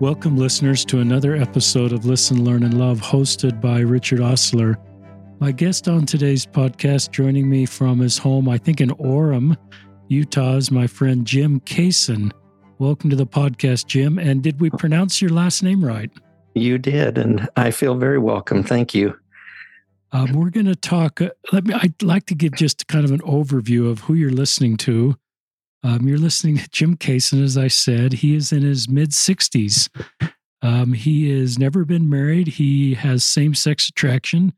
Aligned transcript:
Welcome, 0.00 0.36
listeners, 0.36 0.84
to 0.84 1.00
another 1.00 1.34
episode 1.34 1.90
of 1.90 2.06
Listen, 2.06 2.44
Learn, 2.44 2.62
and 2.62 2.78
Love, 2.78 3.00
hosted 3.00 3.60
by 3.60 3.80
Richard 3.80 4.20
Ostler. 4.20 4.76
My 5.40 5.50
guest 5.50 5.88
on 5.88 6.06
today's 6.06 6.46
podcast, 6.46 7.10
joining 7.10 7.50
me 7.50 7.66
from 7.66 7.98
his 7.98 8.16
home, 8.16 8.48
I 8.48 8.58
think 8.58 8.80
in 8.80 8.90
Orem, 8.90 9.56
Utah, 10.06 10.54
is 10.54 10.70
my 10.70 10.86
friend 10.86 11.26
Jim 11.26 11.58
Kasen. 11.62 12.30
Welcome 12.78 13.10
to 13.10 13.16
the 13.16 13.26
podcast, 13.26 13.86
Jim. 13.86 14.20
And 14.20 14.40
did 14.40 14.60
we 14.60 14.70
pronounce 14.70 15.20
your 15.20 15.32
last 15.32 15.64
name 15.64 15.84
right? 15.84 16.12
You 16.54 16.78
did, 16.78 17.18
and 17.18 17.48
I 17.56 17.72
feel 17.72 17.96
very 17.96 18.20
welcome. 18.20 18.62
Thank 18.62 18.94
you. 18.94 19.18
Um, 20.12 20.32
we're 20.32 20.50
going 20.50 20.66
to 20.66 20.76
talk. 20.76 21.20
Uh, 21.20 21.30
let 21.52 21.66
me. 21.66 21.74
I'd 21.74 22.00
like 22.04 22.26
to 22.26 22.36
give 22.36 22.52
just 22.52 22.86
kind 22.86 23.04
of 23.04 23.10
an 23.10 23.20
overview 23.22 23.90
of 23.90 23.98
who 24.02 24.14
you're 24.14 24.30
listening 24.30 24.76
to. 24.76 25.16
Um, 25.88 26.06
you're 26.06 26.18
listening 26.18 26.58
to 26.58 26.68
Jim 26.68 26.98
Kasen, 26.98 27.42
as 27.42 27.56
I 27.56 27.68
said. 27.68 28.12
He 28.12 28.34
is 28.34 28.52
in 28.52 28.60
his 28.60 28.90
mid 28.90 29.12
60s. 29.12 29.88
Um, 30.60 30.92
he 30.92 31.30
has 31.38 31.58
never 31.58 31.86
been 31.86 32.10
married. 32.10 32.48
He 32.48 32.92
has 32.92 33.24
same 33.24 33.54
sex 33.54 33.88
attraction. 33.88 34.52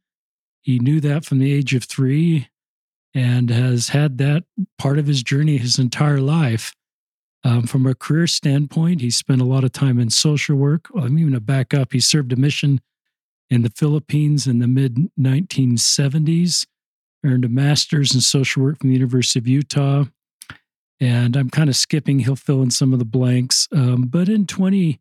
He 0.61 0.81
knew 0.81 0.99
that 1.01 1.25
from 1.25 1.39
the 1.39 1.53
age 1.53 1.73
of 1.73 1.85
three 1.85 2.49
and 3.15 3.49
has 3.49 3.91
had 3.91 4.19
that 4.19 4.43
part 4.77 4.99
of 4.99 5.07
his 5.07 5.23
journey 5.23 5.59
his 5.59 5.79
entire 5.79 6.21
life. 6.21 6.75
Um, 7.45 7.63
from 7.63 7.87
a 7.87 7.95
career 7.95 8.27
standpoint, 8.27 9.01
he 9.01 9.11
spent 9.11 9.41
a 9.41 9.45
lot 9.45 9.63
of 9.63 9.71
time 9.71 10.01
in 10.01 10.11
social 10.11 10.57
work. 10.57 10.89
I'm 10.97 11.17
even 11.17 11.35
to 11.35 11.41
back 11.41 11.73
up. 11.73 11.93
He 11.93 12.01
served 12.01 12.33
a 12.33 12.37
mission 12.37 12.81
in 13.49 13.63
the 13.63 13.71
Philippines 13.71 14.49
in 14.49 14.59
the 14.59 14.67
mid 14.67 14.97
1970s, 15.19 16.67
earned 17.25 17.45
a 17.45 17.49
master's 17.49 18.17
in 18.17 18.21
social 18.21 18.65
work 18.65 18.81
from 18.81 18.89
the 18.89 18.97
University 18.97 19.39
of 19.39 19.47
Utah. 19.47 20.07
And 21.01 21.35
I'm 21.35 21.49
kind 21.49 21.71
of 21.71 21.77
skipping, 21.77 22.21
he'll 22.21 22.37
fill 22.37 22.63
in 22.63 22.71
some 22.71 22.93
of 22.93 22.99
the 22.99 23.07
blanks. 23.07 23.67
Um, 23.73 24.03
but 24.03 24.29
in 24.29 24.47
20, 24.47 25.01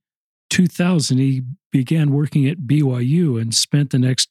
2000, 0.50 1.17
he 1.17 1.41
began 1.72 2.11
working 2.11 2.47
at 2.47 2.59
BYU 2.59 3.39
and 3.39 3.53
spent 3.53 3.89
the 3.89 4.00
next 4.00 4.30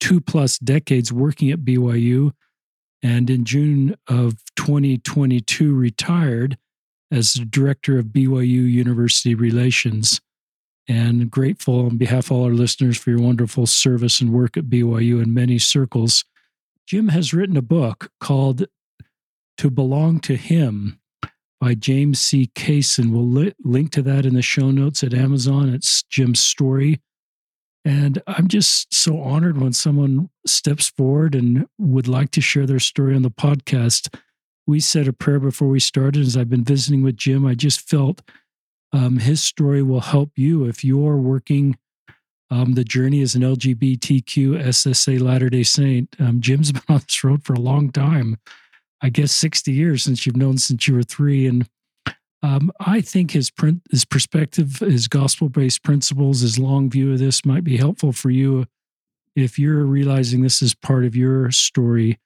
two 0.00 0.20
plus 0.20 0.58
decades 0.58 1.12
working 1.12 1.50
at 1.50 1.60
BYU. 1.60 2.32
And 3.02 3.30
in 3.30 3.44
June 3.44 3.96
of 4.08 4.42
2022, 4.56 5.74
retired 5.74 6.58
as 7.10 7.34
director 7.34 7.98
of 7.98 8.06
BYU 8.06 8.70
University 8.70 9.34
Relations. 9.34 10.20
And 10.88 11.30
grateful 11.30 11.86
on 11.86 11.96
behalf 11.96 12.26
of 12.26 12.32
all 12.32 12.44
our 12.44 12.52
listeners 12.52 12.98
for 12.98 13.10
your 13.10 13.20
wonderful 13.20 13.66
service 13.66 14.20
and 14.20 14.32
work 14.32 14.56
at 14.56 14.64
BYU 14.64 15.22
in 15.22 15.32
many 15.32 15.58
circles. 15.58 16.24
Jim 16.86 17.08
has 17.08 17.32
written 17.32 17.56
a 17.56 17.62
book 17.62 18.10
called 18.20 18.66
To 19.58 19.70
Belong 19.70 20.18
to 20.20 20.36
Him 20.36 20.98
by 21.60 21.74
James 21.74 22.20
C. 22.20 22.50
Kasen. 22.54 23.10
We'll 23.10 23.28
li- 23.28 23.54
link 23.64 23.90
to 23.92 24.02
that 24.02 24.26
in 24.26 24.34
the 24.34 24.42
show 24.42 24.70
notes 24.70 25.02
at 25.02 25.14
Amazon. 25.14 25.68
It's 25.72 26.02
Jim's 26.04 26.40
story. 26.40 27.00
And 27.84 28.22
I'm 28.26 28.48
just 28.48 28.94
so 28.94 29.20
honored 29.20 29.60
when 29.60 29.72
someone 29.72 30.30
steps 30.46 30.88
forward 30.88 31.34
and 31.34 31.66
would 31.78 32.08
like 32.08 32.30
to 32.32 32.40
share 32.40 32.66
their 32.66 32.78
story 32.78 33.14
on 33.14 33.22
the 33.22 33.30
podcast 33.30 34.08
we 34.66 34.80
said 34.80 35.08
a 35.08 35.12
prayer 35.12 35.40
before 35.40 35.68
we 35.68 35.80
started. 35.80 36.22
As 36.22 36.36
I've 36.36 36.48
been 36.48 36.64
visiting 36.64 37.02
with 37.02 37.16
Jim, 37.16 37.46
I 37.46 37.54
just 37.54 37.88
felt 37.88 38.22
um, 38.92 39.18
his 39.18 39.42
story 39.42 39.82
will 39.82 40.00
help 40.00 40.32
you 40.36 40.64
if 40.64 40.84
you're 40.84 41.16
working 41.16 41.76
um, 42.50 42.74
the 42.74 42.84
journey 42.84 43.20
as 43.20 43.34
an 43.34 43.42
LGBTQ 43.42 44.64
SSA 44.64 45.20
Latter 45.20 45.50
day 45.50 45.62
Saint. 45.62 46.14
Um, 46.18 46.40
Jim's 46.40 46.72
been 46.72 46.82
on 46.88 46.98
this 47.00 47.24
road 47.24 47.44
for 47.44 47.54
a 47.54 47.60
long 47.60 47.90
time, 47.90 48.38
I 49.04 49.10
guess 49.10 49.32
60 49.32 49.70
years 49.70 50.02
since 50.02 50.24
you've 50.24 50.38
known 50.38 50.56
since 50.56 50.88
you 50.88 50.94
were 50.94 51.02
three. 51.02 51.46
And 51.46 51.68
um, 52.42 52.72
I 52.80 53.02
think 53.02 53.32
his 53.32 53.50
print, 53.50 53.82
his 53.90 54.06
perspective, 54.06 54.78
his 54.78 55.08
gospel 55.08 55.50
based 55.50 55.82
principles, 55.82 56.40
his 56.40 56.58
long 56.58 56.88
view 56.88 57.12
of 57.12 57.18
this 57.18 57.44
might 57.44 57.64
be 57.64 57.76
helpful 57.76 58.12
for 58.12 58.30
you 58.30 58.64
if 59.36 59.58
you're 59.58 59.84
realizing 59.84 60.40
this 60.40 60.62
is 60.62 60.74
part 60.74 61.04
of 61.04 61.14
your 61.14 61.50
story. 61.50 62.18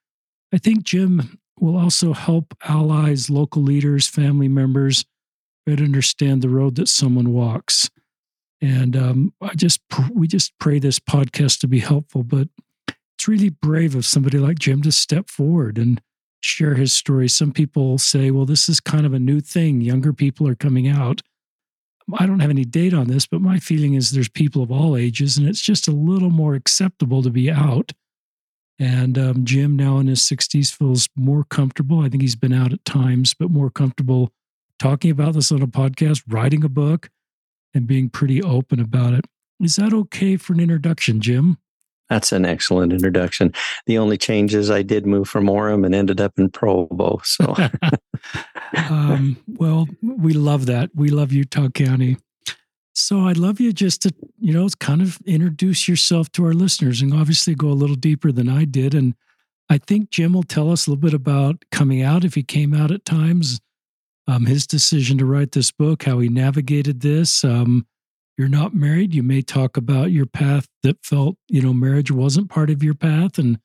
I 0.53 0.57
think 0.57 0.83
Jim 0.83 1.37
will 1.59 1.75
also 1.75 2.13
help 2.13 2.55
allies, 2.63 3.29
local 3.29 3.61
leaders, 3.61 4.07
family 4.07 4.47
members 4.47 5.03
better 5.65 5.83
understand 5.83 6.41
the 6.41 6.49
road 6.49 6.75
that 6.75 6.87
someone 6.87 7.33
walks. 7.33 7.89
And 8.61 8.95
um, 8.95 9.33
I 9.41 9.53
just 9.53 9.81
we 10.13 10.27
just 10.27 10.57
pray 10.59 10.79
this 10.79 10.97
podcast 10.97 11.59
to 11.59 11.67
be 11.67 11.79
helpful, 11.79 12.23
but 12.23 12.47
it's 12.87 13.27
really 13.27 13.49
brave 13.49 13.95
of 13.95 14.05
somebody 14.05 14.37
like 14.37 14.59
Jim 14.59 14.81
to 14.83 14.93
step 14.93 15.29
forward 15.29 15.77
and 15.77 16.01
share 16.41 16.75
his 16.75 16.93
story. 16.93 17.27
Some 17.27 17.51
people 17.51 17.97
say, 17.97 18.31
well, 18.31 18.45
this 18.45 18.69
is 18.69 18.79
kind 18.79 19.05
of 19.05 19.13
a 19.13 19.19
new 19.19 19.39
thing. 19.39 19.81
Younger 19.81 20.13
people 20.13 20.47
are 20.47 20.55
coming 20.55 20.87
out. 20.87 21.21
I 22.17 22.25
don't 22.25 22.39
have 22.39 22.49
any 22.49 22.65
data 22.65 22.95
on 22.97 23.07
this, 23.07 23.27
but 23.27 23.41
my 23.41 23.59
feeling 23.59 23.93
is 23.93 24.11
there's 24.11 24.29
people 24.29 24.63
of 24.63 24.71
all 24.71 24.97
ages, 24.97 25.37
and 25.37 25.47
it's 25.47 25.61
just 25.61 25.87
a 25.87 25.91
little 25.91 26.31
more 26.31 26.55
acceptable 26.55 27.21
to 27.21 27.29
be 27.29 27.51
out 27.51 27.91
and 28.79 29.17
um, 29.17 29.43
Jim, 29.43 29.75
now 29.75 29.97
in 29.97 30.07
his 30.07 30.21
60s, 30.21 30.73
feels 30.73 31.09
more 31.15 31.43
comfortable. 31.43 31.99
I 31.99 32.09
think 32.09 32.21
he's 32.21 32.37
been 32.37 32.53
out 32.53 32.71
at 32.71 32.85
times, 32.85 33.33
but 33.33 33.51
more 33.51 33.69
comfortable 33.69 34.31
talking 34.79 35.11
about 35.11 35.33
this 35.33 35.51
on 35.51 35.61
a 35.61 35.67
podcast, 35.67 36.23
writing 36.29 36.63
a 36.63 36.69
book, 36.69 37.09
and 37.73 37.85
being 37.85 38.09
pretty 38.09 38.41
open 38.41 38.79
about 38.79 39.13
it. 39.13 39.25
Is 39.59 39.75
that 39.75 39.93
okay 39.93 40.37
for 40.37 40.53
an 40.53 40.61
introduction, 40.61 41.19
Jim? 41.19 41.57
That's 42.09 42.31
an 42.31 42.45
excellent 42.45 42.91
introduction. 42.91 43.53
The 43.85 43.97
only 43.97 44.17
change 44.17 44.55
is 44.55 44.71
I 44.71 44.81
did 44.81 45.05
move 45.05 45.29
from 45.29 45.45
Orem 45.45 45.85
and 45.85 45.93
ended 45.93 46.19
up 46.19 46.39
in 46.39 46.49
Provo. 46.49 47.21
So, 47.23 47.55
um, 48.89 49.37
well, 49.47 49.87
we 50.01 50.33
love 50.33 50.65
that. 50.65 50.89
We 50.95 51.09
love 51.09 51.31
Utah 51.31 51.69
County. 51.69 52.17
So 52.95 53.21
I'd 53.21 53.37
love 53.37 53.59
you 53.59 53.71
just 53.71 54.01
to, 54.01 54.13
you 54.39 54.53
know, 54.53 54.67
kind 54.79 55.01
of 55.01 55.19
introduce 55.25 55.87
yourself 55.87 56.31
to 56.33 56.45
our 56.45 56.53
listeners 56.53 57.01
and 57.01 57.13
obviously 57.13 57.55
go 57.55 57.69
a 57.69 57.71
little 57.71 57.95
deeper 57.95 58.31
than 58.31 58.49
I 58.49 58.65
did. 58.65 58.93
And 58.93 59.15
I 59.69 59.77
think 59.77 60.09
Jim 60.09 60.33
will 60.33 60.43
tell 60.43 60.71
us 60.71 60.85
a 60.85 60.89
little 60.89 61.01
bit 61.01 61.13
about 61.13 61.63
coming 61.71 62.01
out 62.01 62.25
if 62.25 62.35
he 62.35 62.43
came 62.43 62.73
out 62.73 62.91
at 62.91 63.05
times, 63.05 63.61
um, 64.27 64.45
his 64.45 64.67
decision 64.67 65.17
to 65.19 65.25
write 65.25 65.53
this 65.53 65.71
book, 65.71 66.03
how 66.03 66.19
he 66.19 66.27
navigated 66.27 67.01
this. 67.01 67.43
Um, 67.43 67.87
you're 68.39 68.47
not 68.47 68.73
married. 68.73 69.13
You 69.13 69.21
may 69.21 69.41
talk 69.41 69.75
about 69.75 70.11
your 70.11 70.25
path 70.25 70.65
that 70.83 71.03
felt, 71.03 71.35
you 71.49 71.61
know, 71.61 71.73
marriage 71.73 72.09
wasn't 72.09 72.49
part 72.49 72.69
of 72.69 72.81
your 72.81 72.93
path 72.93 73.37
and 73.37 73.59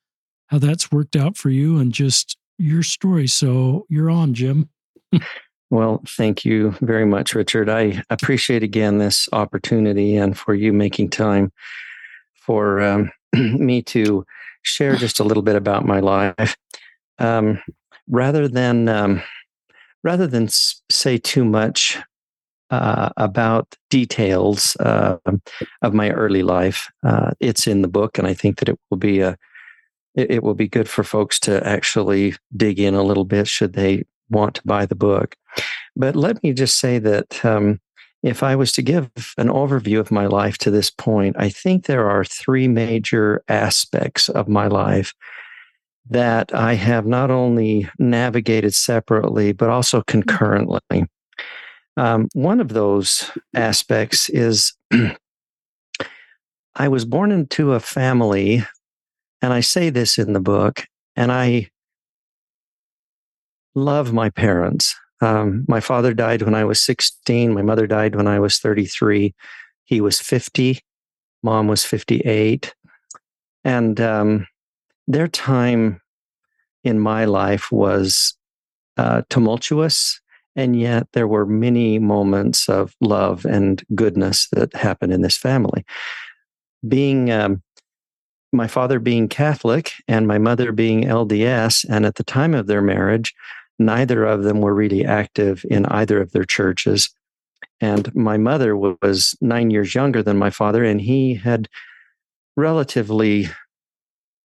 how 0.48 0.58
that's 0.58 0.90
worked 0.90 1.14
out 1.14 1.36
for 1.36 1.48
you 1.48 1.78
and 1.78 1.92
just 1.92 2.36
your 2.58 2.82
story. 2.82 3.28
So 3.28 3.86
you're 3.88 4.10
on, 4.10 4.34
Jim. 4.34 4.68
Well, 5.70 6.02
thank 6.06 6.44
you 6.44 6.74
very 6.80 7.06
much, 7.06 7.36
Richard. 7.36 7.68
I 7.68 8.02
appreciate 8.10 8.64
again 8.64 8.98
this 8.98 9.28
opportunity 9.32 10.16
and 10.16 10.36
for 10.36 10.54
you 10.54 10.72
making 10.72 11.10
time 11.10 11.52
for 12.34 12.80
um, 12.80 13.12
me 13.32 13.80
to 13.82 14.24
share 14.62 14.96
just 14.96 15.20
a 15.20 15.24
little 15.24 15.42
bit 15.42 15.56
about 15.56 15.86
my 15.86 16.00
life. 16.00 16.56
Um, 17.18 17.60
rather 18.08 18.48
than 18.48 18.88
um, 18.88 19.22
rather 20.02 20.26
than 20.26 20.48
say 20.48 21.16
too 21.16 21.44
much 21.44 21.98
uh, 22.70 23.10
about 23.16 23.74
details 23.90 24.76
uh, 24.76 25.16
of 25.82 25.94
my 25.94 26.10
early 26.10 26.42
life, 26.42 26.90
uh, 27.04 27.30
it's 27.40 27.66
in 27.66 27.82
the 27.82 27.88
book, 27.88 28.18
and 28.18 28.26
I 28.26 28.34
think 28.34 28.58
that 28.58 28.68
it 28.68 28.78
will 28.90 28.98
be 28.98 29.20
a 29.20 29.36
it, 30.14 30.30
it 30.30 30.42
will 30.42 30.54
be 30.54 30.68
good 30.68 30.88
for 30.88 31.04
folks 31.04 31.38
to 31.40 31.66
actually 31.66 32.34
dig 32.56 32.78
in 32.78 32.94
a 32.94 33.02
little 33.02 33.24
bit 33.24 33.48
should 33.48 33.72
they 33.72 34.04
want 34.30 34.54
to 34.56 34.62
buy 34.64 34.86
the 34.86 34.94
book. 34.94 35.36
But 35.96 36.16
let 36.16 36.42
me 36.42 36.52
just 36.52 36.78
say 36.78 36.98
that 36.98 37.44
um, 37.44 37.80
if 38.22 38.42
I 38.42 38.56
was 38.56 38.72
to 38.72 38.82
give 38.82 39.10
an 39.36 39.48
overview 39.48 40.00
of 40.00 40.10
my 40.10 40.26
life 40.26 40.58
to 40.58 40.70
this 40.70 40.90
point, 40.90 41.36
I 41.38 41.50
think 41.50 41.84
there 41.84 42.08
are 42.08 42.24
three 42.24 42.68
major 42.68 43.44
aspects 43.48 44.28
of 44.28 44.48
my 44.48 44.66
life 44.66 45.14
that 46.08 46.54
I 46.54 46.74
have 46.74 47.06
not 47.06 47.30
only 47.30 47.88
navigated 47.98 48.74
separately, 48.74 49.52
but 49.52 49.70
also 49.70 50.02
concurrently. 50.06 51.06
Um, 51.96 52.28
one 52.32 52.60
of 52.60 52.70
those 52.70 53.30
aspects 53.54 54.28
is 54.28 54.72
I 56.74 56.88
was 56.88 57.04
born 57.04 57.30
into 57.30 57.72
a 57.72 57.80
family, 57.80 58.64
and 59.40 59.52
I 59.52 59.60
say 59.60 59.90
this 59.90 60.18
in 60.18 60.32
the 60.32 60.40
book, 60.40 60.86
and 61.14 61.30
I 61.30 61.70
love 63.74 64.12
my 64.12 64.30
parents. 64.30 64.94
Um, 65.20 65.64
my 65.68 65.80
father 65.80 66.12
died 66.12 66.42
when 66.42 66.54
I 66.54 66.64
was 66.64 66.80
16. 66.80 67.54
My 67.54 67.62
mother 67.62 67.86
died 67.86 68.16
when 68.16 68.26
I 68.26 68.38
was 68.38 68.58
33. 68.58 69.34
He 69.84 70.00
was 70.00 70.20
50. 70.20 70.80
Mom 71.42 71.68
was 71.68 71.84
58. 71.84 72.74
And 73.64 74.00
um, 74.00 74.46
their 75.06 75.28
time 75.28 76.00
in 76.82 77.00
my 77.00 77.24
life 77.24 77.72
was 77.72 78.36
uh, 78.96 79.22
tumultuous. 79.30 80.20
And 80.56 80.78
yet 80.78 81.08
there 81.12 81.26
were 81.26 81.46
many 81.46 81.98
moments 81.98 82.68
of 82.68 82.94
love 83.00 83.44
and 83.44 83.82
goodness 83.94 84.48
that 84.52 84.74
happened 84.74 85.12
in 85.12 85.22
this 85.22 85.36
family. 85.36 85.84
Being 86.86 87.30
um, 87.30 87.62
my 88.52 88.68
father 88.68 88.98
being 89.00 89.28
Catholic 89.28 89.92
and 90.06 90.28
my 90.28 90.38
mother 90.38 90.70
being 90.70 91.04
LDS, 91.04 91.84
and 91.88 92.06
at 92.06 92.14
the 92.14 92.24
time 92.24 92.54
of 92.54 92.66
their 92.66 92.82
marriage, 92.82 93.34
Neither 93.78 94.24
of 94.24 94.44
them 94.44 94.60
were 94.60 94.74
really 94.74 95.04
active 95.04 95.64
in 95.68 95.86
either 95.86 96.20
of 96.20 96.32
their 96.32 96.44
churches. 96.44 97.10
And 97.80 98.14
my 98.14 98.36
mother 98.36 98.76
was 98.76 99.36
nine 99.40 99.70
years 99.70 99.94
younger 99.94 100.22
than 100.22 100.38
my 100.38 100.50
father, 100.50 100.84
and 100.84 101.00
he 101.00 101.34
had 101.34 101.68
relatively 102.56 103.48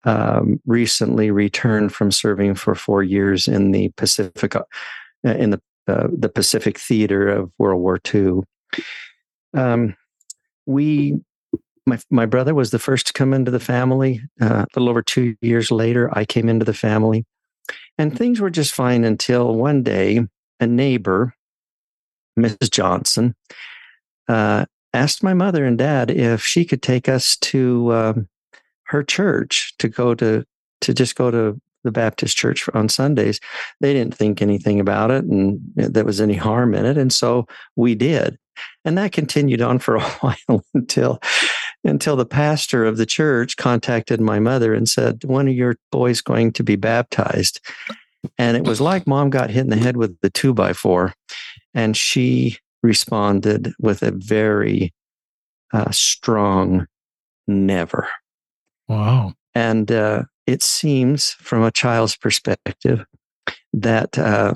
um, 0.03 0.59
recently 0.65 1.31
returned 1.31 1.93
from 1.93 2.11
serving 2.11 2.55
for 2.55 2.75
four 2.75 3.01
years 3.01 3.47
in 3.47 3.71
the 3.71 3.89
Pacific, 3.95 4.55
uh, 4.57 4.63
in 5.23 5.51
the 5.51 5.61
the 5.87 6.29
Pacific 6.29 6.77
theater 6.77 7.27
of 7.27 7.51
World 7.57 7.81
War 7.81 7.99
II. 8.13 8.41
Um, 9.53 9.95
we, 10.65 11.19
my 11.85 11.99
my 12.09 12.25
brother 12.25 12.55
was 12.55 12.71
the 12.71 12.79
first 12.79 13.07
to 13.07 13.13
come 13.13 13.33
into 13.33 13.51
the 13.51 13.59
family. 13.59 14.21
Uh, 14.41 14.65
a 14.65 14.67
little 14.75 14.89
over 14.89 15.01
two 15.01 15.35
years 15.41 15.71
later, 15.71 16.09
I 16.17 16.25
came 16.25 16.49
into 16.49 16.65
the 16.65 16.73
family, 16.73 17.25
and 17.97 18.17
things 18.17 18.39
were 18.39 18.49
just 18.49 18.73
fine 18.73 19.03
until 19.03 19.55
one 19.55 19.83
day 19.83 20.21
a 20.59 20.67
neighbor, 20.67 21.33
Mrs. 22.39 22.71
Johnson, 22.71 23.35
uh, 24.27 24.65
asked 24.93 25.23
my 25.23 25.33
mother 25.33 25.65
and 25.65 25.77
dad 25.77 26.09
if 26.09 26.43
she 26.43 26.65
could 26.65 26.81
take 26.81 27.09
us 27.09 27.35
to 27.37 27.93
um, 27.93 28.29
her 28.85 29.03
church 29.03 29.73
to 29.79 29.89
go 29.89 30.15
to 30.15 30.45
to 30.81 30.93
just 30.93 31.15
go 31.15 31.31
to 31.31 31.59
the 31.83 31.91
Baptist 31.91 32.37
church 32.37 32.69
on 32.73 32.89
Sundays. 32.89 33.39
They 33.79 33.93
didn't 33.93 34.15
think 34.15 34.41
anything 34.41 34.79
about 34.79 35.11
it 35.11 35.25
and 35.25 35.59
there 35.75 36.05
was 36.05 36.21
any 36.21 36.35
harm 36.35 36.73
in 36.73 36.85
it, 36.85 36.97
and 36.97 37.11
so 37.11 37.47
we 37.75 37.95
did, 37.95 38.37
and 38.85 38.97
that 38.97 39.11
continued 39.11 39.61
on 39.61 39.79
for 39.79 39.95
a 39.97 40.01
while 40.01 40.63
until 40.73 41.19
until 41.85 42.15
the 42.15 42.25
pastor 42.25 42.85
of 42.85 42.95
the 42.95 43.05
church 43.05 43.57
contacted 43.57 44.21
my 44.21 44.39
mother 44.39 44.73
and 44.73 44.87
said, 44.87 45.23
"One 45.25 45.47
of 45.47 45.53
your 45.53 45.75
boys 45.91 46.21
going 46.21 46.53
to 46.53 46.63
be 46.63 46.75
baptized." 46.75 47.59
And 48.37 48.55
it 48.57 48.63
was 48.63 48.79
like 48.81 49.07
mom 49.07 49.29
got 49.29 49.49
hit 49.49 49.61
in 49.61 49.69
the 49.69 49.75
head 49.75 49.97
with 49.97 50.17
the 50.21 50.29
two 50.29 50.53
by 50.53 50.73
four. 50.73 51.13
And 51.73 51.97
she 51.97 52.57
responded 52.81 53.73
with 53.79 54.03
a 54.03 54.11
very 54.11 54.93
uh, 55.73 55.91
strong 55.91 56.87
never. 57.47 58.07
Wow. 58.87 59.33
And 59.55 59.91
uh, 59.91 60.23
it 60.47 60.61
seems, 60.63 61.31
from 61.31 61.63
a 61.63 61.71
child's 61.71 62.15
perspective, 62.15 63.05
that 63.73 64.17
uh, 64.17 64.53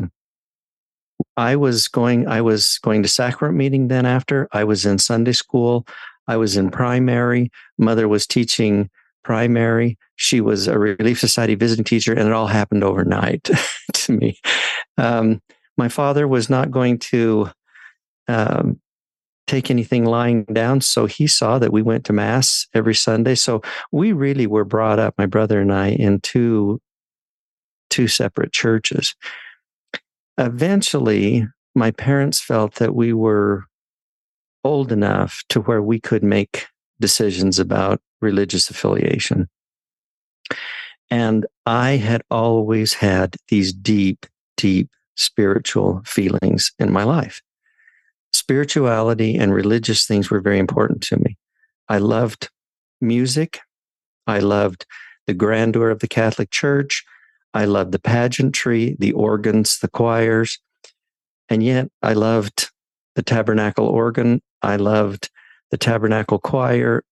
I 1.36 1.56
was 1.56 1.88
going. 1.88 2.28
I 2.28 2.42
was 2.42 2.80
going 2.80 3.04
to 3.04 3.10
sacrament 3.10 3.58
meeting. 3.58 3.88
Then 3.88 4.06
after 4.06 4.48
I 4.52 4.64
was 4.64 4.86
in 4.86 4.98
Sunday 4.98 5.34
school, 5.34 5.88
I 6.28 6.38
was 6.38 6.58
in 6.58 6.70
primary. 6.70 7.52
Mother 7.78 8.08
was 8.08 8.28
teaching 8.28 8.90
primary. 9.24 9.98
She 10.16 10.42
was 10.42 10.68
a 10.68 10.78
Relief 10.80 11.20
Society 11.20 11.56
visiting 11.56 11.86
teacher, 11.86 12.14
and 12.14 12.28
it 12.28 12.34
all 12.34 12.48
happened 12.48 12.84
overnight 12.84 13.50
to 13.94 14.14
me. 14.14 14.40
Um, 14.98 15.42
my 15.78 15.90
father 15.90 16.28
was 16.28 16.50
not 16.50 16.72
going 16.72 16.98
to 17.00 17.50
um, 18.28 18.80
take 19.48 19.72
anything 19.72 20.06
lying 20.06 20.44
down, 20.46 20.82
so 20.82 21.06
he 21.06 21.26
saw 21.26 21.58
that 21.60 21.72
we 21.72 21.82
went 21.82 22.06
to 22.06 22.14
Mass 22.14 22.68
every 22.74 22.96
Sunday. 22.96 23.36
So 23.36 23.62
we 23.92 24.12
really 24.12 24.46
were 24.46 24.66
brought 24.66 25.00
up, 25.00 25.16
my 25.18 25.26
brother 25.26 25.60
and 25.62 25.74
I, 25.74 25.90
in 25.90 26.20
two, 26.20 26.80
two 27.90 28.08
separate 28.08 28.52
churches. 28.52 29.16
Eventually, 30.38 31.48
my 31.74 31.92
parents 31.92 32.40
felt 32.40 32.76
that 32.76 32.94
we 32.94 33.14
were 33.14 33.66
old 34.64 34.92
enough 34.92 35.44
to 35.50 35.62
where 35.62 35.82
we 35.82 36.00
could 36.00 36.24
make 36.24 36.68
decisions 37.00 37.58
about 37.58 38.02
religious 38.22 38.70
affiliation. 38.70 39.48
And 41.10 41.46
I 41.66 41.92
had 41.92 42.24
always 42.30 42.94
had 42.94 43.36
these 43.48 43.72
deep, 43.72 44.26
deep 44.58 44.90
spiritual 45.16 46.02
feelings 46.06 46.74
in 46.80 46.92
my 46.92 47.04
life. 47.04 47.42
Spirituality 48.48 49.36
and 49.36 49.54
religious 49.54 50.08
things 50.08 50.32
were 50.32 50.40
very 50.40 50.58
important 50.58 51.04
to 51.04 51.18
me. 51.18 51.38
I 51.90 51.98
loved 51.98 52.50
music. 53.02 53.60
I 54.26 54.40
loved 54.40 54.86
the 55.26 55.34
grandeur 55.34 55.90
of 55.90 56.00
the 56.00 56.08
Catholic 56.08 56.50
Church. 56.50 57.04
I 57.54 57.66
loved 57.66 57.92
the 57.92 58.00
pageantry, 58.00 58.96
the 59.00 59.12
organs, 59.12 59.80
the 59.80 59.90
choirs. 59.90 60.60
And 61.50 61.62
yet 61.62 61.90
I 62.02 62.14
loved 62.14 62.72
the 63.16 63.22
tabernacle 63.22 63.86
organ. 63.86 64.42
I 64.62 64.78
loved 64.78 65.30
the 65.72 65.78
tabernacle 65.78 66.40
choir. 66.40 67.04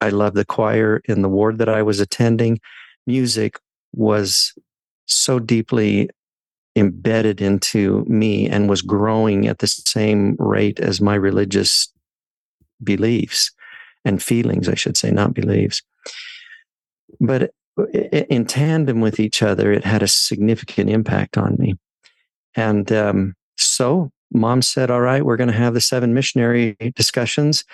I 0.00 0.08
loved 0.08 0.34
the 0.34 0.44
choir 0.44 1.02
in 1.04 1.22
the 1.22 1.28
ward 1.28 1.58
that 1.58 1.68
I 1.68 1.82
was 1.82 2.00
attending. 2.00 2.58
Music 3.06 3.60
was 3.94 4.54
so 5.06 5.38
deeply 5.38 6.10
embedded 6.76 7.40
into 7.40 8.04
me 8.06 8.48
and 8.48 8.68
was 8.68 8.82
growing 8.82 9.48
at 9.48 9.58
the 9.58 9.66
same 9.66 10.36
rate 10.38 10.80
as 10.80 11.00
my 11.00 11.14
religious 11.14 11.92
beliefs 12.82 13.50
and 14.04 14.22
feelings, 14.22 14.68
I 14.68 14.74
should 14.74 14.96
say, 14.96 15.10
not 15.10 15.34
beliefs. 15.34 15.82
But 17.20 17.52
in 18.02 18.46
tandem 18.46 19.00
with 19.00 19.20
each 19.20 19.42
other, 19.42 19.72
it 19.72 19.84
had 19.84 20.02
a 20.02 20.08
significant 20.08 20.90
impact 20.90 21.36
on 21.36 21.56
me. 21.58 21.76
And 22.54 22.90
um, 22.92 23.34
so 23.56 24.10
mom 24.32 24.62
said, 24.62 24.90
All 24.90 25.00
right, 25.00 25.24
we're 25.24 25.36
going 25.36 25.50
to 25.50 25.56
have 25.56 25.74
the 25.74 25.80
seven 25.80 26.14
missionary 26.14 26.76
discussions. 26.94 27.64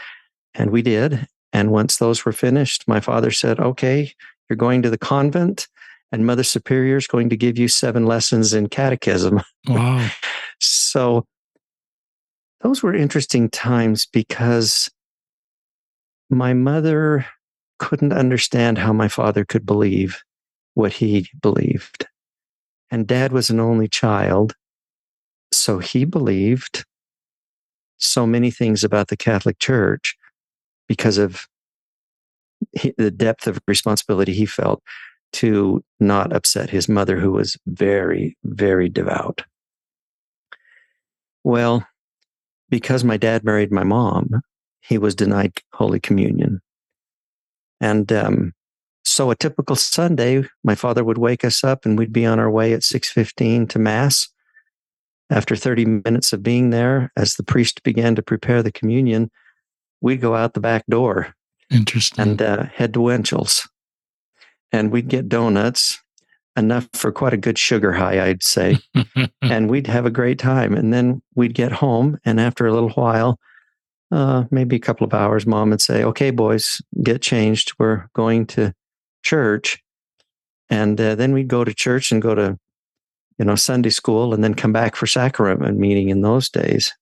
And 0.54 0.70
we 0.70 0.82
did. 0.82 1.26
And 1.52 1.70
once 1.70 1.96
those 1.96 2.24
were 2.24 2.32
finished, 2.32 2.88
my 2.88 3.00
father 3.00 3.30
said, 3.30 3.60
Okay, 3.60 4.12
you're 4.48 4.56
going 4.56 4.82
to 4.82 4.90
the 4.90 4.98
convent, 4.98 5.68
and 6.12 6.26
Mother 6.26 6.44
Superior 6.44 6.96
is 6.96 7.06
going 7.06 7.28
to 7.30 7.36
give 7.36 7.58
you 7.58 7.68
seven 7.68 8.06
lessons 8.06 8.54
in 8.54 8.68
catechism. 8.68 9.40
Wow. 9.68 10.08
so 10.60 11.24
those 12.60 12.80
were 12.80 12.94
interesting 12.94 13.50
times 13.50 14.06
because 14.06 14.88
my 16.30 16.54
mother 16.54 17.26
couldn't 17.80 18.12
understand 18.12 18.78
how 18.78 18.92
my 18.92 19.08
father 19.08 19.44
could 19.44 19.66
believe 19.66 20.22
what 20.74 20.92
he 20.92 21.28
believed. 21.42 22.06
And 22.90 23.08
dad 23.08 23.32
was 23.32 23.50
an 23.50 23.58
only 23.58 23.88
child. 23.88 24.54
So 25.52 25.80
he 25.80 26.04
believed 26.04 26.84
so 27.98 28.26
many 28.26 28.50
things 28.50 28.84
about 28.84 29.08
the 29.08 29.16
Catholic 29.16 29.58
Church 29.58 30.16
because 30.86 31.18
of 31.18 31.46
the 32.96 33.10
depth 33.10 33.46
of 33.46 33.58
responsibility 33.66 34.32
he 34.32 34.46
felt 34.46 34.82
to 35.36 35.84
not 36.00 36.32
upset 36.32 36.70
his 36.70 36.88
mother, 36.88 37.20
who 37.20 37.32
was 37.32 37.58
very, 37.66 38.38
very 38.44 38.88
devout. 38.88 39.42
Well, 41.44 41.86
because 42.70 43.04
my 43.04 43.18
dad 43.18 43.44
married 43.44 43.70
my 43.70 43.84
mom, 43.84 44.40
he 44.80 44.96
was 44.96 45.14
denied 45.14 45.52
Holy 45.74 46.00
Communion. 46.00 46.62
And 47.82 48.10
um, 48.12 48.54
so 49.04 49.30
a 49.30 49.36
typical 49.36 49.76
Sunday, 49.76 50.44
my 50.64 50.74
father 50.74 51.04
would 51.04 51.18
wake 51.18 51.44
us 51.44 51.62
up 51.62 51.84
and 51.84 51.98
we'd 51.98 52.14
be 52.14 52.24
on 52.24 52.40
our 52.40 52.50
way 52.50 52.72
at 52.72 52.80
6.15 52.80 53.68
to 53.68 53.78
Mass. 53.78 54.28
After 55.28 55.54
30 55.54 56.02
minutes 56.06 56.32
of 56.32 56.42
being 56.42 56.70
there, 56.70 57.12
as 57.16 57.34
the 57.34 57.42
priest 57.42 57.82
began 57.82 58.14
to 58.14 58.22
prepare 58.22 58.62
the 58.62 58.72
communion, 58.72 59.30
we'd 60.00 60.20
go 60.22 60.34
out 60.34 60.54
the 60.54 60.60
back 60.60 60.84
door. 60.88 61.34
Interesting. 61.70 62.22
And 62.22 62.40
uh, 62.40 62.64
head 62.66 62.94
to 62.94 63.00
Winchell's. 63.00 63.68
And 64.72 64.90
we'd 64.90 65.08
get 65.08 65.28
donuts, 65.28 66.02
enough 66.56 66.88
for 66.94 67.12
quite 67.12 67.34
a 67.34 67.38
good 67.38 67.58
sugar 67.58 67.92
high, 67.92 68.26
I'd 68.26 68.42
say. 68.42 68.78
and 69.42 69.70
we'd 69.70 69.86
have 69.86 70.06
a 70.06 70.10
great 70.10 70.38
time. 70.38 70.74
And 70.74 70.92
then 70.92 71.22
we'd 71.34 71.54
get 71.54 71.72
home. 71.72 72.18
And 72.24 72.40
after 72.40 72.66
a 72.66 72.72
little 72.72 72.90
while, 72.90 73.38
uh, 74.10 74.44
maybe 74.50 74.76
a 74.76 74.80
couple 74.80 75.06
of 75.06 75.12
hours, 75.12 75.46
mom 75.46 75.70
would 75.70 75.82
say, 75.82 76.02
Okay, 76.02 76.30
boys, 76.30 76.80
get 77.02 77.22
changed. 77.22 77.72
We're 77.78 78.08
going 78.14 78.46
to 78.46 78.72
church. 79.22 79.82
And 80.68 81.00
uh, 81.00 81.14
then 81.14 81.32
we'd 81.32 81.48
go 81.48 81.64
to 81.64 81.74
church 81.74 82.10
and 82.10 82.22
go 82.22 82.34
to, 82.34 82.58
you 83.38 83.44
know, 83.44 83.54
Sunday 83.54 83.90
school 83.90 84.32
and 84.32 84.42
then 84.42 84.54
come 84.54 84.72
back 84.72 84.96
for 84.96 85.06
sacrament 85.06 85.78
meeting 85.78 86.08
in 86.08 86.22
those 86.22 86.48
days. 86.48 86.92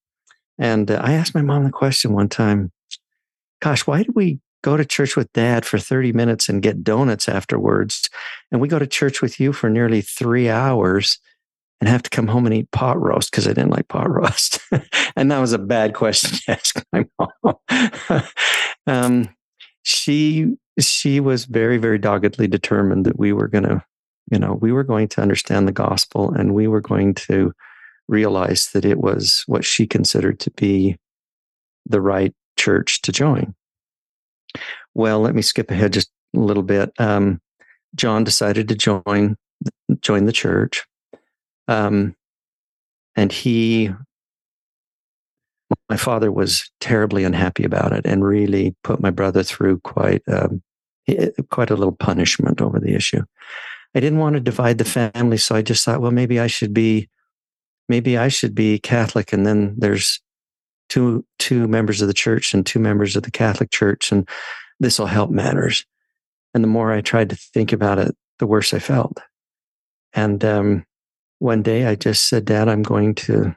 And 0.59 0.91
uh, 0.91 1.01
I 1.03 1.13
asked 1.13 1.35
my 1.35 1.43
mom 1.43 1.65
the 1.65 1.71
question 1.71 2.13
one 2.13 2.29
time 2.29 2.71
gosh, 3.61 3.87
why 3.87 4.03
do 4.03 4.13
we 4.15 4.41
go 4.65 4.79
to 4.79 4.85
church 4.85 5.15
with 5.15 5.33
dad 5.35 5.67
for 5.67 5.79
30 5.79 6.13
minutes 6.15 6.49
and 6.49 6.63
get 6.63 6.83
donuts 6.83 7.29
afterwards? 7.29 8.09
And 8.51 8.61
we 8.61 8.69
go 8.69 8.79
to 8.79 8.87
church 8.87 9.21
with 9.21 9.39
you 9.39 9.53
for 9.53 9.69
nearly 9.69 10.01
three 10.01 10.49
hours 10.49 11.19
and 11.81 11.89
have 11.89 12.03
to 12.03 12.11
come 12.11 12.29
home 12.29 12.47
and 12.47 12.55
eat 12.55 12.71
pot 12.71 12.99
roast 12.99 13.31
because 13.31 13.47
I 13.47 13.53
didn't 13.53 13.73
like 13.73 13.89
pot 13.89 14.11
roast. 14.11 14.59
and 15.17 15.31
that 15.31 15.39
was 15.39 15.53
a 15.53 15.59
bad 15.59 15.93
question 15.93 16.31
to 16.31 16.53
ask 16.53 16.83
my 16.93 17.05
mom. 17.19 18.23
um, 18.87 19.29
she 19.83 20.55
she 20.81 21.21
was 21.21 21.45
very 21.45 21.77
very 21.77 21.99
doggedly 21.99 22.49
determined 22.49 23.05
that 23.05 23.19
we 23.19 23.33
were 23.35 23.49
going 23.49 23.65
to 23.65 23.85
you 24.33 24.39
know 24.39 24.55
we 24.55 24.73
were 24.73 24.83
going 24.83 25.09
to 25.09 25.21
understand 25.21 25.69
the 25.69 25.73
gospel 25.73 26.33
and 26.33 26.55
we 26.55 26.67
were 26.67 26.81
going 26.81 27.13
to 27.13 27.53
realize 28.09 28.71
that 28.73 28.87
it 28.87 28.99
was 28.99 29.45
what 29.47 29.65
she 29.65 29.87
considered 29.87 30.41
to 30.41 30.51
be 30.53 30.97
the 31.87 32.01
right 32.01 32.35
church 32.57 33.03
to 33.03 33.13
join. 33.13 33.55
Well, 34.95 35.21
let 35.21 35.35
me 35.35 35.43
skip 35.43 35.71
ahead 35.71 35.93
just 35.93 36.11
a 36.37 36.41
little 36.41 36.63
bit. 36.63 36.93
Um, 36.99 37.41
John 37.95 38.25
decided 38.25 38.69
to 38.69 38.75
join 38.75 39.37
join 40.01 40.27
the 40.27 40.33
church, 40.33 40.85
um, 41.69 42.15
and 43.17 43.33
he, 43.33 43.91
my 45.89 45.97
father 45.97 46.31
was 46.31 46.71
terribly 46.81 47.25
unhappy 47.25 47.65
about 47.65 47.93
it 47.93 48.05
and 48.05 48.25
really 48.25 48.75
put 48.83 49.01
my 49.01 49.11
brother 49.11 49.43
through 49.43 49.81
quite 49.81 50.23
um, 50.29 50.63
quite 51.51 51.71
a 51.71 51.77
little 51.77 51.95
punishment 51.95 52.61
over 52.61 52.81
the 52.81 52.95
issue. 52.95 53.23
I 53.95 54.01
didn't 54.01 54.19
want 54.19 54.35
to 54.35 54.41
divide 54.41 54.79
the 54.79 54.85
family, 54.85 55.37
so 55.37 55.55
I 55.55 55.63
just 55.63 55.85
thought, 55.85 56.01
well, 56.01 56.11
maybe 56.11 56.41
I 56.41 56.49
should 56.49 56.75
be, 56.75 57.09
maybe 57.89 58.19
I 58.19 58.29
should 58.29 58.55
be 58.55 58.81
Catholic, 58.81 59.33
and 59.33 59.47
then 59.47 59.77
there's 59.79 60.21
two 60.95 61.25
two 61.41 61.67
members 61.67 62.01
of 62.01 62.07
the 62.09 62.15
church 62.15 62.55
and 62.55 62.65
two 62.65 62.79
members 62.79 63.17
of 63.17 63.25
the 63.25 63.31
Catholic 63.31 63.71
Church, 63.71 64.13
and 64.13 64.29
this 64.79 64.99
will 64.99 65.07
help 65.07 65.31
matters. 65.31 65.85
And 66.55 66.63
the 66.63 66.69
more 66.69 66.93
I 66.93 67.01
tried 67.01 67.31
to 67.31 67.37
think 67.37 67.73
about 67.73 67.99
it, 67.99 68.17
the 68.39 68.47
worse 68.47 68.73
I 68.73 68.79
felt. 68.79 69.19
And 70.13 70.45
um, 70.45 70.85
one 71.41 71.63
day 71.63 71.87
I 71.87 71.97
just 71.97 72.29
said, 72.29 72.45
Dad, 72.45 72.69
I'm 72.69 72.85
going 72.85 73.17
to, 73.17 73.57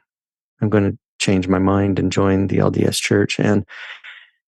I'm 0.61 0.69
going 0.69 0.91
to 0.91 0.97
change 1.19 1.47
my 1.47 1.59
mind 1.59 1.99
and 1.99 2.11
join 2.11 2.47
the 2.47 2.57
LDS 2.57 2.95
church. 2.95 3.39
And 3.39 3.63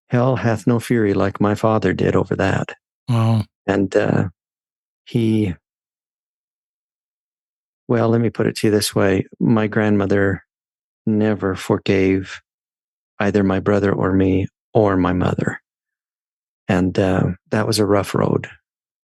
hell 0.08 0.34
hath 0.34 0.66
no 0.66 0.80
fury 0.80 1.14
like 1.14 1.40
my 1.40 1.54
father 1.54 1.92
did 1.92 2.16
over 2.16 2.34
that. 2.34 2.74
Wow. 3.08 3.44
And 3.68 3.94
uh, 3.94 4.30
he, 5.04 5.54
well, 7.86 8.08
let 8.08 8.20
me 8.20 8.30
put 8.30 8.48
it 8.48 8.56
to 8.56 8.66
you 8.66 8.72
this 8.72 8.96
way 8.96 9.26
my 9.38 9.68
grandmother 9.68 10.44
never 11.06 11.54
forgave 11.54 12.40
either 13.20 13.44
my 13.44 13.60
brother 13.60 13.92
or 13.92 14.12
me 14.12 14.48
or 14.74 14.96
my 14.96 15.12
mother. 15.12 15.60
And 16.68 16.98
uh, 16.98 17.32
that 17.50 17.66
was 17.66 17.78
a 17.78 17.86
rough 17.86 18.14
road 18.14 18.48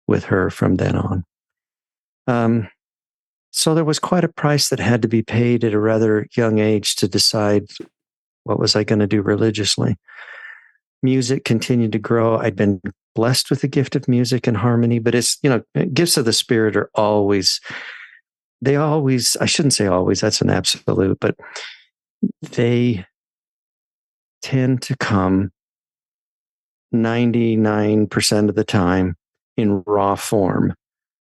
with 0.07 0.25
her 0.25 0.51
from 0.51 0.77
then 0.77 0.97
on. 0.97 1.25
Um, 2.27 2.69
so 3.51 3.75
there 3.75 3.85
was 3.85 3.99
quite 3.99 4.25
a 4.25 4.33
price 4.33 4.69
that 4.69 4.81
had 4.81 5.03
to 5.03 5.09
be 5.09 5.23
paid 5.23 5.65
at 5.65 5.75
a 5.75 5.79
rather 5.79 6.27
young 6.37 6.59
age 6.59 6.97
to 6.97 7.09
decide 7.09 7.67
what 8.45 8.59
was 8.59 8.77
I 8.77 8.85
going 8.85 8.99
to 8.99 9.07
do 9.07 9.23
religiously. 9.23 9.97
Music 11.03 11.45
continued 11.45 11.93
to 11.93 11.99
grow. 11.99 12.39
I'd 12.39 12.57
been 12.57 12.81
blessed 13.15 13.51
with 13.51 13.61
the 13.61 13.69
gift 13.69 13.95
of 13.97 14.09
music 14.09 14.47
and 14.47 14.57
harmony, 14.57 14.99
but 14.99 15.15
it's, 15.15 15.39
you 15.43 15.51
know, 15.51 15.63
gifts 15.93 16.17
of 16.17 16.25
the 16.25 16.33
spirit 16.33 16.77
are 16.77 16.91
always, 16.95 17.61
they 18.61 18.77
always, 18.77 19.37
I 19.37 19.47
shouldn't 19.47 19.75
say 19.75 19.87
always, 19.87 20.21
that's 20.21 20.41
an 20.41 20.51
absolute, 20.51 21.19
but 21.21 21.37
they 22.43 23.07
tend 24.45 24.83
to 24.83 24.95
come 24.99 25.51
99% 26.95 28.49
of 28.51 28.55
the 28.55 28.65
time 28.65 29.17
in 29.57 29.83
raw 29.87 30.15
form. 30.15 30.75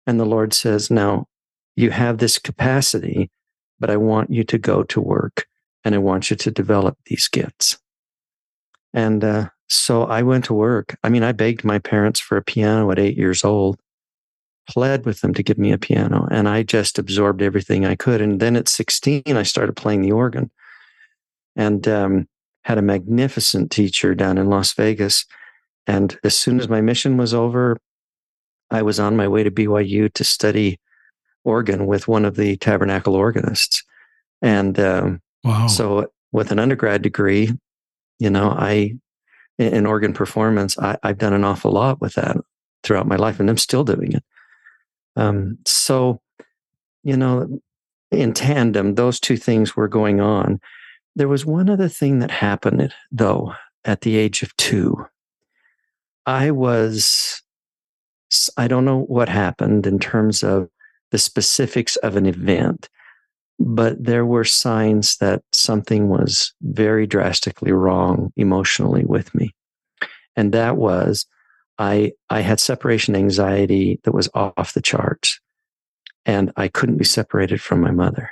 And 0.08 0.20
the 0.20 0.26
Lord 0.26 0.54
says, 0.54 0.90
Now 0.90 1.28
you 1.76 1.92
have 1.92 2.18
this 2.18 2.40
capacity, 2.40 3.30
but 3.78 3.90
I 3.90 3.98
want 3.98 4.32
you 4.32 4.46
to 4.46 4.58
go 4.58 4.84
to 4.84 5.02
work 5.02 5.46
and 5.84 5.94
I 5.94 5.98
want 5.98 6.30
you 6.30 6.38
to 6.38 6.50
develop 6.50 6.98
these 7.08 7.28
gifts. 7.28 7.78
And 8.94 9.22
uh, 9.24 9.50
so 9.68 10.04
I 10.04 10.22
went 10.22 10.46
to 10.46 10.54
work. 10.54 10.98
I 11.04 11.10
mean, 11.10 11.24
I 11.24 11.34
begged 11.34 11.66
my 11.66 11.78
parents 11.78 12.22
for 12.22 12.38
a 12.38 12.42
piano 12.42 12.90
at 12.90 13.00
eight 13.00 13.18
years 13.18 13.44
old, 13.44 13.80
pled 14.70 15.06
with 15.06 15.20
them 15.20 15.34
to 15.34 15.44
give 15.44 15.58
me 15.58 15.74
a 15.74 15.78
piano, 15.78 16.26
and 16.32 16.48
I 16.48 16.64
just 16.64 16.98
absorbed 16.98 17.42
everything 17.42 17.86
I 17.86 17.96
could. 17.96 18.22
And 18.22 18.40
then 18.40 18.56
at 18.56 18.70
16, 18.70 19.24
I 19.28 19.44
started 19.44 19.76
playing 19.76 20.04
the 20.04 20.14
organ 20.14 20.50
and 21.56 21.86
um, 21.88 22.28
had 22.64 22.78
a 22.78 22.84
magnificent 22.84 23.72
teacher 23.72 24.14
down 24.14 24.38
in 24.38 24.48
Las 24.48 24.74
Vegas. 24.74 25.26
And 25.88 26.18
as 26.24 26.38
soon 26.38 26.60
as 26.60 26.70
my 26.70 26.82
mission 26.82 27.18
was 27.18 27.34
over, 27.34 27.78
I 28.72 28.82
was 28.82 29.00
on 29.00 29.18
my 29.18 29.28
way 29.28 29.44
to 29.44 29.52
BYU 29.52 30.14
to 30.14 30.24
study 30.24 30.80
organ 31.44 31.88
with 31.88 32.08
one 32.08 32.26
of 32.26 32.36
the 32.36 32.58
tabernacle 32.58 33.16
organists. 33.16 33.84
And 34.42 34.80
um, 34.80 35.22
wow. 35.44 35.68
so, 35.68 36.12
with 36.32 36.52
an 36.52 36.60
undergrad 36.60 37.02
degree, 37.02 37.52
you 38.20 38.30
know, 38.30 38.52
I, 38.52 38.94
in 39.58 39.86
organ 39.86 40.14
performance, 40.14 40.78
I, 40.78 40.98
have 41.04 41.18
done 41.18 41.34
an 41.34 41.44
awful 41.44 41.72
lot 41.72 42.00
with 42.00 42.14
that 42.14 42.38
throughout 42.84 43.08
my 43.08 43.16
life, 43.16 43.40
and 43.40 43.50
I'm 43.50 43.58
still 43.58 43.84
doing 43.84 44.14
it. 44.14 44.24
Um, 45.16 45.58
so, 45.66 46.22
you 47.04 47.18
know, 47.18 47.60
in 48.12 48.34
tandem, 48.34 48.96
those 48.96 49.20
two 49.20 49.38
things 49.38 49.76
were 49.76 49.88
going 49.88 50.22
on. 50.22 50.60
There 51.20 51.28
was 51.28 51.46
one 51.46 51.70
other 51.70 51.90
thing 51.90 52.20
that 52.20 52.32
happened, 52.32 52.94
though, 53.12 53.54
at 53.84 54.02
the 54.02 54.16
age 54.16 54.42
of 54.42 54.56
two. 54.56 55.06
I 56.26 56.52
was 56.52 57.44
I 58.56 58.70
don't 58.70 58.86
know 58.86 59.02
what 59.02 59.28
happened 59.28 59.86
in 59.86 60.00
terms 60.00 60.44
of 60.44 60.70
the 61.12 61.18
specifics 61.18 61.98
of 61.98 62.16
an 62.16 62.26
event, 62.26 62.88
but 63.60 64.02
there 64.02 64.26
were 64.26 64.46
signs 64.46 65.18
that 65.18 65.44
something 65.52 66.08
was 66.08 66.54
very 66.62 67.06
drastically 67.06 67.74
wrong 67.74 68.32
emotionally 68.38 69.04
with 69.04 69.36
me. 69.36 69.54
And 70.38 70.54
that 70.54 70.78
was 70.78 71.26
I 71.78 72.14
I 72.30 72.40
had 72.40 72.62
separation 72.62 73.14
anxiety 73.18 74.00
that 74.06 74.14
was 74.14 74.30
off 74.34 74.72
the 74.74 74.82
charts 74.82 75.38
and 76.26 76.54
I 76.56 76.70
couldn't 76.70 76.96
be 76.96 77.04
separated 77.04 77.62
from 77.62 77.82
my 77.82 77.92
mother. 77.92 78.32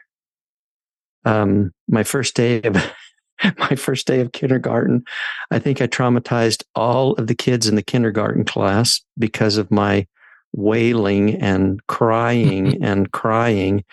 Um, 1.25 1.74
my 1.88 2.03
first 2.03 2.36
day 2.36 2.62
of 2.62 2.75
my 3.57 3.75
first 3.75 4.07
day 4.07 4.19
of 4.19 4.31
kindergarten, 4.31 5.03
I 5.51 5.59
think 5.59 5.81
I 5.81 5.88
traumatized 5.88 6.63
all 6.75 7.13
of 7.13 7.27
the 7.27 7.36
kids 7.36 7.67
in 7.67 7.75
the 7.75 7.83
kindergarten 7.83 8.45
class 8.45 9.01
because 9.17 9.57
of 9.57 9.71
my 9.71 10.07
wailing 10.53 11.36
and 11.36 11.86
crying 11.88 12.83
and 12.83 13.12
crying. 13.12 13.83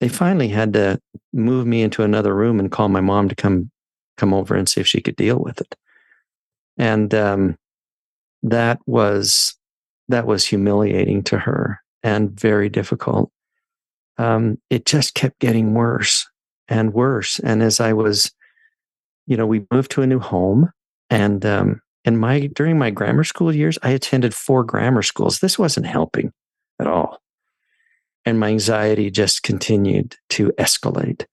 They 0.00 0.08
finally 0.08 0.48
had 0.48 0.72
to 0.74 1.00
move 1.32 1.66
me 1.66 1.82
into 1.82 2.02
another 2.02 2.34
room 2.34 2.60
and 2.60 2.70
call 2.70 2.88
my 2.88 3.00
mom 3.00 3.28
to 3.28 3.34
come 3.34 3.70
come 4.16 4.34
over 4.34 4.54
and 4.54 4.68
see 4.68 4.80
if 4.80 4.86
she 4.86 5.00
could 5.00 5.16
deal 5.16 5.38
with 5.38 5.60
it. 5.60 5.76
And 6.76 7.14
um, 7.14 7.56
that 8.42 8.80
was 8.86 9.56
that 10.08 10.26
was 10.26 10.46
humiliating 10.46 11.22
to 11.24 11.38
her 11.38 11.80
and 12.02 12.30
very 12.30 12.68
difficult. 12.68 13.30
Um, 14.16 14.58
it 14.70 14.86
just 14.86 15.14
kept 15.14 15.38
getting 15.38 15.74
worse 15.74 16.26
and 16.68 16.92
worse. 16.92 17.38
And 17.40 17.62
as 17.62 17.80
I 17.80 17.92
was 17.92 18.32
you 19.26 19.36
know, 19.36 19.46
we 19.46 19.66
moved 19.70 19.90
to 19.92 20.02
a 20.02 20.06
new 20.06 20.18
home 20.18 20.70
and 21.10 21.44
um, 21.44 21.82
in 22.04 22.16
my 22.16 22.46
during 22.46 22.78
my 22.78 22.90
grammar 22.90 23.24
school 23.24 23.54
years, 23.54 23.78
I 23.82 23.90
attended 23.90 24.34
four 24.34 24.64
grammar 24.64 25.02
schools. 25.02 25.38
This 25.38 25.58
wasn't 25.58 25.86
helping 25.86 26.32
at 26.80 26.86
all. 26.86 27.20
And 28.24 28.40
my 28.40 28.48
anxiety 28.48 29.10
just 29.10 29.42
continued 29.42 30.16
to 30.30 30.48
escalate 30.58 31.26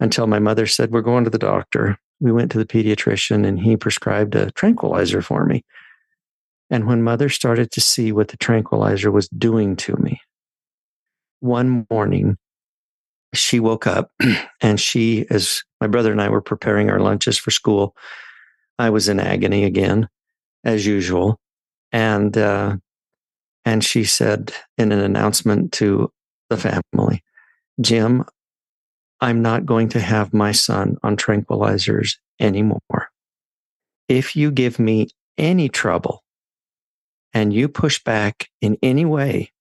until 0.00 0.26
my 0.26 0.38
mother 0.38 0.66
said, 0.66 0.92
We're 0.92 1.00
going 1.00 1.24
to 1.24 1.30
the 1.30 1.38
doctor. 1.38 1.98
We 2.20 2.32
went 2.32 2.52
to 2.52 2.58
the 2.58 2.66
pediatrician 2.66 3.46
and 3.46 3.58
he 3.58 3.76
prescribed 3.76 4.34
a 4.34 4.52
tranquilizer 4.52 5.20
for 5.20 5.44
me. 5.44 5.64
And 6.70 6.86
when 6.86 7.02
mother 7.02 7.28
started 7.28 7.70
to 7.72 7.80
see 7.80 8.12
what 8.12 8.28
the 8.28 8.36
tranquilizer 8.36 9.10
was 9.10 9.28
doing 9.28 9.76
to 9.76 9.96
me, 9.96 10.20
one 11.40 11.86
morning 11.90 12.38
she 13.36 13.60
woke 13.60 13.86
up 13.86 14.10
and 14.60 14.80
she, 14.80 15.26
as 15.30 15.62
my 15.80 15.86
brother 15.86 16.12
and 16.12 16.20
I 16.20 16.28
were 16.28 16.40
preparing 16.40 16.90
our 16.90 17.00
lunches 17.00 17.38
for 17.38 17.50
school, 17.50 17.94
I 18.78 18.90
was 18.90 19.08
in 19.08 19.20
agony 19.20 19.64
again, 19.64 20.08
as 20.64 20.86
usual. 20.86 21.38
And, 21.92 22.36
uh, 22.36 22.76
and 23.64 23.84
she 23.84 24.04
said 24.04 24.52
in 24.78 24.92
an 24.92 25.00
announcement 25.00 25.72
to 25.74 26.10
the 26.50 26.56
family, 26.56 27.22
Jim, 27.80 28.24
I'm 29.20 29.42
not 29.42 29.64
going 29.64 29.88
to 29.90 30.00
have 30.00 30.34
my 30.34 30.52
son 30.52 30.96
on 31.02 31.16
tranquilizers 31.16 32.16
anymore. 32.40 33.08
If 34.08 34.36
you 34.36 34.50
give 34.50 34.78
me 34.78 35.08
any 35.38 35.68
trouble 35.68 36.22
and 37.32 37.52
you 37.52 37.68
push 37.68 38.02
back 38.02 38.48
in 38.60 38.76
any 38.82 39.04
way 39.04 39.52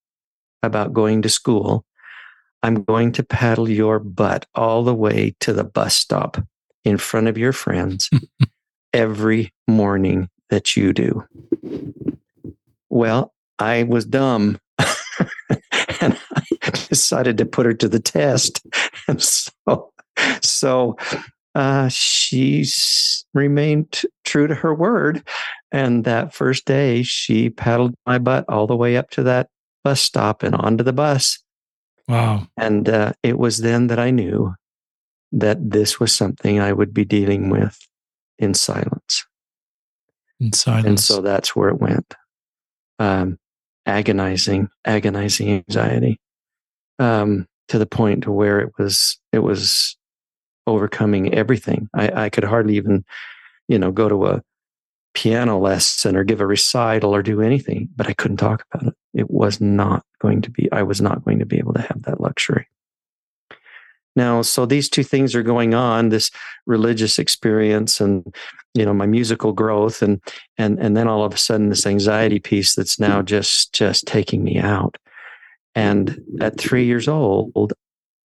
about 0.62 0.94
going 0.94 1.22
to 1.22 1.30
school, 1.30 1.86
I'm 2.64 2.84
going 2.84 3.12
to 3.14 3.24
paddle 3.24 3.70
your 3.70 4.00
butt 4.00 4.46
all 4.56 4.84
the 4.84 4.96
way 4.96 5.36
to 5.42 5.52
the 5.52 5.66
bus 5.66 5.96
stop 5.96 6.38
in 6.86 6.98
front 6.98 7.28
of 7.28 7.38
your 7.38 7.52
friends 7.52 8.10
every 8.94 9.54
morning 9.68 10.30
that 10.50 10.78
you 10.78 10.94
do. 10.94 11.26
Well, 12.90 13.34
I 13.60 13.84
was 13.84 14.06
dumb 14.06 14.60
and 16.00 16.18
I 16.36 16.44
decided 16.88 17.38
to 17.38 17.46
put 17.46 17.66
her 17.66 17.74
to 17.74 17.90
the 17.90 18.00
test. 18.00 18.66
And 19.08 19.22
so, 19.22 19.92
so 20.42 20.96
uh, 21.56 21.90
she's 21.90 23.26
remained 23.34 24.04
true 24.24 24.48
to 24.48 24.56
her 24.56 24.74
word. 24.74 25.28
And 25.72 26.06
that 26.06 26.34
first 26.34 26.66
day, 26.66 27.04
she 27.04 27.50
paddled 27.50 27.94
my 28.06 28.20
butt 28.20 28.46
all 28.48 28.68
the 28.68 28.76
way 28.76 28.96
up 28.96 29.10
to 29.12 29.24
that 29.24 29.50
bus 29.84 30.02
stop 30.02 30.44
and 30.44 30.56
onto 30.56 30.84
the 30.84 30.94
bus. 30.94 31.43
Wow. 32.08 32.48
And 32.58 32.90
uh, 32.90 33.14
it 33.24 33.38
was 33.38 33.60
then 33.60 33.88
that 33.88 34.00
I 34.00 34.12
knew 34.12 34.54
that 35.32 35.72
this 35.72 36.00
was 36.00 36.14
something 36.14 36.60
I 36.60 36.74
would 36.74 36.94
be 36.94 37.06
dealing 37.06 37.50
with 37.50 37.78
in 38.38 38.54
silence. 38.54 39.26
In 40.40 40.54
silence. 40.54 40.86
And 40.86 41.00
so 41.00 41.22
that's 41.22 41.56
where 41.56 41.70
it 41.70 41.80
went. 41.80 42.14
Um, 43.00 43.40
agonizing, 43.86 44.70
agonizing 44.86 45.64
anxiety 45.68 46.20
um, 47.00 47.48
to 47.70 47.80
the 47.80 47.86
point 47.86 48.24
to 48.24 48.32
where 48.32 48.60
it 48.60 48.72
was, 48.78 49.18
it 49.32 49.40
was 49.40 49.98
overcoming 50.68 51.34
everything. 51.34 51.90
I, 51.94 52.26
I 52.26 52.30
could 52.30 52.44
hardly 52.44 52.76
even, 52.76 53.04
you 53.68 53.80
know, 53.80 53.92
go 53.92 54.08
to 54.08 54.28
a 54.28 54.44
piano 55.14 55.60
lesson 55.60 56.16
or 56.16 56.24
give 56.24 56.42
a 56.42 56.48
recital 56.48 57.14
or 57.16 57.24
do 57.24 57.42
anything, 57.42 57.90
but 57.96 58.08
I 58.08 58.14
couldn't 58.14 58.38
talk 58.38 58.66
about 58.72 58.88
it. 58.90 58.96
It 59.14 59.30
was 59.30 59.62
not 59.62 60.06
going 60.20 60.42
to 60.42 60.50
be, 60.50 60.72
I 60.72 60.84
was 60.84 61.02
not 61.02 61.24
going 61.24 61.40
to 61.40 61.46
be 61.46 61.58
able 61.58 61.74
to 61.74 61.82
have 61.82 62.04
that 62.04 62.20
luxury. 62.20 62.68
Now, 64.16 64.44
so 64.44 64.66
these 64.66 64.90
two 64.90 65.04
things 65.04 65.34
are 65.34 65.44
going 65.44 65.74
on, 65.74 66.10
this 66.10 66.30
religious 66.66 67.18
experience 67.18 68.00
and 68.00 68.36
you 68.76 68.86
know 68.86 68.94
my 68.94 69.06
musical 69.06 69.54
growth 69.54 70.02
and 70.02 70.22
and 70.58 70.80
and 70.80 70.96
then 70.96 71.08
all 71.08 71.24
of 71.24 71.34
a 71.34 71.38
sudden 71.38 71.70
this 71.70 71.86
anxiety 71.86 72.40
piece 72.40 72.76
that's 72.76 73.00
now 73.00 73.22
just 73.22 73.74
just 73.74 74.06
taking 74.06 74.44
me 74.44 74.60
out. 74.60 74.98
And 75.76 76.22
at 76.40 76.60
3 76.60 76.86
years 76.86 77.08
old, 77.08 77.74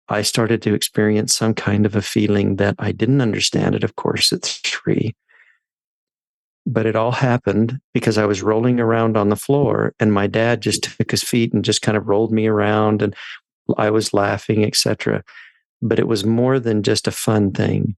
I 0.07 0.21
started 0.21 0.61
to 0.61 0.73
experience 0.73 1.35
some 1.35 1.53
kind 1.53 1.85
of 1.85 1.95
a 1.95 2.01
feeling 2.01 2.55
that 2.57 2.75
I 2.79 2.93
didn't 2.93 3.21
understand 3.21 3.75
it 3.75 3.83
of 3.83 3.95
course 3.97 4.31
at 4.31 4.43
3 4.43 5.13
but 6.65 6.85
it 6.85 6.95
all 6.95 7.11
happened 7.11 7.79
because 7.93 8.17
I 8.17 8.25
was 8.25 8.41
rolling 8.41 8.79
around 8.79 9.17
on 9.17 9.29
the 9.29 9.35
floor 9.35 9.93
and 9.99 10.13
my 10.13 10.27
dad 10.27 10.61
just 10.61 10.83
took 10.83 11.11
his 11.11 11.23
feet 11.23 11.53
and 11.53 11.65
just 11.65 11.81
kind 11.81 11.97
of 11.97 12.07
rolled 12.07 12.31
me 12.31 12.47
around 12.47 13.01
and 13.01 13.15
I 13.77 13.89
was 13.89 14.13
laughing, 14.13 14.63
etc. 14.63 15.23
But 15.81 15.99
it 15.99 16.07
was 16.07 16.25
more 16.25 16.59
than 16.59 16.83
just 16.83 17.07
a 17.07 17.11
fun 17.11 17.51
thing. 17.51 17.95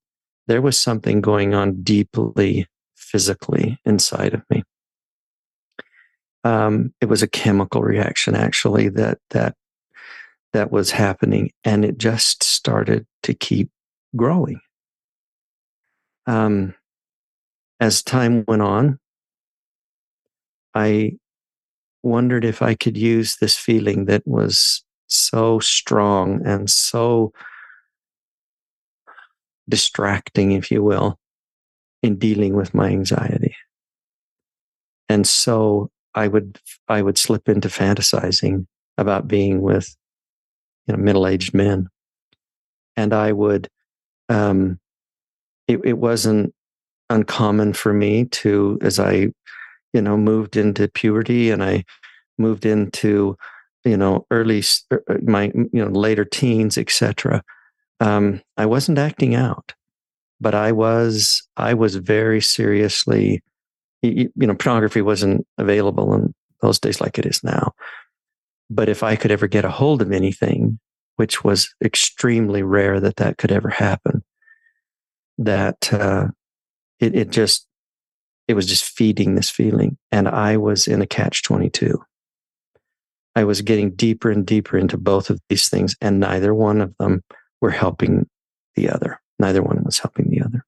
There 0.47 0.61
was 0.61 0.79
something 0.79 1.21
going 1.21 1.53
on 1.53 1.81
deeply 1.83 2.67
physically 2.95 3.79
inside 3.85 4.33
of 4.33 4.43
me. 4.49 4.63
Um, 6.43 6.93
it 7.01 7.07
was 7.07 7.23
a 7.23 7.27
chemical 7.27 7.81
reaction 7.81 8.35
actually 8.35 8.89
that 8.89 9.17
that 9.31 9.55
that 10.53 10.71
was 10.71 10.91
happening, 10.91 11.51
and 11.63 11.83
it 11.83 11.97
just 11.97 12.43
started 12.43 13.05
to 13.23 13.33
keep 13.33 13.69
growing. 14.15 14.61
Um, 16.27 16.75
as 17.85 18.01
time 18.01 18.43
went 18.47 18.63
on, 18.63 18.99
I 20.73 21.17
wondered 22.01 22.43
if 22.43 22.63
I 22.63 22.73
could 22.73 22.97
use 22.97 23.35
this 23.35 23.55
feeling 23.55 24.05
that 24.05 24.23
was 24.25 24.83
so 25.05 25.59
strong 25.59 26.41
and 26.43 26.67
so 26.67 27.31
distracting, 29.69 30.51
if 30.51 30.71
you 30.71 30.81
will, 30.83 31.19
in 32.01 32.17
dealing 32.17 32.55
with 32.55 32.73
my 32.73 32.87
anxiety. 32.89 33.55
And 35.07 35.27
so 35.27 35.91
I 36.15 36.27
would 36.27 36.59
I 36.87 37.03
would 37.03 37.19
slip 37.19 37.47
into 37.47 37.67
fantasizing 37.67 38.65
about 38.97 39.27
being 39.27 39.61
with 39.61 39.95
you 40.87 40.95
know 40.95 41.03
middle-aged 41.03 41.53
men. 41.53 41.89
And 42.97 43.13
I 43.13 43.31
would 43.31 43.69
um 44.27 44.79
it, 45.67 45.81
it 45.83 45.99
wasn't 45.99 46.54
uncommon 47.09 47.73
for 47.73 47.93
me 47.93 48.25
to 48.25 48.77
as 48.81 48.99
I, 48.99 49.27
you 49.93 50.01
know, 50.01 50.17
moved 50.17 50.57
into 50.57 50.87
puberty 50.87 51.51
and 51.51 51.63
I 51.63 51.83
moved 52.37 52.65
into, 52.65 53.37
you 53.83 53.97
know, 53.97 54.25
early 54.31 54.63
er, 54.91 55.03
er, 55.09 55.19
my 55.23 55.51
you 55.55 55.85
know 55.85 55.87
later 55.87 56.25
teens, 56.25 56.77
etc. 56.77 57.43
Um, 57.99 58.41
I 58.57 58.65
wasn't 58.65 58.97
acting 58.97 59.35
out, 59.35 59.73
but 60.41 60.55
I 60.55 60.71
was 60.71 61.47
I 61.57 61.73
was 61.73 61.95
very 61.95 62.41
seriously, 62.41 63.41
you, 64.01 64.31
you 64.35 64.47
know, 64.47 64.55
pornography 64.55 65.01
wasn't 65.01 65.45
available 65.57 66.13
in 66.13 66.33
those 66.61 66.79
days 66.79 66.99
like 66.99 67.17
it 67.17 67.25
is 67.25 67.43
now. 67.43 67.73
But 68.69 68.89
if 68.89 69.03
I 69.03 69.15
could 69.15 69.31
ever 69.31 69.47
get 69.47 69.65
a 69.65 69.69
hold 69.69 70.01
of 70.01 70.11
anything, 70.11 70.79
which 71.17 71.43
was 71.43 71.73
extremely 71.83 72.63
rare 72.63 72.99
that 72.99 73.17
that 73.17 73.37
could 73.37 73.51
ever 73.51 73.69
happen, 73.69 74.23
that 75.37 75.93
uh, 75.93 76.27
it, 76.99 77.15
it 77.15 77.29
just 77.29 77.67
it 78.47 78.53
was 78.53 78.67
just 78.67 78.85
feeding 78.85 79.35
this 79.35 79.49
feeling. 79.49 79.97
And 80.11 80.27
i 80.27 80.57
was 80.57 80.87
in 80.87 81.01
a 81.01 81.07
catch 81.07 81.43
22 81.43 82.01
i 83.35 83.43
was 83.43 83.61
getting 83.61 83.91
deeper 83.91 84.29
and 84.31 84.45
deeper 84.45 84.77
into 84.77 84.97
both 84.97 85.29
of 85.29 85.39
these 85.49 85.69
things 85.69 85.95
and 86.01 86.19
neither 86.19 86.53
one 86.53 86.81
of 86.81 86.95
them 86.99 87.23
were 87.61 87.71
helping 87.71 88.29
the 88.75 88.89
other. 88.89 89.19
Neither 89.39 89.63
one 89.63 89.81
was 89.83 89.99
helping 89.99 90.29
the 90.29 90.41
other. 90.41 90.65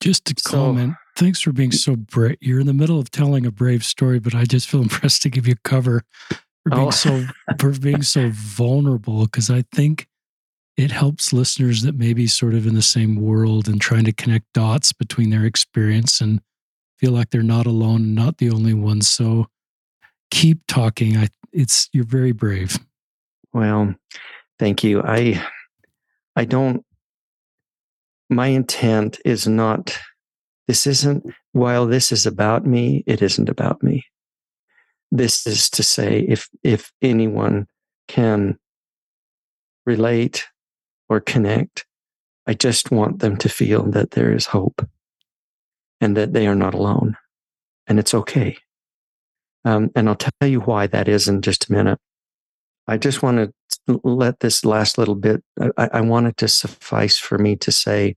Just 0.00 0.24
to 0.26 0.34
so, 0.38 0.50
comment 0.50 0.94
thanks 1.16 1.40
for 1.40 1.50
being 1.50 1.72
so 1.72 1.96
brave 1.96 2.36
you're 2.40 2.60
in 2.60 2.66
the 2.66 2.74
middle 2.74 3.00
of 3.00 3.10
telling 3.10 3.46
a 3.46 3.50
brave 3.50 3.82
story 3.82 4.18
but 4.20 4.34
i 4.34 4.44
just 4.44 4.68
feel 4.68 4.82
impressed 4.88 5.22
to 5.22 5.30
give 5.30 5.48
you 5.48 5.56
cover 5.64 6.02
for 6.28 6.72
oh. 6.72 6.76
being 6.76 6.88
oh. 6.88 6.90
so 6.90 7.24
for 7.58 7.70
being 7.72 8.02
so 8.02 8.30
vulnerable 8.32 9.24
because 9.24 9.50
i 9.50 9.64
think 9.72 10.06
it 10.76 10.90
helps 10.90 11.32
listeners 11.32 11.82
that 11.82 11.94
may 11.94 12.12
be 12.12 12.26
sort 12.26 12.54
of 12.54 12.66
in 12.66 12.74
the 12.74 12.82
same 12.82 13.16
world 13.16 13.66
and 13.66 13.80
trying 13.80 14.04
to 14.04 14.12
connect 14.12 14.52
dots 14.52 14.92
between 14.92 15.30
their 15.30 15.44
experience 15.44 16.20
and 16.20 16.40
feel 16.98 17.12
like 17.12 17.30
they're 17.30 17.42
not 17.42 17.66
alone, 17.66 18.14
not 18.14 18.38
the 18.38 18.50
only 18.50 18.74
one. 18.74 19.00
So 19.00 19.46
keep 20.30 20.58
talking. 20.66 21.16
I 21.16 21.28
it's 21.52 21.88
you're 21.92 22.04
very 22.04 22.32
brave. 22.32 22.78
Well, 23.52 23.94
thank 24.58 24.84
you. 24.84 25.02
I 25.02 25.42
I 26.34 26.44
don't 26.44 26.84
my 28.28 28.48
intent 28.48 29.18
is 29.24 29.46
not 29.46 29.98
this 30.68 30.86
isn't 30.86 31.24
while 31.52 31.86
this 31.86 32.12
is 32.12 32.26
about 32.26 32.66
me, 32.66 33.02
it 33.06 33.22
isn't 33.22 33.48
about 33.48 33.82
me. 33.82 34.04
This 35.10 35.46
is 35.46 35.70
to 35.70 35.82
say 35.82 36.20
if 36.28 36.50
if 36.62 36.92
anyone 37.00 37.66
can 38.08 38.58
relate 39.86 40.46
or 41.08 41.20
connect. 41.20 41.86
I 42.46 42.54
just 42.54 42.90
want 42.90 43.18
them 43.18 43.36
to 43.38 43.48
feel 43.48 43.90
that 43.90 44.12
there 44.12 44.32
is 44.32 44.46
hope 44.46 44.86
and 46.00 46.16
that 46.16 46.32
they 46.32 46.46
are 46.46 46.54
not 46.54 46.74
alone 46.74 47.16
and 47.86 47.98
it's 47.98 48.14
okay. 48.14 48.56
Um, 49.64 49.90
and 49.94 50.08
I'll 50.08 50.16
tell 50.16 50.48
you 50.48 50.60
why 50.60 50.86
that 50.88 51.08
is 51.08 51.28
in 51.28 51.42
just 51.42 51.68
a 51.68 51.72
minute. 51.72 51.98
I 52.86 52.96
just 52.96 53.22
want 53.22 53.52
to 53.88 54.00
let 54.04 54.40
this 54.40 54.64
last 54.64 54.96
little 54.96 55.16
bit, 55.16 55.42
I, 55.76 55.88
I 55.94 56.00
want 56.02 56.28
it 56.28 56.36
to 56.38 56.48
suffice 56.48 57.18
for 57.18 57.36
me 57.36 57.56
to 57.56 57.72
say, 57.72 58.16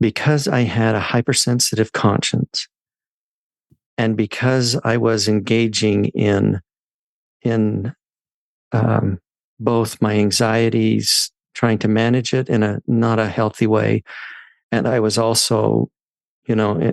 because 0.00 0.48
I 0.48 0.60
had 0.60 0.94
a 0.94 1.00
hypersensitive 1.00 1.92
conscience 1.92 2.66
and 3.98 4.16
because 4.16 4.78
I 4.84 4.96
was 4.96 5.28
engaging 5.28 6.06
in, 6.06 6.60
in 7.42 7.94
um, 8.72 9.18
both 9.60 10.00
my 10.00 10.14
anxieties, 10.14 11.30
trying 11.56 11.78
to 11.78 11.88
manage 11.88 12.34
it 12.34 12.48
in 12.48 12.62
a 12.62 12.80
not 12.86 13.18
a 13.18 13.28
healthy 13.28 13.66
way. 13.66 14.04
And 14.70 14.86
I 14.86 15.00
was 15.00 15.16
also, 15.16 15.90
you 16.46 16.54
know, 16.54 16.78
eh, 16.78 16.92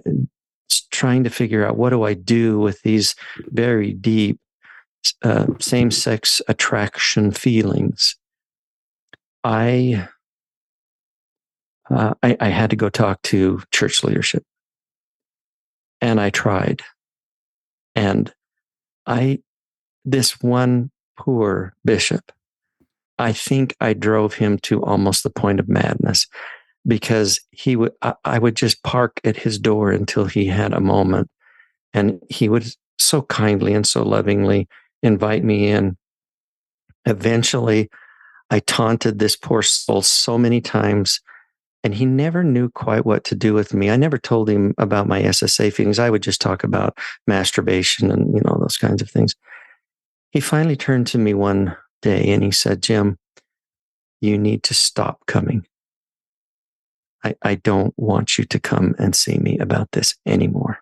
trying 0.90 1.26
to 1.26 1.30
figure 1.30 1.66
out 1.66 1.76
what 1.76 1.90
do 1.90 2.04
I 2.04 2.14
do 2.14 2.60
with 2.60 2.82
these 2.82 3.14
very 3.50 3.92
deep 3.94 4.40
uh, 5.22 5.48
same 5.60 5.92
sex 5.92 6.42
attraction 6.48 7.32
feelings. 7.32 8.16
I, 9.44 10.08
uh, 11.90 12.14
I, 12.24 12.38
I 12.40 12.48
had 12.48 12.70
to 12.70 12.78
go 12.78 12.88
talk 12.88 13.22
to 13.24 13.62
church 13.72 14.02
leadership, 14.02 14.46
and 16.00 16.22
I 16.22 16.30
tried, 16.30 16.84
and 17.96 18.34
I 19.06 19.40
this 20.06 20.42
one 20.42 20.90
poor 21.18 21.74
bishop 21.84 22.32
I 23.20 23.32
think 23.32 23.76
I 23.80 23.94
drove 23.94 24.34
him 24.34 24.58
to 24.60 24.84
almost 24.84 25.24
the 25.24 25.30
point 25.30 25.60
of 25.60 25.70
madness 25.70 26.28
because 26.88 27.40
he 27.52 27.76
would, 27.76 27.94
I, 28.02 28.14
I 28.26 28.40
would 28.40 28.56
just 28.56 28.84
park 28.84 29.20
at 29.24 29.38
his 29.38 29.60
door 29.60 29.92
until 29.92 30.26
he 30.26 30.46
had 30.46 30.74
a 30.74 30.82
moment. 30.82 31.30
And 31.94 32.20
he 32.30 32.50
would 32.50 32.68
so 32.98 33.22
kindly 33.24 33.74
and 33.74 33.86
so 33.86 34.04
lovingly 34.04 34.68
invite 35.02 35.44
me 35.44 35.68
in. 35.68 35.98
Eventually, 37.06 37.90
I 38.50 38.60
taunted 38.60 39.20
this 39.20 39.36
poor 39.36 39.62
soul 39.62 40.02
so 40.02 40.38
many 40.38 40.62
times, 40.62 41.22
and 41.84 41.94
he 41.94 42.06
never 42.06 42.44
knew 42.44 42.70
quite 42.70 43.06
what 43.06 43.24
to 43.26 43.36
do 43.36 43.54
with 43.54 43.74
me. 43.74 43.90
I 43.90 43.98
never 43.98 44.18
told 44.18 44.50
him 44.50 44.74
about 44.78 45.08
my 45.08 45.22
SSA 45.22 45.74
feelings. 45.74 46.00
I 46.00 46.10
would 46.10 46.24
just 46.24 46.42
talk 46.42 46.64
about 46.64 46.98
masturbation 47.28 48.10
and, 48.10 48.34
you 48.34 48.42
know, 48.46 48.58
those 48.60 48.78
kinds 48.78 49.02
of 49.02 49.10
things. 49.10 49.36
He 50.32 50.40
finally 50.40 50.76
turned 50.76 51.08
to 51.08 51.18
me 51.18 51.34
one 51.34 51.76
day 52.04 52.32
and 52.32 52.44
he 52.44 52.52
said, 52.52 52.84
Jim, 52.84 53.18
you 54.22 54.38
need 54.38 54.62
to 54.64 54.74
stop 54.74 55.26
coming. 55.26 55.66
I, 57.24 57.36
I 57.42 57.56
don't 57.56 57.94
want 57.98 58.38
you 58.38 58.46
to 58.46 58.60
come 58.60 58.96
and 59.00 59.16
see 59.16 59.38
me 59.40 59.58
about 59.58 59.92
this 59.94 60.16
anymore. 60.26 60.80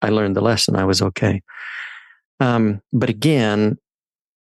I 0.00 0.08
learned 0.08 0.36
the 0.36 0.40
lesson. 0.40 0.76
I 0.76 0.84
was 0.84 1.02
okay. 1.02 1.42
Um, 2.40 2.80
but 2.92 3.10
again, 3.10 3.78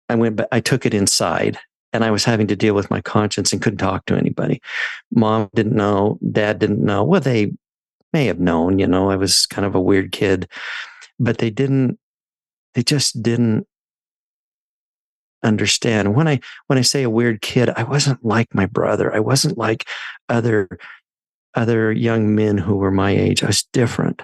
I 0.09 0.15
went, 0.15 0.41
I 0.53 0.61
took 0.61 0.87
it 0.87 0.95
inside 0.95 1.59
and 1.93 2.05
I 2.05 2.11
was 2.11 2.25
having 2.25 2.47
to 2.47 2.57
deal 2.57 2.75
with 2.75 2.91
my 2.91 3.01
conscience 3.01 3.53
and 3.53 3.61
couldn't 3.61 3.79
talk 3.79 4.07
to 4.07 4.17
anybody. 4.17 4.63
Mom 5.11 5.51
didn't 5.55 5.77
know, 5.77 6.19
dad 6.31 6.59
didn't 6.59 6.85
know. 6.85 7.05
Well, 7.05 7.21
they 7.21 7.53
may 8.13 8.27
have 8.27 8.41
known, 8.41 8.79
you 8.79 8.87
know, 8.87 9.11
I 9.11 9.17
was 9.17 9.47
kind 9.47 9.67
of 9.67 9.75
a 9.75 9.81
weird 9.81 10.13
kid, 10.13 10.49
but 11.19 11.39
they 11.39 11.51
didn't, 11.51 11.99
they 12.75 12.83
just 12.83 13.23
didn't 13.23 13.67
understand. 15.43 16.15
When 16.15 16.29
I 16.29 16.41
when 16.67 16.79
I 16.79 16.83
say 16.83 17.03
a 17.03 17.11
weird 17.11 17.41
kid, 17.41 17.71
I 17.71 17.83
wasn't 17.83 18.25
like 18.25 18.55
my 18.55 18.67
brother. 18.67 19.15
I 19.15 19.21
wasn't 19.21 19.59
like 19.59 19.89
other 20.29 20.69
other 21.55 21.93
young 21.93 22.35
men 22.35 22.59
who 22.59 22.77
were 22.77 22.91
my 22.91 23.11
age. 23.11 23.43
I 23.43 23.47
was 23.47 23.65
different. 23.73 24.23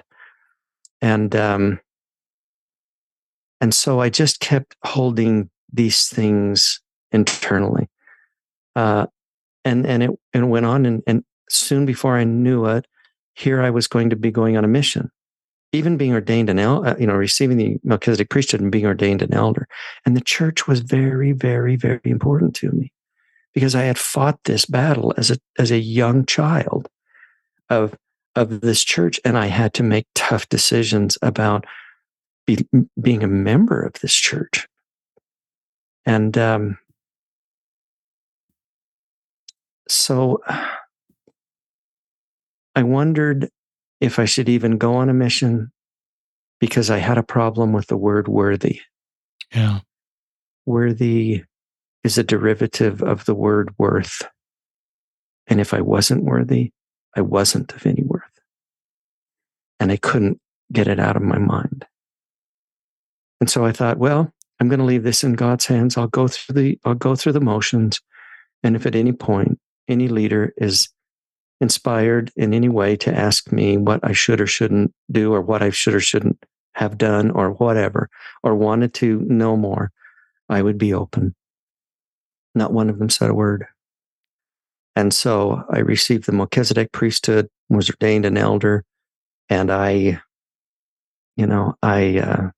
And 1.01 1.35
um 1.35 1.79
and 3.59 3.73
so 3.73 3.99
I 3.99 4.09
just 4.09 4.39
kept 4.39 4.75
holding 4.83 5.49
these 5.71 6.07
things 6.07 6.79
internally. 7.11 7.89
Uh 8.75 9.07
and 9.65 9.85
and 9.85 10.03
it 10.03 10.11
and 10.33 10.49
went 10.49 10.65
on 10.65 10.85
and, 10.85 11.03
and 11.07 11.23
soon 11.49 11.85
before 11.85 12.17
I 12.17 12.23
knew 12.23 12.65
it, 12.65 12.85
here 13.33 13.61
I 13.61 13.69
was 13.69 13.87
going 13.87 14.09
to 14.09 14.15
be 14.15 14.31
going 14.31 14.57
on 14.57 14.65
a 14.65 14.67
mission 14.67 15.11
even 15.73 15.97
being 15.97 16.13
ordained 16.13 16.49
an 16.49 16.59
elder, 16.59 16.89
uh, 16.89 16.95
you 16.97 17.07
know, 17.07 17.13
receiving 17.13 17.57
the 17.57 17.77
Melchizedek 17.83 18.29
priesthood 18.29 18.61
and 18.61 18.71
being 18.71 18.85
ordained 18.85 19.21
an 19.21 19.33
elder. 19.33 19.67
And 20.05 20.15
the 20.15 20.21
church 20.21 20.67
was 20.67 20.79
very, 20.79 21.33
very, 21.33 21.75
very 21.75 21.99
important 22.05 22.55
to 22.57 22.71
me 22.71 22.91
because 23.53 23.75
I 23.75 23.83
had 23.83 23.97
fought 23.97 24.39
this 24.45 24.65
battle 24.65 25.13
as 25.17 25.31
a 25.31 25.37
as 25.57 25.71
a 25.71 25.79
young 25.79 26.25
child 26.25 26.87
of 27.69 27.97
of 28.35 28.61
this 28.61 28.83
church, 28.83 29.19
and 29.25 29.37
I 29.37 29.47
had 29.47 29.73
to 29.75 29.83
make 29.83 30.05
tough 30.13 30.47
decisions 30.47 31.17
about 31.21 31.65
be, 32.45 32.65
being 33.01 33.23
a 33.23 33.27
member 33.27 33.81
of 33.81 33.93
this 33.93 34.13
church. 34.13 34.67
And 36.05 36.37
um, 36.37 36.77
so 39.87 40.41
I 42.75 42.83
wondered 42.83 43.49
if 43.99 44.19
I 44.19 44.25
should 44.25 44.49
even 44.49 44.77
go 44.77 44.95
on 44.95 45.09
a 45.09 45.13
mission 45.13 45.71
because 46.59 46.89
I 46.89 46.97
had 46.97 47.17
a 47.17 47.23
problem 47.23 47.73
with 47.73 47.87
the 47.87 47.97
word 47.97 48.27
worthy. 48.27 48.81
Yeah. 49.53 49.79
Worthy 50.65 51.43
is 52.03 52.17
a 52.17 52.23
derivative 52.23 53.01
of 53.01 53.25
the 53.25 53.35
word 53.35 53.73
worth. 53.77 54.21
And 55.47 55.61
if 55.61 55.73
I 55.73 55.81
wasn't 55.81 56.23
worthy, 56.23 56.71
I 57.15 57.21
wasn't 57.21 57.73
of 57.73 57.85
any 57.85 58.03
worth. 58.03 58.23
And 59.79 59.91
I 59.91 59.97
couldn't 59.97 60.39
get 60.71 60.87
it 60.87 60.99
out 60.99 61.15
of 61.15 61.21
my 61.21 61.37
mind. 61.37 61.85
And 63.39 63.49
so 63.49 63.65
I 63.65 63.71
thought, 63.71 63.97
well, 63.97 64.33
I'm 64.59 64.67
going 64.67 64.79
to 64.79 64.85
leave 64.85 65.03
this 65.03 65.23
in 65.23 65.33
God's 65.33 65.65
hands. 65.65 65.97
I'll 65.97 66.07
go 66.07 66.27
through 66.27 66.55
the 66.55 66.79
I'll 66.83 66.95
go 66.95 67.15
through 67.15 67.33
the 67.33 67.41
motions. 67.41 68.01
And 68.63 68.75
if 68.75 68.85
at 68.85 68.95
any 68.95 69.11
point 69.11 69.59
any 69.87 70.07
leader 70.07 70.53
is 70.57 70.89
inspired 71.59 72.31
in 72.35 72.53
any 72.53 72.69
way 72.69 72.95
to 72.97 73.13
ask 73.13 73.51
me 73.51 73.77
what 73.77 73.99
I 74.03 74.13
should 74.13 74.41
or 74.41 74.47
shouldn't 74.47 74.93
do, 75.11 75.33
or 75.33 75.41
what 75.41 75.63
I 75.63 75.69
should 75.69 75.95
or 75.95 75.99
shouldn't 75.99 76.43
have 76.73 76.97
done, 76.97 77.31
or 77.31 77.51
whatever, 77.51 78.09
or 78.43 78.55
wanted 78.55 78.93
to 78.95 79.19
know 79.21 79.57
more, 79.57 79.91
I 80.49 80.61
would 80.61 80.77
be 80.77 80.93
open. 80.93 81.35
Not 82.53 82.73
one 82.73 82.89
of 82.89 82.99
them 82.99 83.09
said 83.09 83.29
a 83.29 83.33
word. 83.33 83.65
And 84.95 85.13
so 85.13 85.63
I 85.69 85.79
received 85.79 86.25
the 86.25 86.31
Melchizedek 86.31 86.91
priesthood, 86.91 87.47
was 87.69 87.89
ordained 87.89 88.25
an 88.25 88.37
elder, 88.37 88.83
and 89.49 89.71
I, 89.71 90.21
you 91.35 91.45
know, 91.45 91.75
I 91.83 92.19
uh, 92.19 92.49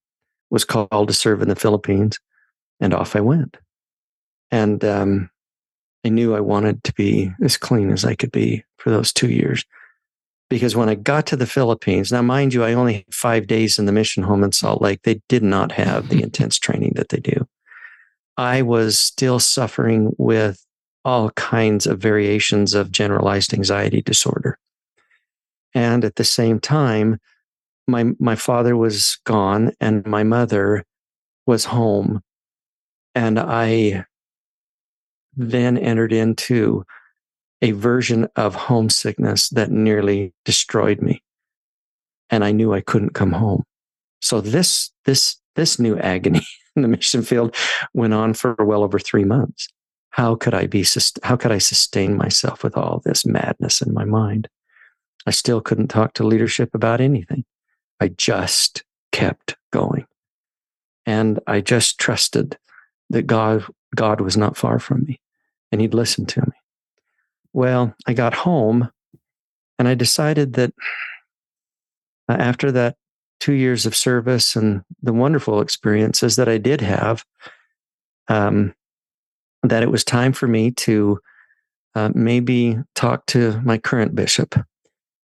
was 0.49 0.65
called 0.65 1.07
to 1.07 1.13
serve 1.13 1.41
in 1.41 1.49
the 1.49 1.55
Philippines, 1.55 2.17
and 2.79 2.93
off 2.93 3.15
I 3.15 3.21
went. 3.21 3.57
And 4.51 4.83
um, 4.85 5.29
I 6.05 6.09
knew 6.09 6.35
I 6.35 6.39
wanted 6.39 6.83
to 6.85 6.93
be 6.93 7.31
as 7.41 7.57
clean 7.57 7.91
as 7.91 8.05
I 8.05 8.15
could 8.15 8.31
be 8.31 8.63
for 8.77 8.89
those 8.89 9.11
two 9.11 9.29
years. 9.29 9.65
Because 10.49 10.75
when 10.75 10.89
I 10.89 10.95
got 10.95 11.27
to 11.27 11.35
the 11.35 11.45
Philippines, 11.45 12.11
now 12.11 12.21
mind 12.21 12.53
you, 12.53 12.63
I 12.63 12.73
only 12.73 12.93
had 12.93 13.13
five 13.13 13.45
days 13.45 13.77
in 13.77 13.85
the 13.85 13.91
mission 13.91 14.23
home 14.23 14.43
in 14.43 14.51
Salt 14.51 14.81
Lake. 14.81 15.01
They 15.03 15.21
did 15.29 15.43
not 15.43 15.73
have 15.73 16.09
the 16.09 16.23
intense 16.23 16.57
training 16.57 16.93
that 16.95 17.09
they 17.09 17.19
do. 17.19 17.47
I 18.35 18.61
was 18.61 18.97
still 18.97 19.39
suffering 19.39 20.15
with 20.17 20.65
all 21.05 21.29
kinds 21.31 21.85
of 21.85 21.99
variations 21.99 22.73
of 22.73 22.91
generalized 22.91 23.53
anxiety 23.53 24.01
disorder. 24.01 24.57
And 25.75 26.03
at 26.03 26.15
the 26.15 26.23
same 26.23 26.59
time, 26.59 27.19
my 27.87 28.11
my 28.19 28.35
father 28.35 28.75
was 28.75 29.17
gone 29.25 29.73
and 29.79 30.05
my 30.05 30.23
mother 30.23 30.85
was 31.45 31.65
home. 31.65 32.21
And 33.13 33.39
I 33.39 34.05
then 35.39 35.77
entered 35.77 36.11
into 36.11 36.85
a 37.61 37.71
version 37.71 38.27
of 38.35 38.55
homesickness 38.55 39.49
that 39.49 39.71
nearly 39.71 40.33
destroyed 40.43 41.01
me. 41.01 41.23
And 42.29 42.43
I 42.43 42.51
knew 42.51 42.73
I 42.73 42.81
couldn't 42.81 43.13
come 43.13 43.31
home. 43.31 43.63
So 44.21 44.41
this, 44.41 44.91
this, 45.05 45.37
this 45.55 45.79
new 45.79 45.97
agony 45.97 46.45
in 46.75 46.81
the 46.81 46.87
mission 46.89 47.21
field 47.21 47.55
went 47.93 48.13
on 48.13 48.33
for 48.33 48.53
well 48.59 48.83
over 48.83 48.99
three 48.99 49.23
months. 49.23 49.69
How 50.11 50.35
could 50.35 50.53
I 50.53 50.67
be, 50.67 50.85
how 51.23 51.37
could 51.37 51.51
I 51.51 51.57
sustain 51.57 52.17
myself 52.17 52.63
with 52.63 52.75
all 52.75 53.01
this 53.05 53.25
madness 53.25 53.81
in 53.81 53.93
my 53.93 54.05
mind? 54.05 54.49
I 55.25 55.31
still 55.31 55.61
couldn't 55.61 55.87
talk 55.87 56.13
to 56.13 56.27
leadership 56.27 56.73
about 56.73 56.99
anything. 56.99 57.45
I 58.01 58.09
just 58.09 58.83
kept 59.13 59.55
going. 59.71 60.05
And 61.05 61.39
I 61.47 61.61
just 61.61 61.97
trusted 61.97 62.57
that 63.09 63.23
God, 63.23 63.63
God 63.95 64.21
was 64.21 64.35
not 64.35 64.57
far 64.57 64.79
from 64.79 65.03
me 65.03 65.19
and 65.71 65.81
he'd 65.81 65.93
listen 65.93 66.25
to 66.27 66.41
me. 66.41 66.53
Well, 67.53 67.95
I 68.07 68.13
got 68.13 68.33
home 68.33 68.89
and 69.77 69.87
I 69.87 69.95
decided 69.95 70.53
that 70.53 70.73
uh, 72.27 72.33
after 72.33 72.71
that 72.71 72.95
two 73.39 73.53
years 73.53 73.85
of 73.85 73.95
service 73.95 74.55
and 74.55 74.83
the 75.01 75.13
wonderful 75.13 75.61
experiences 75.61 76.35
that 76.35 76.49
I 76.49 76.57
did 76.57 76.81
have, 76.81 77.23
um, 78.27 78.73
that 79.63 79.83
it 79.83 79.91
was 79.91 80.03
time 80.03 80.33
for 80.33 80.47
me 80.47 80.71
to 80.71 81.19
uh, 81.95 82.09
maybe 82.13 82.77
talk 82.95 83.25
to 83.27 83.59
my 83.63 83.77
current 83.77 84.15
bishop 84.15 84.55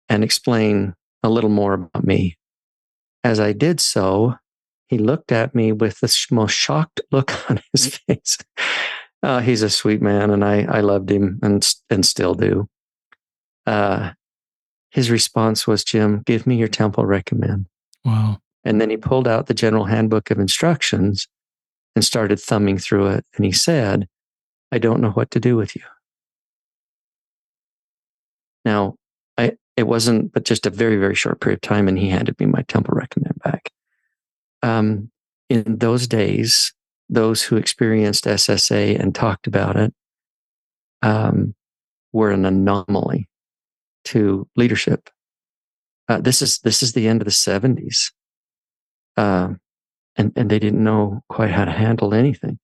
and 0.09 0.23
explain 0.23 0.93
a 1.23 1.29
little 1.29 1.49
more 1.49 1.73
about 1.73 2.03
me. 2.03 2.37
As 3.23 3.39
I 3.39 3.53
did 3.53 3.79
so, 3.79 4.35
he 4.87 4.97
looked 4.97 5.31
at 5.31 5.53
me 5.53 5.71
with 5.71 5.99
the 5.99 6.27
most 6.31 6.53
shocked 6.53 7.01
look 7.11 7.31
on 7.49 7.61
his 7.71 7.97
face. 7.97 8.37
Uh, 9.21 9.41
he's 9.41 9.61
a 9.61 9.69
sweet 9.69 10.01
man, 10.01 10.31
and 10.31 10.43
I 10.43 10.63
I 10.63 10.79
loved 10.79 11.11
him 11.11 11.39
and 11.41 11.67
and 11.89 12.05
still 12.05 12.33
do. 12.33 12.69
Uh, 13.65 14.11
his 14.91 15.11
response 15.11 15.67
was, 15.67 15.83
"Jim, 15.83 16.21
give 16.25 16.47
me 16.47 16.55
your 16.55 16.67
temple 16.67 17.05
recommend." 17.05 17.67
Wow! 18.05 18.39
And 18.63 18.79
then 18.79 18.89
he 18.89 18.97
pulled 18.97 19.27
out 19.27 19.47
the 19.47 19.53
General 19.53 19.85
Handbook 19.85 20.31
of 20.31 20.39
Instructions 20.39 21.27
and 21.95 22.05
started 22.05 22.39
thumbing 22.39 22.77
through 22.77 23.07
it, 23.07 23.25
and 23.35 23.45
he 23.45 23.51
said, 23.51 24.07
"I 24.71 24.77
don't 24.77 25.01
know 25.01 25.11
what 25.11 25.31
to 25.31 25.39
do 25.39 25.57
with 25.57 25.75
you." 25.75 25.83
Now, 28.63 28.95
I 29.37 29.57
it 29.75 29.83
wasn't 29.87 30.31
but 30.31 30.45
just 30.45 30.65
a 30.65 30.69
very 30.69 30.95
very 30.97 31.15
short 31.15 31.41
period 31.41 31.57
of 31.57 31.61
time, 31.61 31.87
and 31.89 31.97
he 31.99 32.09
handed 32.09 32.39
me 32.39 32.45
my 32.45 32.61
temple 32.63 32.93
recommend 32.95 33.35
back. 33.43 33.71
Um, 34.63 35.11
in 35.49 35.77
those 35.79 36.07
days, 36.07 36.73
those 37.09 37.41
who 37.41 37.57
experienced 37.57 38.25
SSA 38.25 38.99
and 38.99 39.13
talked 39.13 39.47
about 39.47 39.75
it 39.75 39.93
um, 41.01 41.55
were 42.13 42.31
an 42.31 42.45
anomaly 42.45 43.27
to 44.05 44.47
leadership. 44.55 45.09
Uh, 46.07 46.19
this 46.19 46.41
is 46.41 46.59
this 46.59 46.81
is 46.81 46.93
the 46.93 47.07
end 47.07 47.21
of 47.21 47.25
the 47.25 47.31
seventies, 47.31 48.11
uh, 49.17 49.49
and 50.15 50.31
and 50.35 50.49
they 50.49 50.59
didn't 50.59 50.83
know 50.83 51.21
quite 51.29 51.51
how 51.51 51.65
to 51.65 51.71
handle 51.71 52.13
anything. 52.13 52.57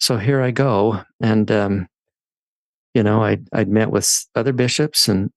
So 0.00 0.16
here 0.16 0.40
I 0.40 0.50
go, 0.50 1.02
and 1.20 1.50
um, 1.50 1.86
you 2.94 3.02
know, 3.02 3.22
I 3.22 3.38
I'd 3.52 3.68
met 3.68 3.90
with 3.90 4.26
other 4.34 4.52
bishops, 4.52 5.08
and 5.08 5.30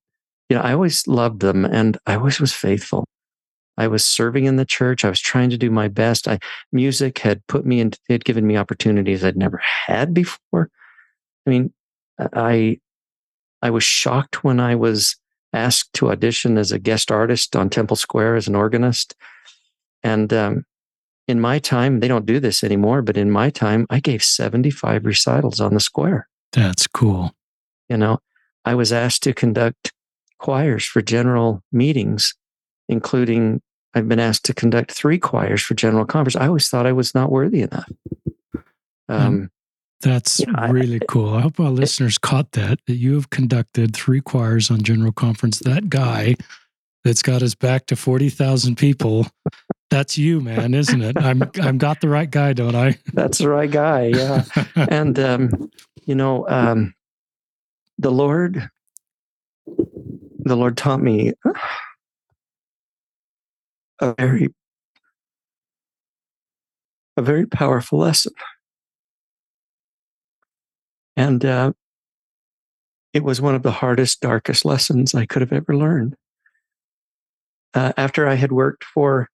you 0.49 0.57
know, 0.57 0.63
I 0.63 0.73
always 0.73 1.07
loved 1.07 1.41
them, 1.41 1.65
and 1.65 1.97
I 2.07 2.15
always 2.15 2.39
was 2.39 2.53
faithful. 2.53 3.05
I 3.77 3.87
was 3.87 4.03
serving 4.03 4.45
in 4.45 4.57
the 4.57 4.65
church. 4.65 5.03
I 5.03 5.09
was 5.09 5.21
trying 5.21 5.49
to 5.49 5.57
do 5.57 5.71
my 5.71 5.87
best. 5.87 6.27
I 6.27 6.39
music 6.71 7.19
had 7.19 7.45
put 7.47 7.65
me 7.65 7.79
in, 7.79 7.87
it 7.87 7.99
had 8.09 8.25
given 8.25 8.45
me 8.45 8.57
opportunities 8.57 9.23
I'd 9.23 9.37
never 9.37 9.61
had 9.87 10.13
before. 10.13 10.69
I 11.45 11.49
mean, 11.49 11.73
I 12.19 12.79
I 13.61 13.69
was 13.69 13.83
shocked 13.83 14.43
when 14.43 14.59
I 14.59 14.75
was 14.75 15.15
asked 15.53 15.93
to 15.93 16.11
audition 16.11 16.57
as 16.57 16.71
a 16.71 16.79
guest 16.79 17.11
artist 17.11 17.55
on 17.55 17.69
Temple 17.69 17.95
Square 17.95 18.35
as 18.35 18.47
an 18.47 18.55
organist. 18.55 19.15
And 20.03 20.33
um, 20.33 20.65
in 21.27 21.39
my 21.39 21.59
time, 21.59 21.99
they 21.99 22.07
don't 22.07 22.25
do 22.25 22.39
this 22.39 22.63
anymore, 22.63 23.01
but 23.01 23.17
in 23.17 23.29
my 23.29 23.49
time, 23.49 23.85
I 23.89 23.99
gave 23.99 24.23
75 24.23 25.05
recitals 25.05 25.59
on 25.59 25.73
the 25.73 25.79
square. 25.79 26.27
That's 26.51 26.87
cool. 26.87 27.33
You 27.89 27.97
know, 27.97 28.19
I 28.65 28.75
was 28.75 28.91
asked 28.91 29.23
to 29.23 29.33
conduct 29.33 29.93
choirs 30.39 30.85
for 30.85 31.01
general 31.01 31.63
meetings 31.71 32.33
including 32.91 33.61
I've 33.93 34.07
been 34.07 34.19
asked 34.19 34.45
to 34.45 34.53
conduct 34.53 34.91
three 34.91 35.17
choirs 35.17 35.61
for 35.61 35.73
General 35.73 36.05
Conference. 36.05 36.35
I 36.35 36.47
always 36.47 36.69
thought 36.69 36.85
I 36.85 36.91
was 36.91 37.15
not 37.15 37.31
worthy 37.31 37.61
enough. 37.61 37.91
Um, 39.09 39.49
that's 40.01 40.39
you 40.39 40.47
know, 40.47 40.67
really 40.67 40.99
I, 41.01 41.05
cool. 41.07 41.33
I 41.33 41.41
hope 41.41 41.59
our 41.59 41.69
listeners 41.69 42.17
caught 42.17 42.53
that, 42.53 42.79
that 42.87 42.95
you 42.95 43.15
have 43.15 43.29
conducted 43.29 43.95
three 43.95 44.21
choirs 44.21 44.71
on 44.71 44.81
General 44.81 45.11
Conference. 45.11 45.59
That 45.59 45.89
guy 45.89 46.35
that's 47.03 47.21
got 47.21 47.41
us 47.41 47.55
back 47.55 47.87
to 47.87 47.95
40,000 47.95 48.77
people 48.77 49.27
That's 49.91 50.17
you, 50.17 50.39
man, 50.39 50.73
isn't 50.73 51.01
it? 51.01 51.17
I'm 51.17 51.43
I'm 51.61 51.77
got 51.77 51.99
the 51.99 52.07
right 52.07 52.31
guy, 52.31 52.53
don't 52.53 52.75
I? 52.75 52.97
That's 53.13 53.39
the 53.39 53.49
right 53.49 53.69
guy, 53.69 54.05
yeah. 54.05 54.45
and 54.75 55.19
um, 55.19 55.69
you 56.05 56.15
know, 56.15 56.47
um, 56.47 56.95
the 57.97 58.09
Lord, 58.09 58.69
the 59.67 60.55
Lord 60.55 60.77
taught 60.77 61.01
me 61.01 61.33
a 64.01 64.13
very, 64.17 64.49
a 67.17 67.21
very 67.21 67.45
powerful 67.45 67.99
lesson, 67.99 68.33
and 71.15 71.45
uh, 71.45 71.71
it 73.13 73.23
was 73.23 73.41
one 73.41 73.55
of 73.55 73.63
the 73.63 73.71
hardest, 73.71 74.21
darkest 74.21 74.65
lessons 74.65 75.13
I 75.13 75.25
could 75.25 75.41
have 75.41 75.53
ever 75.53 75.75
learned. 75.75 76.15
Uh, 77.73 77.93
after 77.97 78.27
I 78.27 78.35
had 78.35 78.51
worked 78.51 78.83
for 78.83 79.29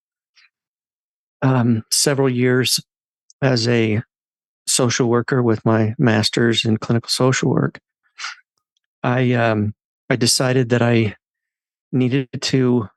um, 1.42 1.84
several 1.92 2.30
years 2.30 2.80
as 3.42 3.68
a 3.68 4.02
social 4.66 5.10
worker 5.10 5.42
with 5.42 5.64
my 5.66 5.96
master's 5.98 6.66
in 6.66 6.78
clinical 6.78 7.10
social 7.10 7.50
work, 7.50 7.80
I 9.04 9.34
um, 9.34 9.74
I 10.10 10.16
decided 10.16 10.70
that 10.70 10.82
I 10.82 11.16
needed 11.92 12.30
to 12.42 12.90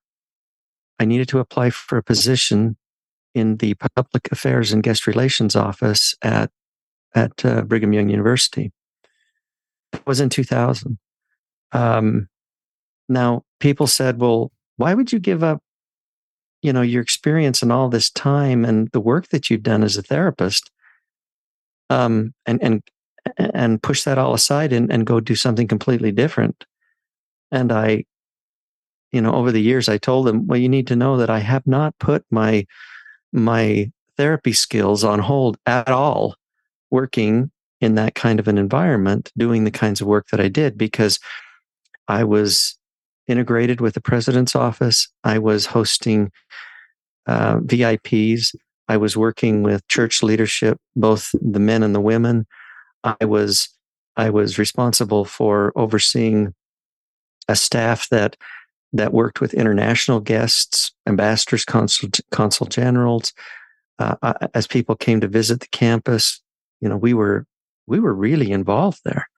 I 1.01 1.05
needed 1.05 1.29
to 1.29 1.39
apply 1.39 1.71
for 1.71 1.99
a 1.99 2.03
position 2.03 2.77
in 3.35 3.57
the 3.57 3.75
public 3.75 4.29
affairs 4.31 4.73
and 4.73 4.83
guest 4.83 5.07
relations 5.07 5.57
office 5.57 6.15
at 6.23 6.51
at 7.15 7.45
uh, 7.45 7.63
Brigham 7.63 7.93
Young 7.93 8.09
University. 8.09 8.71
It 9.93 10.07
was 10.07 10.21
in 10.21 10.29
2000. 10.29 10.99
Um, 11.73 12.29
now 13.09 13.43
people 13.59 13.87
said, 13.89 14.21
"Well, 14.21 14.53
why 14.77 14.95
would 14.95 15.13
you 15.13 15.19
give 15.19 15.43
up 15.43 15.63
you 16.63 16.73
know 16.73 16.83
your 16.83 17.03
experience 17.03 17.63
and 17.63 17.73
all 17.73 17.89
this 17.89 18.11
time 18.11 18.65
and 18.65 18.91
the 18.93 19.01
work 19.01 19.29
that 19.29 19.51
you've 19.51 19.63
done 19.63 19.83
as 19.83 19.97
a 19.97 20.03
therapist 20.03 20.71
um, 21.89 22.35
and 22.47 22.63
and 22.63 22.83
and 23.39 23.83
push 23.83 24.05
that 24.05 24.19
all 24.19 24.35
aside 24.35 24.73
and, 24.73 24.93
and 24.93 25.07
go 25.07 25.21
do 25.21 25.35
something 25.35 25.69
completely 25.69 26.13
different 26.13 26.65
and 27.51 27.73
i 27.73 28.05
you 29.13 29.21
know 29.21 29.33
over 29.33 29.53
the 29.53 29.63
years 29.63 29.89
i 29.89 29.99
told 29.99 30.27
them 30.27 30.47
well 30.47 30.59
you 30.59 30.69
need 30.69 30.87
to 30.87 30.97
know 30.97 31.17
that 31.17 31.31
i 31.31 31.39
have 31.39 31.67
not 31.67 31.99
put 31.99 32.25
my 32.31 32.67
my 33.33 33.91
therapy 34.17 34.53
skills 34.53 35.05
on 35.05 35.19
hold 35.19 35.57
at 35.67 35.89
all 35.89 36.37
working 36.91 37.51
in 37.81 37.95
that 37.95 38.15
kind 38.15 38.39
of 38.39 38.49
an 38.49 38.59
environment 38.59 39.33
doing 39.37 39.65
the 39.65 39.71
kinds 39.71 40.01
of 40.01 40.07
work 40.07 40.29
that 40.29 40.41
i 40.41 40.49
did 40.49 40.77
because 40.77 41.19
i 42.09 42.25
was 42.25 42.79
integrated 43.31 43.81
with 43.81 43.95
the 43.95 44.01
president's 44.01 44.57
office. 44.57 45.09
I 45.23 45.39
was 45.39 45.67
hosting 45.67 46.33
uh, 47.27 47.59
VIPs. 47.59 48.55
I 48.89 48.97
was 48.97 49.17
working 49.17 49.63
with 49.63 49.87
church 49.87 50.23
leadership, 50.23 50.79
both 50.97 51.31
the 51.41 51.61
men 51.61 51.83
and 51.83 51.95
the 51.95 52.01
women. 52.01 52.47
I 53.05 53.25
was 53.25 53.69
I 54.17 54.31
was 54.31 54.59
responsible 54.59 55.25
for 55.25 55.73
overseeing 55.77 56.53
a 57.49 57.55
staff 57.55 58.09
that 58.11 58.37
that 58.93 59.13
worked 59.13 59.41
with 59.41 59.55
international 59.55 60.21
guests, 60.21 60.93
ambassadors, 61.07 61.65
consul, 61.65 62.09
consul 62.31 62.67
generals. 62.67 63.33
Uh, 63.99 64.33
as 64.55 64.67
people 64.67 64.97
came 64.97 65.21
to 65.21 65.29
visit 65.29 65.61
the 65.61 65.69
campus, 65.69 66.41
you 66.81 66.89
know, 66.89 66.97
we 66.97 67.13
were 67.13 67.47
we 67.87 68.01
were 68.01 68.15
really 68.15 68.51
involved 68.51 69.01
there. 69.05 69.29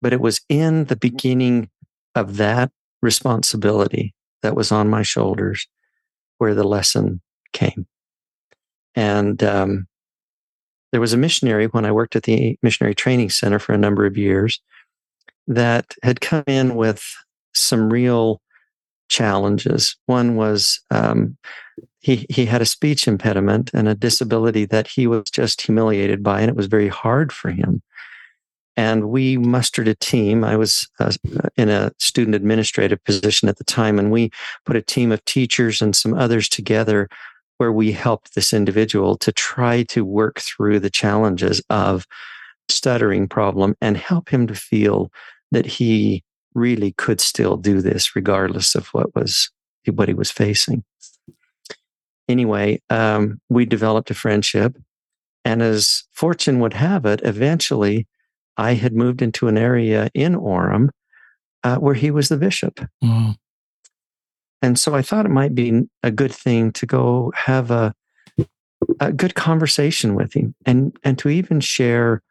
But 0.00 0.12
it 0.12 0.20
was 0.20 0.40
in 0.48 0.84
the 0.84 0.96
beginning 0.96 1.68
of 2.14 2.36
that 2.36 2.70
responsibility 3.02 4.14
that 4.42 4.54
was 4.54 4.70
on 4.70 4.88
my 4.88 5.02
shoulders 5.02 5.66
where 6.38 6.54
the 6.54 6.64
lesson 6.64 7.20
came. 7.52 7.86
And 8.94 9.42
um, 9.42 9.86
there 10.92 11.00
was 11.00 11.12
a 11.12 11.18
missionary 11.18 11.66
when 11.66 11.84
I 11.84 11.92
worked 11.92 12.16
at 12.16 12.22
the 12.22 12.58
Missionary 12.62 12.94
Training 12.94 13.30
Center 13.30 13.58
for 13.58 13.72
a 13.72 13.78
number 13.78 14.06
of 14.06 14.16
years 14.16 14.60
that 15.46 15.94
had 16.02 16.20
come 16.20 16.44
in 16.46 16.74
with 16.74 17.02
some 17.54 17.90
real 17.90 18.40
challenges. 19.08 19.96
One 20.06 20.36
was 20.36 20.80
um, 20.90 21.36
he 22.00 22.26
he 22.30 22.46
had 22.46 22.62
a 22.62 22.66
speech 22.66 23.08
impediment 23.08 23.70
and 23.74 23.88
a 23.88 23.94
disability 23.94 24.64
that 24.66 24.86
he 24.86 25.06
was 25.06 25.24
just 25.30 25.62
humiliated 25.62 26.22
by, 26.22 26.40
and 26.40 26.48
it 26.48 26.56
was 26.56 26.66
very 26.66 26.88
hard 26.88 27.32
for 27.32 27.50
him 27.50 27.82
and 28.78 29.10
we 29.10 29.36
mustered 29.36 29.88
a 29.88 29.94
team. 29.96 30.44
I 30.44 30.56
was 30.56 30.88
uh, 31.00 31.12
in 31.56 31.68
a 31.68 31.90
student 31.98 32.36
administrative 32.36 33.02
position 33.02 33.48
at 33.48 33.58
the 33.58 33.64
time, 33.64 33.98
and 33.98 34.12
we 34.12 34.30
put 34.64 34.76
a 34.76 34.82
team 34.82 35.10
of 35.10 35.24
teachers 35.24 35.82
and 35.82 35.96
some 35.96 36.14
others 36.14 36.48
together 36.48 37.08
where 37.56 37.72
we 37.72 37.90
helped 37.90 38.36
this 38.36 38.52
individual 38.52 39.16
to 39.16 39.32
try 39.32 39.82
to 39.82 40.04
work 40.04 40.38
through 40.38 40.78
the 40.78 40.90
challenges 40.90 41.60
of 41.68 42.06
stuttering 42.68 43.26
problem 43.26 43.74
and 43.80 43.96
help 43.96 44.28
him 44.28 44.46
to 44.46 44.54
feel 44.54 45.10
that 45.50 45.66
he 45.66 46.22
really 46.58 46.92
could 46.92 47.20
still 47.20 47.56
do 47.56 47.80
this 47.80 48.14
regardless 48.16 48.74
of 48.74 48.88
what 48.88 49.14
was 49.14 49.50
what 49.94 50.08
he 50.08 50.14
was 50.14 50.30
facing 50.30 50.84
anyway 52.28 52.78
um, 52.90 53.40
we 53.48 53.64
developed 53.64 54.10
a 54.10 54.14
friendship 54.14 54.76
and 55.44 55.62
as 55.62 56.04
fortune 56.12 56.60
would 56.60 56.74
have 56.74 57.06
it 57.06 57.20
eventually 57.24 58.06
I 58.58 58.74
had 58.74 58.92
moved 58.92 59.22
into 59.22 59.46
an 59.46 59.56
area 59.56 60.10
in 60.12 60.34
Orem 60.34 60.90
uh, 61.62 61.76
where 61.76 61.94
he 61.94 62.10
was 62.10 62.28
the 62.28 62.36
bishop. 62.36 62.80
Mm. 63.02 63.36
And 64.60 64.78
so 64.78 64.94
I 64.94 65.02
thought 65.02 65.24
it 65.24 65.30
might 65.30 65.54
be 65.54 65.82
a 66.02 66.10
good 66.10 66.32
thing 66.32 66.72
to 66.72 66.84
go 66.84 67.32
have 67.36 67.70
a, 67.70 67.94
a 68.98 69.12
good 69.12 69.36
conversation 69.36 70.16
with 70.16 70.34
him 70.34 70.56
and, 70.66 70.96
and 71.04 71.16
to 71.20 71.28
even 71.28 71.60
share 71.60 72.22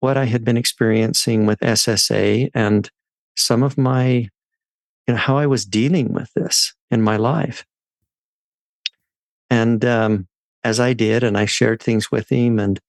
what 0.00 0.16
I 0.16 0.24
had 0.24 0.44
been 0.44 0.56
experiencing 0.56 1.46
with 1.46 1.60
SSA 1.60 2.50
and 2.52 2.90
some 3.36 3.62
of 3.62 3.78
my, 3.78 4.06
you 4.06 4.28
know, 5.08 5.16
how 5.16 5.36
I 5.36 5.46
was 5.46 5.64
dealing 5.64 6.12
with 6.12 6.32
this 6.34 6.74
in 6.90 7.02
my 7.02 7.16
life. 7.16 7.64
And 9.48 9.84
um, 9.84 10.28
as 10.62 10.78
I 10.78 10.92
did, 10.92 11.24
and 11.24 11.36
I 11.36 11.46
shared 11.46 11.82
things 11.82 12.10
with 12.10 12.28
him 12.28 12.58
and 12.58 12.80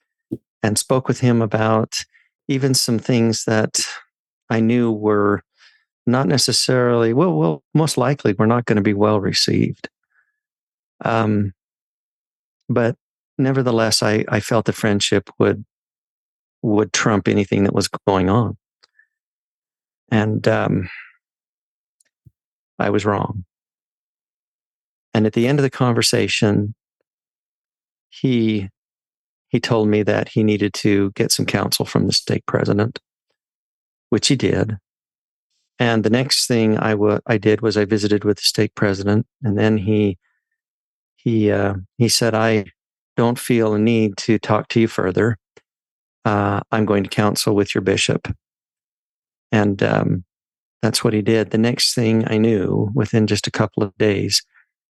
and 0.64 0.78
spoke 0.78 1.08
with 1.08 1.20
him 1.20 1.42
about 1.42 2.06
even 2.48 2.74
some 2.74 3.00
things 3.00 3.46
that 3.46 3.80
I 4.50 4.60
knew 4.60 4.92
were 4.92 5.42
not 6.06 6.28
necessarily 6.28 7.14
well, 7.14 7.34
well, 7.34 7.64
most 7.74 7.98
likely 7.98 8.34
were 8.34 8.48
not 8.48 8.66
going 8.66 8.76
to 8.76 8.82
be 8.82 8.94
well 8.94 9.20
received. 9.20 9.90
Um, 11.04 11.54
but 12.70 12.96
nevertheless, 13.38 14.04
I, 14.04 14.24
I 14.28 14.40
felt 14.40 14.66
the 14.66 14.74
friendship 14.74 15.30
would 15.40 15.66
would 16.64 16.94
trump 16.94 17.28
anything 17.28 17.64
that 17.64 17.74
was 17.74 17.88
going 18.08 18.30
on, 18.30 18.56
and 20.12 20.48
um, 20.48 20.90
I 22.78 22.90
was 22.90 23.06
wrong. 23.06 23.46
And 25.14 25.26
at 25.26 25.34
the 25.34 25.48
end 25.48 25.60
of 25.60 25.64
the 25.64 25.70
conversation, 25.70 26.76
he 28.10 28.70
he 29.50 29.60
told 29.60 29.90
me 29.90 30.04
that 30.04 30.30
he 30.30 30.44
needed 30.44 30.74
to 30.76 31.12
get 31.12 31.32
some 31.32 31.46
counsel 31.46 31.86
from 31.86 32.08
the 32.08 32.14
stake 32.14 32.46
president, 32.46 33.00
which 34.10 34.30
he 34.30 34.36
did. 34.36 34.78
And 35.78 36.04
the 36.04 36.10
next 36.10 36.48
thing 36.48 36.78
I, 36.78 36.92
w- 36.92 37.20
I 37.28 37.38
did 37.38 37.62
was 37.62 37.76
I 37.76 37.84
visited 37.84 38.24
with 38.24 38.38
the 38.38 38.44
stake 38.44 38.76
president, 38.76 39.26
and 39.44 39.58
then 39.58 39.78
he 39.78 40.18
he 41.16 41.52
uh, 41.52 41.76
he 41.98 42.08
said, 42.08 42.34
"I 42.34 42.66
don't 43.18 43.40
feel 43.40 43.74
a 43.74 43.80
need 43.80 44.18
to 44.18 44.40
talk 44.40 44.68
to 44.70 44.80
you 44.80 44.88
further. 44.88 45.38
Uh, 46.24 46.62
I'm 46.72 46.86
going 46.86 47.04
to 47.04 47.10
counsel 47.10 47.56
with 47.56 47.76
your 47.76 47.82
bishop." 47.82 48.28
And 49.52 49.82
um, 49.84 50.24
that's 50.82 51.04
what 51.04 51.14
he 51.14 51.22
did. 51.22 51.52
The 51.52 51.58
next 51.58 51.94
thing 51.94 52.26
I 52.28 52.38
knew, 52.38 52.90
within 52.96 53.28
just 53.28 53.48
a 53.48 53.52
couple 53.52 53.84
of 53.84 53.98
days, 53.98 54.42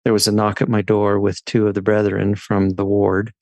there 0.03 0.13
was 0.13 0.27
a 0.27 0.31
knock 0.31 0.61
at 0.61 0.69
my 0.69 0.81
door 0.81 1.19
with 1.19 1.43
two 1.45 1.67
of 1.67 1.73
the 1.73 1.81
brethren 1.81 2.35
from 2.35 2.71
the 2.71 2.85
ward 2.85 3.33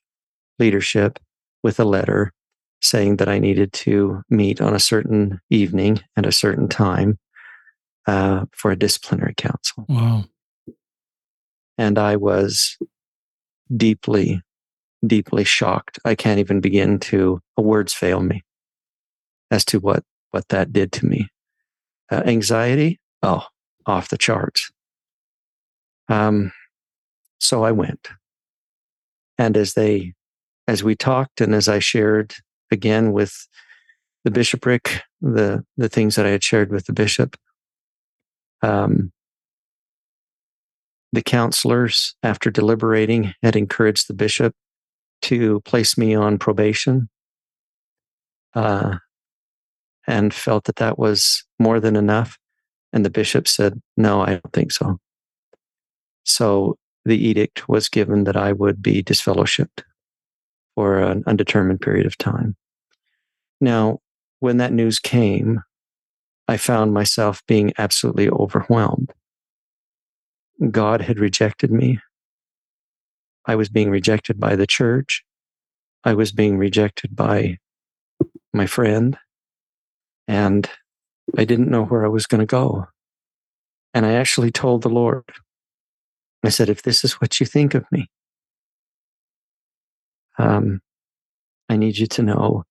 leadership 0.58 1.18
with 1.62 1.78
a 1.78 1.84
letter 1.84 2.32
saying 2.82 3.16
that 3.16 3.28
I 3.28 3.38
needed 3.38 3.72
to 3.72 4.22
meet 4.28 4.60
on 4.60 4.74
a 4.74 4.80
certain 4.80 5.40
evening 5.50 6.00
at 6.16 6.26
a 6.26 6.32
certain 6.32 6.68
time 6.68 7.18
uh, 8.06 8.44
for 8.52 8.70
a 8.70 8.76
disciplinary 8.78 9.34
council. 9.36 9.86
Wow. 9.88 10.24
And 11.78 11.98
I 11.98 12.16
was 12.16 12.76
deeply, 13.74 14.42
deeply 15.06 15.44
shocked. 15.44 15.98
I 16.04 16.14
can't 16.14 16.40
even 16.40 16.60
begin 16.60 16.98
to, 17.00 17.40
words 17.56 17.94
fail 17.94 18.20
me 18.20 18.42
as 19.50 19.64
to 19.66 19.80
what, 19.80 20.04
what 20.34 20.48
that 20.48 20.72
did 20.72 20.90
to 20.90 21.06
me. 21.06 21.28
Uh, 22.10 22.22
anxiety, 22.26 22.98
oh, 23.22 23.46
off 23.86 24.08
the 24.08 24.18
charts. 24.18 24.68
Um, 26.08 26.50
so 27.38 27.62
I 27.62 27.70
went. 27.70 28.08
And 29.38 29.56
as 29.56 29.74
they 29.74 30.14
as 30.66 30.82
we 30.82 30.96
talked 30.96 31.40
and 31.40 31.54
as 31.54 31.68
I 31.68 31.78
shared 31.78 32.34
again 32.72 33.12
with 33.12 33.46
the 34.24 34.32
bishopric, 34.32 35.02
the 35.20 35.64
the 35.76 35.88
things 35.88 36.16
that 36.16 36.26
I 36.26 36.30
had 36.30 36.42
shared 36.42 36.72
with 36.72 36.86
the 36.86 36.92
bishop, 36.92 37.36
um, 38.60 39.12
the 41.12 41.22
counselors, 41.22 42.16
after 42.24 42.50
deliberating, 42.50 43.34
had 43.40 43.54
encouraged 43.54 44.08
the 44.08 44.14
bishop 44.14 44.52
to 45.22 45.60
place 45.60 45.96
me 45.96 46.12
on 46.14 46.38
probation 46.38 47.08
uh, 48.54 48.96
and 50.06 50.32
felt 50.34 50.64
that 50.64 50.76
that 50.76 50.98
was 50.98 51.44
more 51.58 51.80
than 51.80 51.96
enough. 51.96 52.38
And 52.92 53.04
the 53.04 53.10
bishop 53.10 53.48
said, 53.48 53.80
No, 53.96 54.20
I 54.20 54.30
don't 54.30 54.52
think 54.52 54.72
so. 54.72 54.98
So 56.24 56.76
the 57.04 57.18
edict 57.18 57.68
was 57.68 57.88
given 57.88 58.24
that 58.24 58.36
I 58.36 58.52
would 58.52 58.82
be 58.82 59.02
disfellowshipped 59.02 59.82
for 60.74 60.98
an 60.98 61.22
undetermined 61.26 61.80
period 61.80 62.06
of 62.06 62.18
time. 62.18 62.56
Now, 63.60 63.98
when 64.40 64.56
that 64.58 64.72
news 64.72 64.98
came, 64.98 65.60
I 66.48 66.56
found 66.56 66.92
myself 66.92 67.42
being 67.46 67.72
absolutely 67.78 68.28
overwhelmed. 68.28 69.12
God 70.70 71.00
had 71.00 71.18
rejected 71.18 71.70
me. 71.70 71.98
I 73.46 73.56
was 73.56 73.68
being 73.68 73.90
rejected 73.90 74.38
by 74.38 74.56
the 74.56 74.66
church. 74.66 75.24
I 76.04 76.14
was 76.14 76.32
being 76.32 76.58
rejected 76.58 77.16
by 77.16 77.58
my 78.52 78.66
friend. 78.66 79.18
And 80.26 80.68
I 81.36 81.44
didn't 81.44 81.70
know 81.70 81.84
where 81.84 82.04
I 82.04 82.08
was 82.08 82.26
going 82.26 82.40
to 82.40 82.46
go. 82.46 82.86
And 83.92 84.04
I 84.04 84.14
actually 84.14 84.50
told 84.50 84.82
the 84.82 84.88
Lord, 84.88 85.24
I 86.44 86.48
said, 86.48 86.68
if 86.68 86.82
this 86.82 87.04
is 87.04 87.14
what 87.14 87.40
you 87.40 87.46
think 87.46 87.74
of 87.74 87.84
me, 87.90 88.10
um, 90.38 90.80
I 91.68 91.76
need 91.76 91.96
you 91.96 92.06
to 92.08 92.22
know 92.22 92.64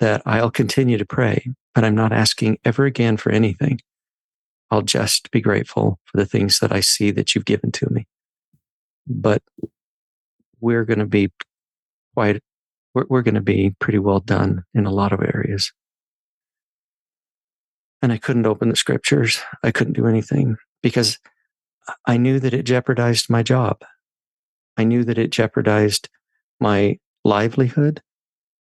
that 0.00 0.22
I'll 0.26 0.50
continue 0.50 0.98
to 0.98 1.06
pray, 1.06 1.46
but 1.74 1.84
I'm 1.84 1.94
not 1.94 2.12
asking 2.12 2.58
ever 2.64 2.86
again 2.86 3.16
for 3.16 3.30
anything. 3.30 3.80
I'll 4.70 4.82
just 4.82 5.30
be 5.30 5.40
grateful 5.40 6.00
for 6.04 6.16
the 6.16 6.26
things 6.26 6.58
that 6.60 6.72
I 6.72 6.80
see 6.80 7.10
that 7.12 7.34
you've 7.34 7.44
given 7.44 7.70
to 7.72 7.90
me. 7.90 8.06
But 9.06 9.42
we're 10.60 10.84
going 10.84 11.00
to 11.00 11.06
be 11.06 11.30
quite, 12.14 12.40
we're, 12.94 13.04
we're 13.08 13.22
going 13.22 13.34
to 13.34 13.40
be 13.40 13.76
pretty 13.78 13.98
well 13.98 14.20
done 14.20 14.64
in 14.74 14.86
a 14.86 14.90
lot 14.90 15.12
of 15.12 15.20
areas. 15.20 15.72
And 18.02 18.12
I 18.12 18.18
couldn't 18.18 18.46
open 18.46 18.68
the 18.68 18.76
scriptures. 18.76 19.40
I 19.62 19.70
couldn't 19.70 19.92
do 19.92 20.08
anything 20.08 20.56
because 20.82 21.18
I 22.06 22.16
knew 22.16 22.40
that 22.40 22.54
it 22.54 22.64
jeopardized 22.64 23.30
my 23.30 23.42
job. 23.42 23.82
I 24.76 24.84
knew 24.84 25.04
that 25.04 25.18
it 25.18 25.30
jeopardized 25.30 26.08
my 26.60 26.98
livelihood, 27.24 28.02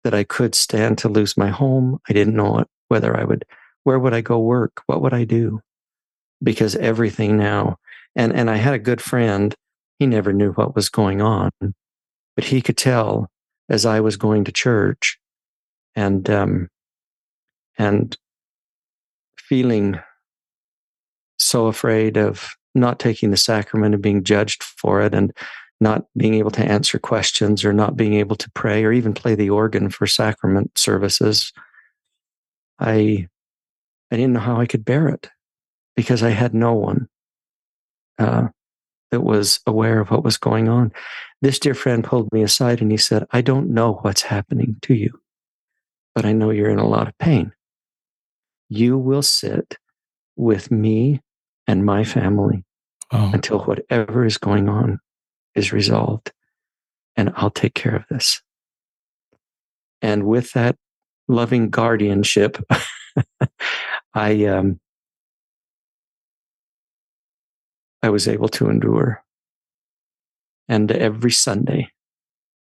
that 0.04 0.14
I 0.14 0.24
could 0.24 0.56
stand 0.56 0.98
to 1.00 1.10
lose 1.10 1.36
my 1.36 1.50
home. 1.50 2.00
I 2.08 2.14
didn't 2.14 2.36
know 2.36 2.64
whether 2.88 3.18
I 3.18 3.24
would, 3.24 3.46
where 3.84 4.00
would 4.00 4.14
I 4.14 4.22
go 4.22 4.40
work? 4.40 4.84
What 4.86 5.02
would 5.02 5.14
I 5.14 5.26
do? 5.26 5.62
Because 6.42 6.76
everything 6.76 7.38
now, 7.38 7.78
and, 8.16 8.34
and 8.34 8.50
I 8.50 8.58
had 8.58 8.74
a 8.74 8.80
good 8.80 9.02
friend. 9.02 9.54
He 10.00 10.08
never 10.08 10.32
knew 10.32 10.52
what 10.52 10.76
was 10.76 10.90
going 10.90 11.22
on, 11.22 11.52
but 12.36 12.46
he 12.46 12.62
could 12.62 12.78
tell 12.78 13.30
as 13.70 13.86
I 13.86 14.00
was 14.00 14.18
going 14.18 14.44
to 14.44 14.52
church 14.52 15.18
and, 15.96 16.30
um, 16.30 16.70
and 17.78 18.16
feeling 19.48 20.00
so 21.40 21.68
afraid 21.68 22.18
of 22.18 22.56
not 22.74 23.00
taking 23.00 23.32
the 23.32 23.38
sacrament 23.38 23.94
and 23.94 24.04
being 24.04 24.24
judged 24.24 24.64
for 24.64 25.02
it 25.02 25.14
and 25.14 25.34
not 25.82 26.06
being 26.16 26.36
able 26.36 26.52
to 26.52 26.64
answer 26.64 26.98
questions 26.98 27.66
or 27.66 27.74
not 27.74 27.98
being 27.98 28.14
able 28.14 28.36
to 28.36 28.50
pray 28.52 28.84
or 28.84 28.92
even 28.92 29.14
play 29.14 29.36
the 29.36 29.50
organ 29.50 29.90
for 29.90 30.08
sacrament 30.08 30.78
services 30.78 31.52
i 32.80 33.28
i 34.12 34.16
didn't 34.16 34.34
know 34.34 34.40
how 34.40 34.60
i 34.60 34.66
could 34.66 34.86
bear 34.86 35.10
it 35.10 35.30
because 35.96 36.24
i 36.24 36.30
had 36.30 36.54
no 36.54 36.74
one 36.74 37.08
uh, 38.18 38.48
that 39.12 39.22
was 39.22 39.60
aware 39.68 40.00
of 40.00 40.10
what 40.12 40.24
was 40.24 40.38
going 40.38 40.68
on. 40.68 40.92
This 41.42 41.60
dear 41.60 41.74
friend 41.74 42.04
pulled 42.04 42.32
me 42.32 42.42
aside 42.42 42.82
and 42.82 42.92
he 42.92 42.98
said 42.98 43.26
i 43.32 43.42
don't 43.42 43.70
know 43.70 44.00
what's 44.02 44.24
happening 44.24 44.78
to 44.82 44.94
you 44.94 45.12
but 46.16 46.26
i 46.26 46.32
know 46.32 46.50
you're 46.50 46.72
in 46.72 46.80
a 46.80 46.88
lot 46.88 47.08
of 47.08 47.18
pain 47.20 47.52
you 48.70 48.98
will 48.98 49.22
sit 49.22 49.78
with 50.36 50.72
me 50.72 51.22
and 51.68 51.86
my 51.86 52.04
family 52.04 52.64
oh. 53.12 53.32
until 53.34 53.60
whatever 53.64 54.26
is 54.26 54.38
going 54.38 54.70
on 54.70 55.00
is 55.56 55.72
resolved. 55.72 56.32
And 57.16 57.32
I'll 57.36 57.52
take 57.52 57.74
care 57.74 57.96
of 57.96 58.06
this. 58.10 58.42
And 60.02 60.26
with 60.26 60.52
that 60.54 60.76
loving 61.28 61.70
guardianship, 61.70 62.58
I 64.14 64.46
um, 64.46 64.80
I 68.04 68.10
was 68.10 68.28
able 68.28 68.50
to 68.50 68.70
endure. 68.70 69.24
And 70.68 70.92
every 70.92 71.32
Sunday, 71.32 71.90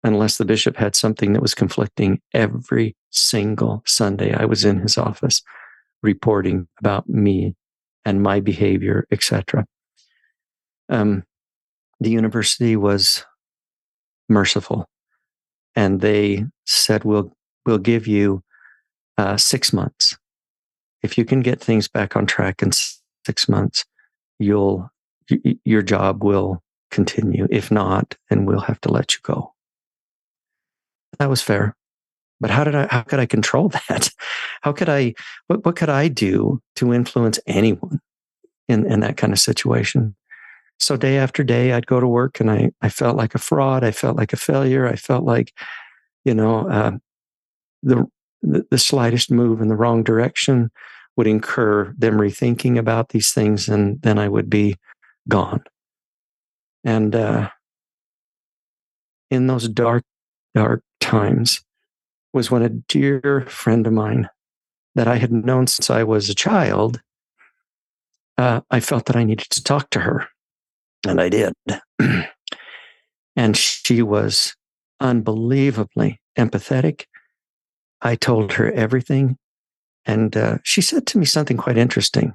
unless 0.05 0.37
the 0.37 0.45
bishop 0.45 0.77
had 0.77 0.95
something 0.95 1.33
that 1.33 1.43
was 1.43 1.55
conflicting, 1.55 2.21
every 2.35 2.95
single 3.11 3.83
Sunday 3.87 4.35
I 4.35 4.45
was 4.45 4.65
in 4.65 4.81
his 4.81 4.99
office 4.99 5.43
reporting 6.03 6.69
about 6.79 7.09
me 7.09 7.55
and 8.05 8.23
my 8.23 8.41
behavior, 8.41 9.07
etc. 9.11 9.67
Um, 10.89 11.25
the 12.01 12.11
university 12.11 12.77
was 12.77 13.25
merciful, 14.29 14.89
and 15.77 16.01
they 16.01 16.45
said, 16.67 17.05
"We'll 17.05 17.37
we'll 17.65 17.79
give 17.79 18.07
you 18.07 18.43
uh, 19.19 19.37
six 19.37 19.73
months. 19.73 20.19
If 21.03 21.17
you 21.19 21.25
can 21.25 21.41
get 21.41 21.61
things 21.61 21.89
back 21.89 22.17
on 22.17 22.27
track 22.27 22.63
in 22.63 22.71
six 23.25 23.49
months, 23.49 23.85
you'll 24.39 24.91
y- 25.31 25.59
your 25.65 25.83
job 25.83 26.25
will 26.25 26.63
continue. 26.91 27.47
If 27.51 27.71
not, 27.71 28.17
then 28.29 28.45
we'll 28.45 28.61
have 28.61 28.81
to 28.83 28.91
let 28.93 29.15
you 29.15 29.21
go." 29.23 29.55
That 31.19 31.31
was 31.31 31.43
fair. 31.43 31.77
But 32.41 32.51
how 32.51 32.65
did 32.65 32.75
I, 32.75 32.89
how 32.91 33.03
could 33.03 33.21
I 33.21 33.27
control 33.27 33.69
that? 33.89 34.11
How 34.63 34.73
could 34.73 34.89
I, 34.89 35.15
what, 35.47 35.65
what 35.65 35.77
could 35.77 35.91
I 35.91 36.09
do 36.09 36.61
to 36.77 36.93
influence 36.93 37.39
anyone 37.47 38.01
in, 38.69 38.91
in 38.91 39.01
that 39.01 39.17
kind 39.17 39.33
of 39.33 39.39
situation? 39.39 40.15
So 40.79 40.97
day 40.97 41.19
after 41.19 41.45
day, 41.45 41.73
I'd 41.73 41.87
go 41.87 42.01
to 42.01 42.09
work 42.09 42.41
and 42.41 42.51
I, 42.51 42.71
I 42.81 42.89
felt 42.89 43.17
like 43.17 43.35
a 43.35 43.39
fraud. 43.39 43.85
I 43.85 43.93
felt 43.93 44.17
like 44.17 44.33
a 44.33 44.37
failure. 44.37 44.87
I 44.87 44.97
felt 44.97 45.25
like, 45.25 45.53
you 46.25 46.35
know, 46.35 46.69
uh, 46.69 46.93
the, 47.83 48.07
the, 48.43 48.79
slightest 48.79 49.31
move 49.31 49.61
in 49.61 49.69
the 49.69 49.77
wrong 49.77 50.03
direction 50.03 50.71
would 51.17 51.27
incur 51.27 51.95
them 51.99 52.15
rethinking 52.15 52.79
about 52.79 53.11
these 53.11 53.33
things, 53.33 53.69
and 53.69 54.01
then 54.03 54.19
I 54.19 54.29
would 54.29 54.49
be 54.49 54.77
gone. 55.29 55.63
And 56.85 57.15
uh, 57.15 57.51
in 59.31 59.47
those 59.47 59.69
dark, 59.69 60.05
dark 60.55 60.83
times, 61.01 61.63
was 62.33 62.51
when 62.51 62.63
a 62.63 62.71
dear 62.71 63.45
friend 63.49 63.87
of 63.87 63.93
mine 63.93 64.29
that 64.95 65.09
I 65.09 65.17
had 65.17 65.33
known 65.33 65.67
since 65.67 65.91
I 65.91 66.03
was 66.03 66.29
a 66.29 66.35
child, 66.35 67.01
uh, 68.39 68.61
I 68.71 68.81
felt 68.81 69.07
that 69.07 69.17
I 69.17 69.25
needed 69.25 69.49
to 69.51 69.63
talk 69.63 69.91
to 69.91 70.01
her. 70.01 70.29
And 71.07 71.21
I 71.21 71.29
did. 71.29 71.53
and 73.37 73.57
she 73.57 74.03
was 74.03 74.55
unbelievably 75.01 76.21
empathetic. 76.39 77.05
I 78.01 78.15
told 78.17 78.53
her 78.53 78.71
everything. 78.73 79.37
And 80.05 80.37
uh, 80.37 80.59
she 80.65 80.81
said 80.81 81.07
to 81.09 81.19
me 81.19 81.25
something 81.25 81.57
quite 81.57 81.79
interesting. 81.79 82.35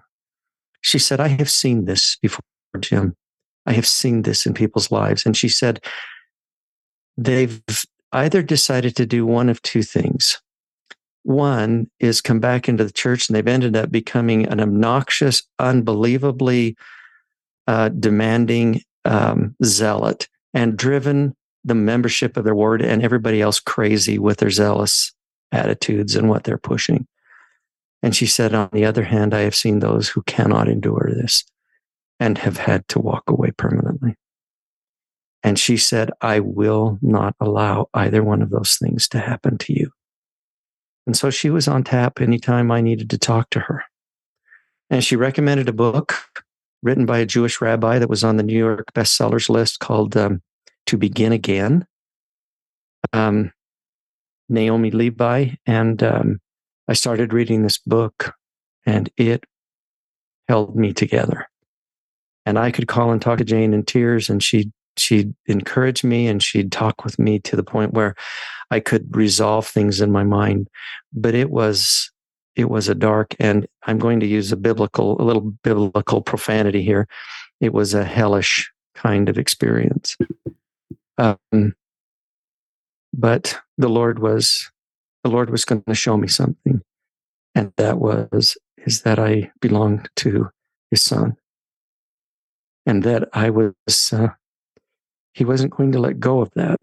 She 0.82 1.00
said, 1.00 1.20
I 1.20 1.28
have 1.28 1.50
seen 1.50 1.86
this 1.86 2.18
before, 2.18 2.44
Jim. 2.80 3.16
I 3.66 3.74
have 3.74 3.88
seen 3.88 4.22
this 4.22 4.46
in 4.46 4.54
people's 4.54 4.92
lives. 4.92 5.26
And 5.26 5.36
she 5.36 5.50
said, 5.50 5.84
they've 7.18 7.62
either 8.14 8.42
decided 8.42 8.96
to 8.96 9.06
do 9.06 9.26
one 9.26 9.50
of 9.50 9.62
two 9.62 9.84
things. 9.84 10.42
One 11.28 11.92
is 12.00 12.22
come 12.22 12.40
back 12.40 12.70
into 12.70 12.86
the 12.86 12.92
church 12.92 13.28
and 13.28 13.36
they've 13.36 13.46
ended 13.46 13.76
up 13.76 13.92
becoming 13.92 14.46
an 14.46 14.62
obnoxious, 14.62 15.44
unbelievably 15.60 16.78
uh, 17.68 17.90
demanding 17.90 18.82
um, 19.04 19.54
zealot 19.62 20.30
and 20.54 20.78
driven 20.78 21.36
the 21.66 21.76
membership 21.76 22.38
of 22.38 22.46
their 22.46 22.56
ward 22.56 22.82
and 22.82 23.04
everybody 23.04 23.42
else 23.42 23.60
crazy 23.60 24.18
with 24.18 24.38
their 24.38 24.50
zealous 24.50 25.12
attitudes 25.52 26.16
and 26.16 26.30
what 26.30 26.46
they're 26.46 26.58
pushing. 26.58 27.06
And 28.02 28.16
she 28.16 28.26
said, 28.26 28.54
on 28.54 28.70
the 28.72 28.86
other 28.86 29.04
hand, 29.04 29.34
I 29.34 29.42
have 29.42 29.56
seen 29.56 29.80
those 29.80 30.08
who 30.08 30.22
cannot 30.22 30.70
endure 30.70 31.12
this 31.14 31.44
and 32.22 32.38
have 32.38 32.56
had 32.56 32.88
to 32.88 33.00
walk 33.00 33.24
away 33.28 33.52
permanently. 33.52 34.16
And 35.44 35.60
she 35.60 35.76
said, 35.76 36.10
I 36.22 36.40
will 36.40 37.00
not 37.02 37.36
allow 37.42 37.90
either 37.94 38.24
one 38.24 38.42
of 38.42 38.50
those 38.50 38.78
things 38.78 39.10
to 39.10 39.20
happen 39.20 39.58
to 39.58 39.74
you. 39.74 39.92
And 41.08 41.18
so 41.18 41.30
she 41.30 41.50
was 41.50 41.68
on 41.68 41.84
tap 41.84 42.20
anytime 42.22 42.70
I 42.70 42.82
needed 42.82 43.10
to 43.10 43.18
talk 43.18 43.50
to 43.52 43.62
her. 43.62 43.84
And 44.90 45.04
she 45.04 45.16
recommended 45.16 45.70
a 45.70 45.74
book 45.74 46.14
written 46.84 47.06
by 47.06 47.18
a 47.18 47.26
Jewish 47.26 47.62
rabbi 47.62 47.98
that 47.98 48.10
was 48.10 48.24
on 48.24 48.38
the 48.38 48.44
New 48.44 48.58
York 48.58 48.86
bestsellers 48.94 49.50
list 49.50 49.80
called 49.80 50.16
um, 50.16 50.42
To 50.88 50.98
Begin 50.98 51.32
Again. 51.32 51.88
Um, 53.14 53.54
Naomi 54.50 54.92
Levy. 54.92 55.58
And 55.66 56.04
um, 56.04 56.40
I 56.88 56.94
started 56.94 57.34
reading 57.34 57.64
this 57.64 57.78
book, 57.78 58.34
and 58.86 59.10
it 59.18 59.46
held 60.48 60.76
me 60.76 60.94
together. 60.94 61.48
And 62.46 62.58
I 62.58 62.72
could 62.72 62.88
call 62.88 63.12
and 63.12 63.22
talk 63.22 63.40
to 63.40 63.46
Jane 63.46 63.74
in 63.74 63.84
tears, 63.84 64.30
and 64.30 64.42
she'd 64.42 64.72
she'd 64.98 65.34
encourage 65.46 66.04
me 66.04 66.28
and 66.28 66.42
she'd 66.42 66.72
talk 66.72 67.04
with 67.04 67.20
me 67.20 67.38
to 67.38 67.56
the 67.56 67.64
point 67.64 67.94
where 67.94 68.16
I 68.72 68.80
could 68.80 69.16
resolve 69.16 69.68
things 69.68 70.02
in 70.02 70.12
my 70.12 70.24
mind. 70.24 70.70
But 71.14 71.36
it 71.36 71.50
was 71.50 72.12
it 72.56 72.70
was 72.70 72.90
a 72.90 72.96
dark 72.96 73.36
and 73.40 73.68
I'm 73.84 74.00
going 74.00 74.20
to 74.20 74.26
use 74.28 74.52
a 74.52 74.58
biblical 74.58 75.22
a 75.22 75.24
little 75.24 75.42
biblical 75.64 76.22
profanity 76.22 76.82
here. 76.82 77.08
It 77.62 77.74
was 77.74 77.94
a 77.94 78.04
hellish 78.04 78.72
kind 78.96 79.30
of 79.30 79.38
experience. 79.38 80.18
Um, 81.18 81.76
but 83.14 83.60
the 83.78 83.90
Lord 83.90 84.20
was 84.20 84.72
the 85.24 85.30
Lord 85.30 85.50
was 85.50 85.66
going 85.66 85.84
to 85.88 85.96
show 85.96 86.18
me 86.18 86.28
something, 86.28 86.82
and 87.56 87.74
that 87.78 88.00
was 88.00 88.58
is 88.86 89.02
that 89.02 89.20
I 89.20 89.52
belonged 89.60 90.10
to 90.18 90.50
His 90.92 91.02
Son, 91.02 91.36
and 92.86 93.04
that 93.04 93.28
I 93.34 93.50
was 93.50 93.74
uh, 94.14 94.30
He 95.34 95.44
wasn't 95.44 95.76
going 95.76 95.92
to 95.94 96.00
let 96.00 96.20
go 96.20 96.42
of 96.42 96.52
that, 96.56 96.80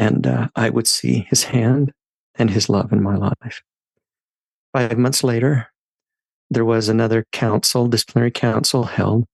and 0.00 0.26
uh, 0.26 0.48
I 0.56 0.70
would 0.70 0.86
see 0.86 1.26
His 1.28 1.44
hand 1.44 1.92
and 2.36 2.48
His 2.50 2.70
love 2.70 2.90
in 2.90 3.02
my 3.02 3.16
life. 3.16 3.62
Five 4.72 4.96
months 4.96 5.22
later, 5.22 5.68
there 6.50 6.64
was 6.64 6.88
another 6.88 7.26
council, 7.32 7.86
disciplinary 7.86 8.30
council 8.30 8.84
held. 8.84 9.26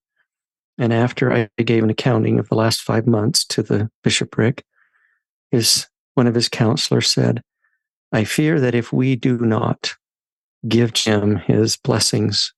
And 0.77 0.91
after 0.91 1.31
I 1.31 1.49
gave 1.63 1.83
an 1.83 1.89
accounting 1.89 2.37
of 2.37 2.49
the 2.49 2.55
last 2.55 2.81
five 2.81 3.07
months 3.07 3.45
to 3.45 3.63
the 3.63 3.89
bishopric, 4.03 4.65
his 5.51 5.87
one 6.15 6.27
of 6.27 6.35
his 6.35 6.49
counselors 6.49 7.07
said, 7.07 7.41
I 8.11 8.25
fear 8.25 8.59
that 8.59 8.75
if 8.75 8.91
we 8.91 9.15
do 9.15 9.37
not 9.37 9.95
give 10.67 10.91
Jim 10.91 11.37
his 11.37 11.77
blessings 11.77 12.53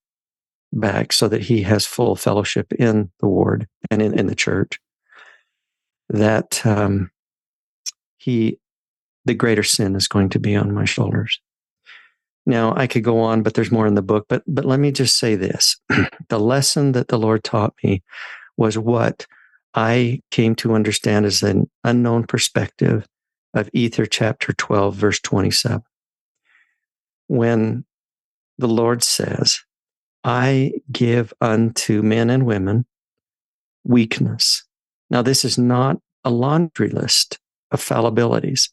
back 0.74 1.14
so 1.14 1.28
that 1.28 1.44
he 1.44 1.62
has 1.62 1.86
full 1.86 2.16
fellowship 2.16 2.74
in 2.74 3.12
the 3.20 3.28
ward 3.28 3.68
and 3.92 4.02
in, 4.02 4.18
in 4.18 4.26
the 4.26 4.36
church, 4.36 4.80
that 6.10 6.66
um, 6.66 7.12
he, 8.20 8.60
the 9.26 9.34
greater 9.34 9.64
sin 9.64 9.96
is 9.96 10.08
going 10.08 10.30
to 10.30 10.40
be 10.40 10.56
on 10.56 10.74
my 10.74 10.86
shoulders. 10.86 11.40
Now 12.46 12.74
I 12.76 12.88
could 12.88 13.04
go 13.04 13.20
on, 13.20 13.44
but 13.44 13.54
there's 13.54 13.72
more 13.72 13.88
in 13.88 13.96
the 13.96 14.02
book. 14.02 14.26
But 14.30 14.44
but 14.48 14.66
let 14.66 14.80
me 14.80 14.92
just 14.92 15.18
say 15.18 15.36
this: 15.36 15.78
the 16.30 16.40
lesson 16.40 16.94
that 16.94 17.08
the 17.08 17.18
Lord 17.18 17.44
taught 17.44 17.74
me 17.84 18.04
was 18.58 18.78
what 18.78 19.26
I 19.74 20.22
came 20.32 20.56
to 20.56 20.74
understand 20.74 21.26
as 21.26 21.44
an 21.44 21.70
unknown 21.84 22.26
perspective 22.26 23.06
of 23.54 23.70
Ether 23.74 24.06
chapter 24.06 24.54
12, 24.54 24.96
verse 24.96 25.20
27. 25.20 25.82
When 27.28 27.86
the 28.58 28.68
Lord 28.68 29.04
says, 29.04 29.60
I 30.24 30.74
give 30.92 31.34
unto 31.40 32.02
men 32.02 32.30
and 32.30 32.46
women 32.46 32.86
weakness. 33.84 34.64
Now, 35.10 35.22
this 35.22 35.46
is 35.46 35.58
not 35.58 35.98
a 36.24 36.30
laundry 36.30 36.90
list 36.90 37.40
of 37.72 37.82
fallibilities. 37.82 38.70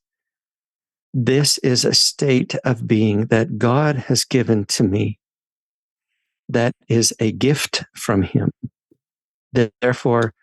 This 1.12 1.58
is 1.58 1.84
a 1.84 1.94
state 1.94 2.54
of 2.64 2.86
being 2.86 3.26
that 3.26 3.58
God 3.58 3.96
has 3.96 4.24
given 4.24 4.64
to 4.66 4.82
me 4.82 5.18
that 6.48 6.74
is 6.88 7.14
a 7.18 7.32
gift 7.32 7.84
from 7.94 8.22
Him. 8.22 8.50
That 9.52 9.72
Therefore, 9.80 10.34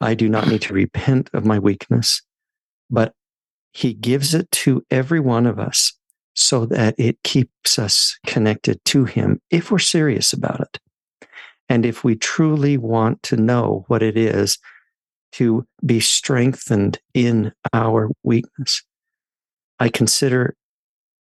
I 0.00 0.14
do 0.14 0.28
not 0.28 0.48
need 0.48 0.62
to 0.62 0.74
repent 0.74 1.30
of 1.32 1.44
my 1.44 1.58
weakness, 1.58 2.22
but 2.90 3.14
he 3.72 3.92
gives 3.92 4.34
it 4.34 4.50
to 4.52 4.84
every 4.90 5.20
one 5.20 5.46
of 5.46 5.58
us 5.58 5.92
so 6.34 6.66
that 6.66 6.94
it 6.98 7.22
keeps 7.22 7.78
us 7.78 8.18
connected 8.26 8.84
to 8.84 9.04
him 9.04 9.40
if 9.50 9.70
we're 9.70 9.78
serious 9.78 10.32
about 10.32 10.60
it. 10.60 10.78
And 11.68 11.86
if 11.86 12.04
we 12.04 12.16
truly 12.16 12.76
want 12.76 13.22
to 13.24 13.36
know 13.36 13.84
what 13.88 14.02
it 14.02 14.16
is 14.16 14.58
to 15.34 15.66
be 15.84 16.00
strengthened 16.00 16.98
in 17.12 17.52
our 17.72 18.10
weakness. 18.22 18.82
I 19.80 19.88
consider 19.88 20.54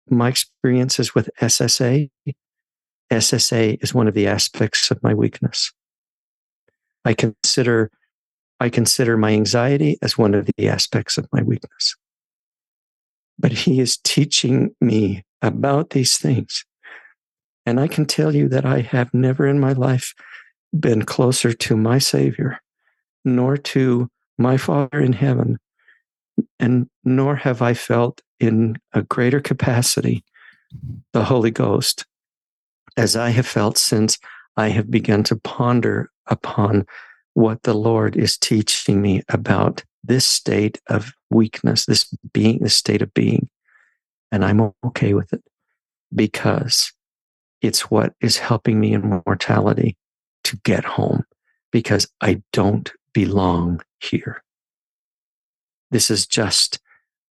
my 0.10 0.30
experiences 0.30 1.14
with 1.14 1.30
SSA. 1.42 2.10
SSA 3.12 3.84
is 3.84 3.94
one 3.94 4.08
of 4.08 4.14
the 4.14 4.28
aspects 4.28 4.90
of 4.90 5.02
my 5.04 5.14
weakness. 5.14 5.72
I 7.06 7.14
consider 7.14 7.92
I 8.60 8.70
consider 8.70 9.16
my 9.16 9.32
anxiety 9.32 9.98
as 10.02 10.18
one 10.18 10.34
of 10.34 10.50
the 10.58 10.68
aspects 10.68 11.18
of 11.18 11.30
my 11.32 11.42
weakness. 11.42 11.96
But 13.38 13.54
he 13.54 13.80
is 13.80 13.98
teaching 14.04 14.76
me 14.82 15.24
about 15.42 15.92
these 15.92 16.18
things. 16.18 16.66
And 17.66 17.80
I 17.80 17.88
can 17.88 18.06
tell 18.06 18.36
you 18.36 18.50
that 18.50 18.66
I 18.66 18.82
have 18.82 19.14
never 19.14 19.48
in 19.48 19.62
my 19.62 19.72
life 19.72 20.14
been 20.78 21.04
closer 21.04 21.54
to 21.54 21.78
my 21.78 22.00
Savior, 22.00 22.60
nor 23.26 23.58
to 23.58 24.10
my 24.38 24.58
Father 24.58 25.00
in 25.00 25.14
heaven, 25.14 25.58
and 26.60 26.90
nor 27.04 27.36
have 27.36 27.62
I 27.62 27.74
felt 27.74 28.22
in 28.40 28.78
a 28.94 29.02
greater 29.02 29.42
capacity 29.42 30.24
the 31.14 31.26
Holy 31.26 31.52
Ghost 31.52 32.06
as 32.98 33.16
I 33.16 33.30
have 33.30 33.48
felt 33.48 33.78
since 33.78 34.18
I 34.58 34.70
have 34.70 34.92
begun 34.92 35.24
to 35.24 35.36
ponder 35.36 36.12
upon 36.28 36.86
what 37.34 37.64
the 37.64 37.74
Lord 37.74 38.16
is 38.16 38.38
teaching 38.38 39.02
me 39.02 39.24
about 39.30 39.84
this 40.04 40.26
state 40.26 40.80
of 40.88 41.14
weakness, 41.30 41.86
this 41.86 42.12
being, 42.34 42.60
this 42.60 42.76
state 42.76 43.02
of 43.02 43.14
being. 43.14 43.50
And 44.32 44.44
I'm 44.44 44.74
okay 44.86 45.14
with 45.14 45.34
it 45.34 45.44
because 46.14 46.92
it's 47.62 47.92
what 47.92 48.14
is 48.22 48.38
helping 48.38 48.80
me 48.80 48.94
in 48.94 49.22
mortality 49.26 49.98
to 50.46 50.58
get 50.64 50.86
home 50.86 51.24
because 51.72 52.08
I 52.22 52.42
don't 52.54 52.92
belong 53.14 53.82
here. 54.00 54.44
This 55.92 56.12
is 56.12 56.28
just, 56.28 56.80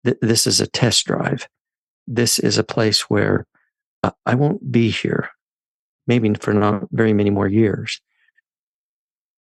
this 0.04 0.46
is 0.46 0.60
a 0.60 0.66
test 0.66 1.06
drive. 1.06 1.48
This 2.06 2.38
is 2.38 2.58
a 2.58 2.64
place 2.64 3.02
where 3.02 3.46
I 4.26 4.34
won't 4.34 4.72
be 4.72 4.90
here, 4.90 5.30
maybe 6.06 6.32
for 6.34 6.52
not 6.52 6.88
very 6.90 7.12
many 7.12 7.30
more 7.30 7.48
years. 7.48 8.00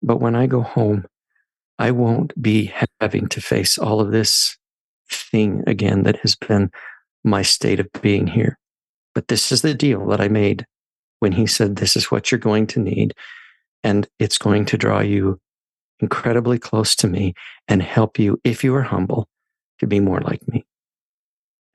But 0.01 0.21
when 0.21 0.35
I 0.35 0.47
go 0.47 0.61
home, 0.61 1.05
I 1.77 1.91
won't 1.91 2.39
be 2.41 2.73
having 3.01 3.27
to 3.27 3.41
face 3.41 3.77
all 3.77 3.99
of 3.99 4.11
this 4.11 4.57
thing 5.11 5.63
again 5.67 6.03
that 6.03 6.17
has 6.19 6.35
been 6.35 6.71
my 7.23 7.41
state 7.41 7.79
of 7.79 7.87
being 8.01 8.27
here. 8.27 8.57
But 9.13 9.27
this 9.27 9.51
is 9.51 9.61
the 9.61 9.73
deal 9.73 10.05
that 10.07 10.21
I 10.21 10.27
made 10.27 10.65
when 11.19 11.31
he 11.31 11.47
said, 11.47 11.75
This 11.75 11.95
is 11.95 12.11
what 12.11 12.31
you're 12.31 12.39
going 12.39 12.67
to 12.67 12.79
need. 12.79 13.13
And 13.83 14.07
it's 14.19 14.37
going 14.37 14.65
to 14.65 14.77
draw 14.77 14.99
you 14.99 15.39
incredibly 15.99 16.59
close 16.59 16.95
to 16.97 17.07
me 17.07 17.33
and 17.67 17.81
help 17.81 18.19
you, 18.19 18.39
if 18.43 18.63
you 18.63 18.75
are 18.75 18.83
humble, 18.83 19.27
to 19.79 19.87
be 19.87 19.99
more 19.99 20.21
like 20.21 20.47
me. 20.47 20.65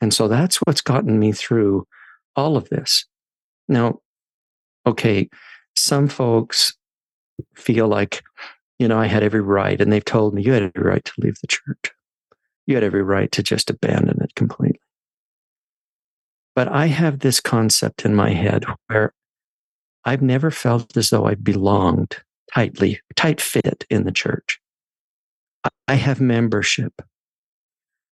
And 0.01 0.15
so 0.15 0.29
that's 0.29 0.57
what's 0.59 0.81
gotten 0.81 1.19
me 1.19 1.33
through 1.33 1.87
all 2.37 2.57
of 2.57 2.69
this. 2.69 3.05
Now, 3.69 4.01
okay, 4.87 5.29
some 5.77 6.09
folks 6.09 6.75
feel 7.55 7.89
like, 7.89 8.23
you 8.79 8.89
know, 8.89 8.99
I 8.99 9.07
had 9.07 9.23
every 9.23 9.41
right, 9.41 9.81
and 9.81 9.93
they've 9.93 10.05
told 10.05 10.35
me 10.35 10.43
you 10.43 10.53
had 10.53 10.63
every 10.75 10.89
right 10.89 11.05
to 11.05 11.13
leave 11.19 11.37
the 11.41 11.47
church. 11.47 11.93
You 12.67 12.75
had 12.75 12.85
every 12.85 13.03
right 13.03 13.31
to 13.33 13.43
just 13.43 13.69
abandon 13.71 14.23
it 14.23 14.35
completely. 14.35 14.81
But 16.55 16.69
I 16.69 16.87
have 16.87 17.21
this 17.21 17.41
concept 17.41 18.05
in 18.05 18.15
my 18.15 18.31
head 18.31 18.65
where 18.87 19.13
I've 20.05 20.23
never 20.23 20.51
felt 20.51 20.97
as 20.97 21.11
though 21.11 21.27
I 21.27 21.35
belonged 21.35 22.23
tightly, 22.55 23.01
tight 23.17 23.41
fit 23.41 23.85
in 23.91 24.05
the 24.05 24.13
church. 24.13 24.61
I 25.89 25.95
have 25.95 26.21
membership, 26.21 27.03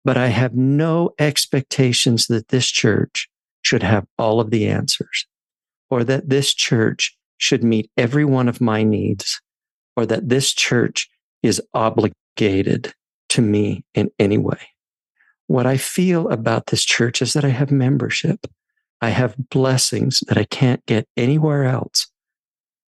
but 0.05 0.16
I 0.16 0.28
have 0.28 0.55
no 0.55 1.11
expectations 1.18 2.26
that 2.28 2.49
this 2.49 2.68
church 2.68 3.28
should 3.62 3.82
have 3.82 4.07
all 4.18 4.41
of 4.41 4.51
the 4.51 4.68
answers 4.68 5.26
or 5.91 6.05
that 6.05 6.28
this 6.28 6.55
church 6.55 7.16
should 7.39 7.64
meet 7.64 7.91
every 7.97 8.24
one 8.24 8.49
of 8.49 8.61
my 8.61 8.82
needs 8.82 9.41
or 9.97 10.07
that 10.07 10.28
this 10.28 10.53
church 10.53 11.09
is 11.43 11.61
obligated 11.74 12.95
to 13.28 13.43
me 13.43 13.85
in 13.95 14.11
any 14.18 14.39
way. 14.39 14.61
What 15.47 15.66
I 15.66 15.76
feel 15.76 16.28
about 16.30 16.66
this 16.66 16.85
church 16.85 17.20
is 17.20 17.35
that 17.35 17.45
I 17.45 17.51
have 17.51 17.70
membership. 17.70 18.47
I 19.01 19.11
have 19.11 19.37
blessings 19.51 20.20
that 20.28 20.39
I 20.39 20.45
can't 20.45 20.85
get 20.87 21.07
anywhere 21.16 21.64
else. 21.64 22.07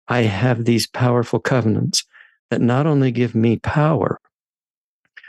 I 0.07 0.23
have 0.23 0.65
these 0.65 0.87
powerful 0.87 1.39
covenants 1.39 2.03
that 2.49 2.61
not 2.61 2.85
only 2.85 3.11
give 3.11 3.35
me 3.35 3.57
power, 3.57 4.19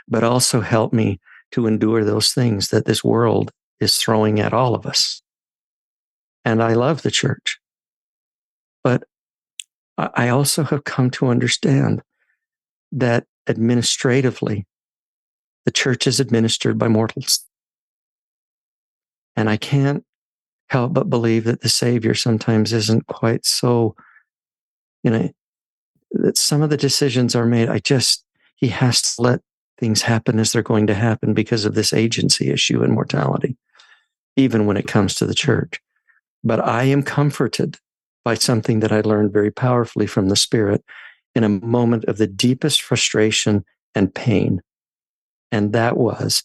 but 0.07 0.23
also 0.23 0.61
help 0.61 0.93
me 0.93 1.19
to 1.51 1.67
endure 1.67 2.03
those 2.03 2.33
things 2.33 2.69
that 2.69 2.85
this 2.85 3.03
world 3.03 3.51
is 3.79 3.97
throwing 3.97 4.39
at 4.39 4.53
all 4.53 4.75
of 4.75 4.85
us. 4.85 5.21
And 6.43 6.61
I 6.61 6.73
love 6.73 7.01
the 7.01 7.11
church. 7.11 7.59
But 8.83 9.03
I 9.97 10.29
also 10.29 10.63
have 10.63 10.83
come 10.83 11.09
to 11.11 11.27
understand 11.27 12.03
that 12.91 13.25
administratively, 13.47 14.65
the 15.63 15.71
church 15.71 16.05
is 16.05 16.19
administered 16.19 16.77
by 16.77 16.87
mortals. 16.87 17.45
And 19.35 19.49
I 19.49 19.57
can't 19.57 20.03
help 20.69 20.93
but 20.93 21.09
believe 21.09 21.45
that 21.45 21.61
the 21.61 21.69
Savior 21.69 22.13
sometimes 22.13 22.73
isn't 22.73 23.07
quite 23.07 23.45
so, 23.45 23.95
you 25.05 25.11
know, 25.11 25.29
that 26.11 26.35
some 26.35 26.63
of 26.63 26.71
the 26.71 26.77
decisions 26.77 27.35
are 27.35 27.45
made. 27.45 27.69
I 27.69 27.77
just, 27.77 28.25
he 28.55 28.67
has 28.69 29.01
to 29.03 29.21
let 29.21 29.41
things 29.77 30.01
happen 30.01 30.39
as 30.39 30.51
they're 30.51 30.63
going 30.63 30.87
to 30.87 30.95
happen 30.95 31.35
because 31.35 31.63
of 31.63 31.75
this 31.75 31.93
agency 31.93 32.49
issue 32.49 32.81
and 32.81 32.91
mortality, 32.91 33.55
even 34.35 34.65
when 34.65 34.77
it 34.77 34.87
comes 34.87 35.13
to 35.15 35.27
the 35.27 35.35
church. 35.35 35.79
But 36.43 36.59
I 36.59 36.85
am 36.85 37.03
comforted 37.03 37.77
by 38.23 38.33
something 38.33 38.79
that 38.79 38.91
I 38.91 39.01
learned 39.01 39.31
very 39.31 39.51
powerfully 39.51 40.07
from 40.07 40.29
the 40.29 40.35
Spirit 40.35 40.83
in 41.35 41.43
a 41.43 41.49
moment 41.49 42.05
of 42.05 42.17
the 42.17 42.27
deepest 42.27 42.81
frustration 42.81 43.63
and 43.93 44.13
pain. 44.13 44.61
And 45.51 45.71
that 45.73 45.97
was, 45.97 46.43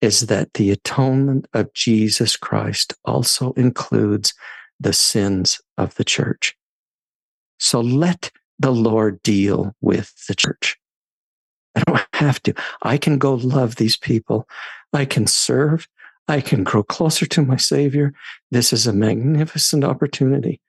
is 0.00 0.22
that 0.22 0.54
the 0.54 0.72
atonement 0.72 1.46
of 1.54 1.72
Jesus 1.72 2.36
Christ 2.36 2.94
also 3.04 3.52
includes 3.52 4.34
the 4.80 4.92
sins 4.92 5.60
of 5.78 5.94
the 5.94 6.04
church. 6.04 6.56
So 7.58 7.80
let 7.80 8.30
the 8.58 8.72
Lord 8.72 9.22
deal 9.22 9.74
with 9.80 10.14
the 10.26 10.34
church. 10.34 10.76
I 11.74 11.82
don't 11.86 12.00
have 12.14 12.42
to. 12.44 12.54
I 12.82 12.96
can 12.96 13.18
go 13.18 13.34
love 13.34 13.76
these 13.76 13.96
people. 13.96 14.48
I 14.92 15.04
can 15.04 15.26
serve. 15.26 15.88
I 16.28 16.40
can 16.40 16.64
grow 16.64 16.82
closer 16.82 17.26
to 17.26 17.42
my 17.42 17.56
Savior. 17.56 18.12
This 18.50 18.72
is 18.72 18.86
a 18.86 18.92
magnificent 18.92 19.84
opportunity. 19.84 20.60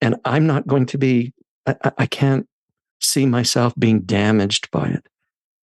And 0.00 0.16
I'm 0.24 0.46
not 0.46 0.66
going 0.66 0.86
to 0.86 0.98
be, 0.98 1.32
I, 1.66 1.92
I 1.98 2.06
can't 2.06 2.46
see 3.00 3.26
myself 3.26 3.74
being 3.78 4.00
damaged 4.00 4.70
by 4.70 4.88
it. 4.88 5.06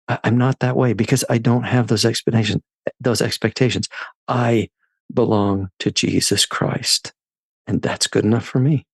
I, 0.08 0.20
I'm 0.24 0.38
not 0.38 0.60
that 0.60 0.78
way 0.78 0.94
because 0.94 1.26
I 1.30 1.38
don't 1.38 1.64
have 1.64 1.88
those 1.88 2.06
expectations. 2.06 2.62
Those 3.00 3.22
expectations. 3.22 3.90
I 4.28 4.70
belong 5.14 5.70
to 5.80 5.92
Jesus 5.92 6.46
Christ. 6.46 7.14
And 7.68 7.82
that's 7.82 8.08
good 8.08 8.24
enough 8.24 8.46
for 8.46 8.60
me. 8.60 8.87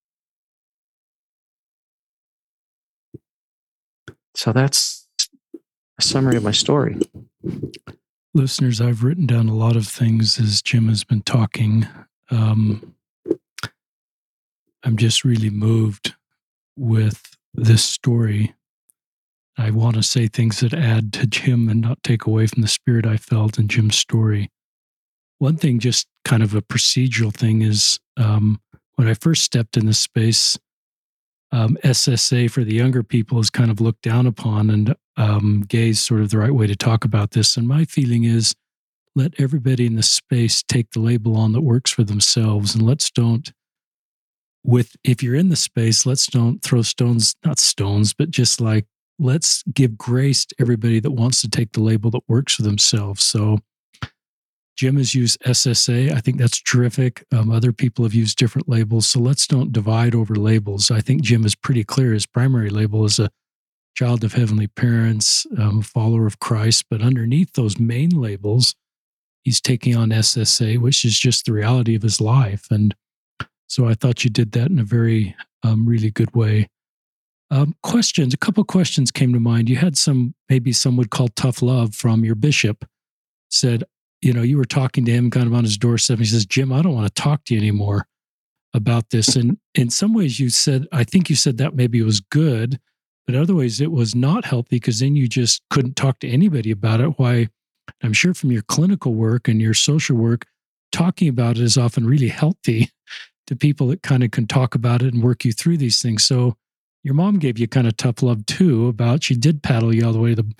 So 4.34 4.52
that's 4.52 5.06
a 5.98 6.02
summary 6.02 6.36
of 6.36 6.42
my 6.42 6.50
story. 6.50 6.98
Listeners, 8.34 8.80
I've 8.80 9.04
written 9.04 9.26
down 9.26 9.48
a 9.48 9.54
lot 9.54 9.76
of 9.76 9.86
things 9.86 10.40
as 10.40 10.60
Jim 10.60 10.88
has 10.88 11.04
been 11.04 11.22
talking. 11.22 11.86
Um, 12.30 12.94
I'm 14.82 14.96
just 14.96 15.24
really 15.24 15.50
moved 15.50 16.14
with 16.76 17.36
this 17.54 17.84
story. 17.84 18.54
I 19.56 19.70
want 19.70 19.94
to 19.96 20.02
say 20.02 20.26
things 20.26 20.60
that 20.60 20.74
add 20.74 21.12
to 21.14 21.26
Jim 21.26 21.68
and 21.68 21.80
not 21.80 22.02
take 22.02 22.26
away 22.26 22.48
from 22.48 22.62
the 22.62 22.68
spirit 22.68 23.06
I 23.06 23.16
felt 23.16 23.58
in 23.58 23.68
Jim's 23.68 23.96
story. 23.96 24.50
One 25.38 25.56
thing, 25.56 25.78
just 25.78 26.08
kind 26.24 26.42
of 26.42 26.54
a 26.54 26.62
procedural 26.62 27.32
thing, 27.32 27.62
is 27.62 28.00
um, 28.16 28.60
when 28.96 29.06
I 29.06 29.14
first 29.14 29.44
stepped 29.44 29.76
in 29.76 29.86
this 29.86 29.98
space, 29.98 30.58
um, 31.54 31.78
SSA 31.84 32.50
for 32.50 32.64
the 32.64 32.74
younger 32.74 33.04
people 33.04 33.38
is 33.38 33.48
kind 33.48 33.70
of 33.70 33.80
looked 33.80 34.02
down 34.02 34.26
upon, 34.26 34.70
and 34.70 34.96
um, 35.16 35.64
gay 35.68 35.90
is 35.90 36.00
sort 36.00 36.20
of 36.20 36.30
the 36.30 36.38
right 36.38 36.52
way 36.52 36.66
to 36.66 36.74
talk 36.74 37.04
about 37.04 37.30
this. 37.30 37.56
And 37.56 37.68
my 37.68 37.84
feeling 37.84 38.24
is 38.24 38.56
let 39.14 39.34
everybody 39.38 39.86
in 39.86 39.94
the 39.94 40.02
space 40.02 40.64
take 40.64 40.90
the 40.90 40.98
label 40.98 41.36
on 41.36 41.52
that 41.52 41.60
works 41.60 41.92
for 41.92 42.02
themselves, 42.02 42.74
and 42.74 42.84
let's 42.84 43.08
don't. 43.08 43.52
With 44.64 44.96
if 45.04 45.22
you're 45.22 45.36
in 45.36 45.48
the 45.48 45.56
space, 45.56 46.04
let's 46.04 46.26
don't 46.26 46.60
throw 46.60 46.82
stones, 46.82 47.36
not 47.44 47.60
stones, 47.60 48.14
but 48.14 48.30
just 48.32 48.60
like 48.60 48.86
let's 49.20 49.62
give 49.72 49.96
grace 49.96 50.44
to 50.46 50.56
everybody 50.58 50.98
that 50.98 51.12
wants 51.12 51.40
to 51.42 51.48
take 51.48 51.70
the 51.70 51.82
label 51.82 52.10
that 52.10 52.22
works 52.26 52.56
for 52.56 52.62
themselves. 52.62 53.22
So 53.22 53.60
Jim 54.76 54.96
has 54.96 55.14
used 55.14 55.40
SSA. 55.42 56.12
I 56.12 56.20
think 56.20 56.38
that's 56.38 56.60
terrific. 56.60 57.24
Um, 57.32 57.50
other 57.50 57.72
people 57.72 58.04
have 58.04 58.14
used 58.14 58.38
different 58.38 58.68
labels. 58.68 59.06
So 59.06 59.20
let's 59.20 59.46
don't 59.46 59.72
divide 59.72 60.14
over 60.14 60.34
labels. 60.34 60.90
I 60.90 61.00
think 61.00 61.22
Jim 61.22 61.44
is 61.44 61.54
pretty 61.54 61.84
clear. 61.84 62.12
His 62.12 62.26
primary 62.26 62.70
label 62.70 63.04
is 63.04 63.18
a 63.18 63.30
child 63.94 64.24
of 64.24 64.32
heavenly 64.32 64.66
parents, 64.66 65.46
um, 65.58 65.80
follower 65.82 66.26
of 66.26 66.40
Christ. 66.40 66.86
But 66.90 67.02
underneath 67.02 67.52
those 67.52 67.78
main 67.78 68.10
labels, 68.10 68.74
he's 69.42 69.60
taking 69.60 69.96
on 69.96 70.10
SSA, 70.10 70.78
which 70.78 71.04
is 71.04 71.18
just 71.18 71.46
the 71.46 71.52
reality 71.52 71.94
of 71.94 72.02
his 72.02 72.20
life. 72.20 72.66
And 72.70 72.96
so 73.68 73.86
I 73.86 73.94
thought 73.94 74.24
you 74.24 74.30
did 74.30 74.52
that 74.52 74.70
in 74.70 74.80
a 74.80 74.84
very, 74.84 75.36
um, 75.62 75.86
really 75.86 76.10
good 76.10 76.34
way. 76.34 76.68
Um, 77.50 77.76
questions, 77.84 78.34
a 78.34 78.38
couple 78.38 78.64
questions 78.64 79.12
came 79.12 79.32
to 79.32 79.38
mind. 79.38 79.68
You 79.68 79.76
had 79.76 79.96
some, 79.96 80.34
maybe 80.48 80.72
some 80.72 80.96
would 80.96 81.10
call 81.10 81.28
tough 81.28 81.62
love 81.62 81.94
from 81.94 82.24
your 82.24 82.34
bishop, 82.34 82.84
said, 83.50 83.84
you 84.24 84.32
know, 84.32 84.42
you 84.42 84.56
were 84.56 84.64
talking 84.64 85.04
to 85.04 85.12
him 85.12 85.30
kind 85.30 85.46
of 85.46 85.54
on 85.54 85.64
his 85.64 85.76
doorstep. 85.76 86.18
He 86.18 86.24
says, 86.24 86.46
Jim, 86.46 86.72
I 86.72 86.80
don't 86.80 86.94
want 86.94 87.06
to 87.06 87.22
talk 87.22 87.44
to 87.44 87.54
you 87.54 87.60
anymore 87.60 88.06
about 88.72 89.10
this. 89.10 89.36
And 89.36 89.58
in 89.74 89.90
some 89.90 90.14
ways, 90.14 90.40
you 90.40 90.48
said, 90.48 90.86
I 90.92 91.04
think 91.04 91.28
you 91.28 91.36
said 91.36 91.58
that 91.58 91.74
maybe 91.74 92.00
was 92.02 92.20
good, 92.20 92.80
but 93.26 93.36
other 93.36 93.54
ways 93.54 93.80
it 93.80 93.92
was 93.92 94.14
not 94.14 94.46
healthy 94.46 94.76
because 94.76 95.00
then 95.00 95.14
you 95.14 95.28
just 95.28 95.62
couldn't 95.68 95.96
talk 95.96 96.20
to 96.20 96.28
anybody 96.28 96.70
about 96.70 97.00
it. 97.00 97.18
Why 97.18 97.48
I'm 98.02 98.14
sure 98.14 98.34
from 98.34 98.50
your 98.50 98.62
clinical 98.62 99.14
work 99.14 99.46
and 99.46 99.60
your 99.60 99.74
social 99.74 100.16
work, 100.16 100.46
talking 100.90 101.28
about 101.28 101.58
it 101.58 101.62
is 101.62 101.76
often 101.76 102.06
really 102.06 102.28
healthy 102.28 102.90
to 103.46 103.54
people 103.54 103.88
that 103.88 104.02
kind 104.02 104.24
of 104.24 104.30
can 104.30 104.46
talk 104.46 104.74
about 104.74 105.02
it 105.02 105.12
and 105.12 105.22
work 105.22 105.44
you 105.44 105.52
through 105.52 105.76
these 105.76 106.00
things. 106.00 106.24
So 106.24 106.56
your 107.02 107.14
mom 107.14 107.38
gave 107.38 107.58
you 107.58 107.68
kind 107.68 107.86
of 107.86 107.96
tough 107.98 108.22
love 108.22 108.46
too 108.46 108.88
about 108.88 109.22
she 109.22 109.36
did 109.36 109.62
paddle 109.62 109.94
you 109.94 110.06
all 110.06 110.14
the 110.14 110.18
way 110.18 110.34
to 110.34 110.42
the 110.42 110.54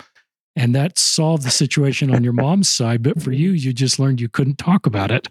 and 0.55 0.73
that 0.73 0.97
solved 0.97 1.43
the 1.43 1.51
situation 1.51 2.13
on 2.13 2.23
your 2.23 2.33
mom's 2.33 2.69
side 2.69 3.03
but 3.03 3.21
for 3.21 3.31
you 3.31 3.51
you 3.51 3.73
just 3.73 3.99
learned 3.99 4.21
you 4.21 4.29
couldn't 4.29 4.57
talk 4.57 4.85
about 4.85 5.11
it 5.11 5.27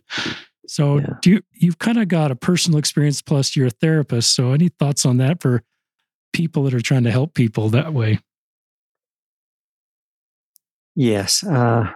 so 0.66 0.98
yeah. 0.98 1.06
do 1.20 1.30
you 1.30 1.40
you've 1.52 1.78
kind 1.78 1.98
of 1.98 2.08
got 2.08 2.30
a 2.30 2.36
personal 2.36 2.78
experience 2.78 3.22
plus 3.22 3.56
you're 3.56 3.66
a 3.66 3.70
therapist 3.70 4.34
so 4.34 4.52
any 4.52 4.68
thoughts 4.68 5.04
on 5.06 5.16
that 5.16 5.40
for 5.40 5.62
people 6.32 6.64
that 6.64 6.74
are 6.74 6.80
trying 6.80 7.04
to 7.04 7.10
help 7.10 7.34
people 7.34 7.68
that 7.68 7.92
way 7.92 8.18
yes 10.94 11.44
uh, 11.44 11.90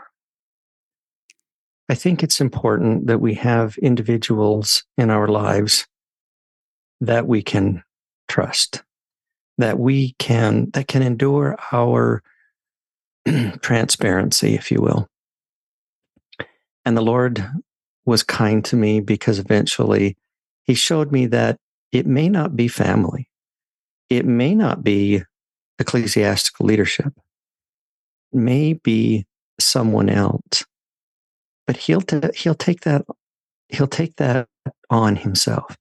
i 1.88 1.94
think 1.94 2.22
it's 2.22 2.40
important 2.40 3.06
that 3.06 3.20
we 3.20 3.34
have 3.34 3.76
individuals 3.78 4.84
in 4.96 5.10
our 5.10 5.28
lives 5.28 5.86
that 7.00 7.26
we 7.26 7.42
can 7.42 7.82
trust 8.28 8.82
that 9.58 9.78
we 9.78 10.14
can 10.18 10.70
that 10.72 10.86
can 10.86 11.02
endure 11.02 11.56
our 11.72 12.22
transparency, 13.62 14.54
if 14.54 14.70
you 14.70 14.80
will. 14.80 15.08
And 16.84 16.96
the 16.96 17.02
Lord 17.02 17.44
was 18.04 18.22
kind 18.22 18.64
to 18.66 18.76
me 18.76 19.00
because 19.00 19.38
eventually 19.38 20.16
He 20.64 20.74
showed 20.74 21.12
me 21.12 21.26
that 21.26 21.58
it 21.92 22.06
may 22.06 22.28
not 22.28 22.56
be 22.56 22.68
family, 22.68 23.28
it 24.10 24.24
may 24.24 24.54
not 24.54 24.82
be 24.82 25.22
ecclesiastical 25.78 26.66
leadership, 26.66 27.12
it 28.32 28.38
may 28.38 28.74
be 28.74 29.26
someone 29.60 30.08
else, 30.08 30.64
but 31.66 31.76
He'll 31.76 32.00
t- 32.00 32.20
He'll 32.34 32.54
take 32.54 32.82
that 32.82 33.04
He'll 33.68 33.86
take 33.86 34.16
that 34.16 34.48
on 34.88 35.16
Himself. 35.16 35.76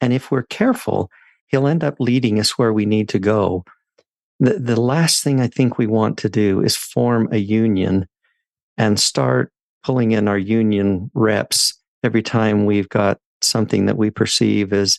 And 0.00 0.12
if 0.12 0.30
we're 0.30 0.42
careful, 0.42 1.10
He'll 1.46 1.66
end 1.66 1.82
up 1.82 1.96
leading 1.98 2.38
us 2.38 2.58
where 2.58 2.72
we 2.72 2.86
need 2.86 3.08
to 3.10 3.18
go 3.18 3.64
the, 4.40 4.58
the 4.58 4.80
last 4.80 5.22
thing 5.22 5.40
I 5.40 5.46
think 5.46 5.76
we 5.78 5.86
want 5.86 6.18
to 6.18 6.28
do 6.28 6.62
is 6.62 6.74
form 6.74 7.28
a 7.30 7.36
union 7.36 8.08
and 8.76 8.98
start 8.98 9.52
pulling 9.84 10.12
in 10.12 10.26
our 10.26 10.38
union 10.38 11.10
reps 11.14 11.74
every 12.02 12.22
time 12.22 12.64
we've 12.64 12.88
got 12.88 13.18
something 13.42 13.86
that 13.86 13.98
we 13.98 14.10
perceive 14.10 14.72
as 14.72 14.98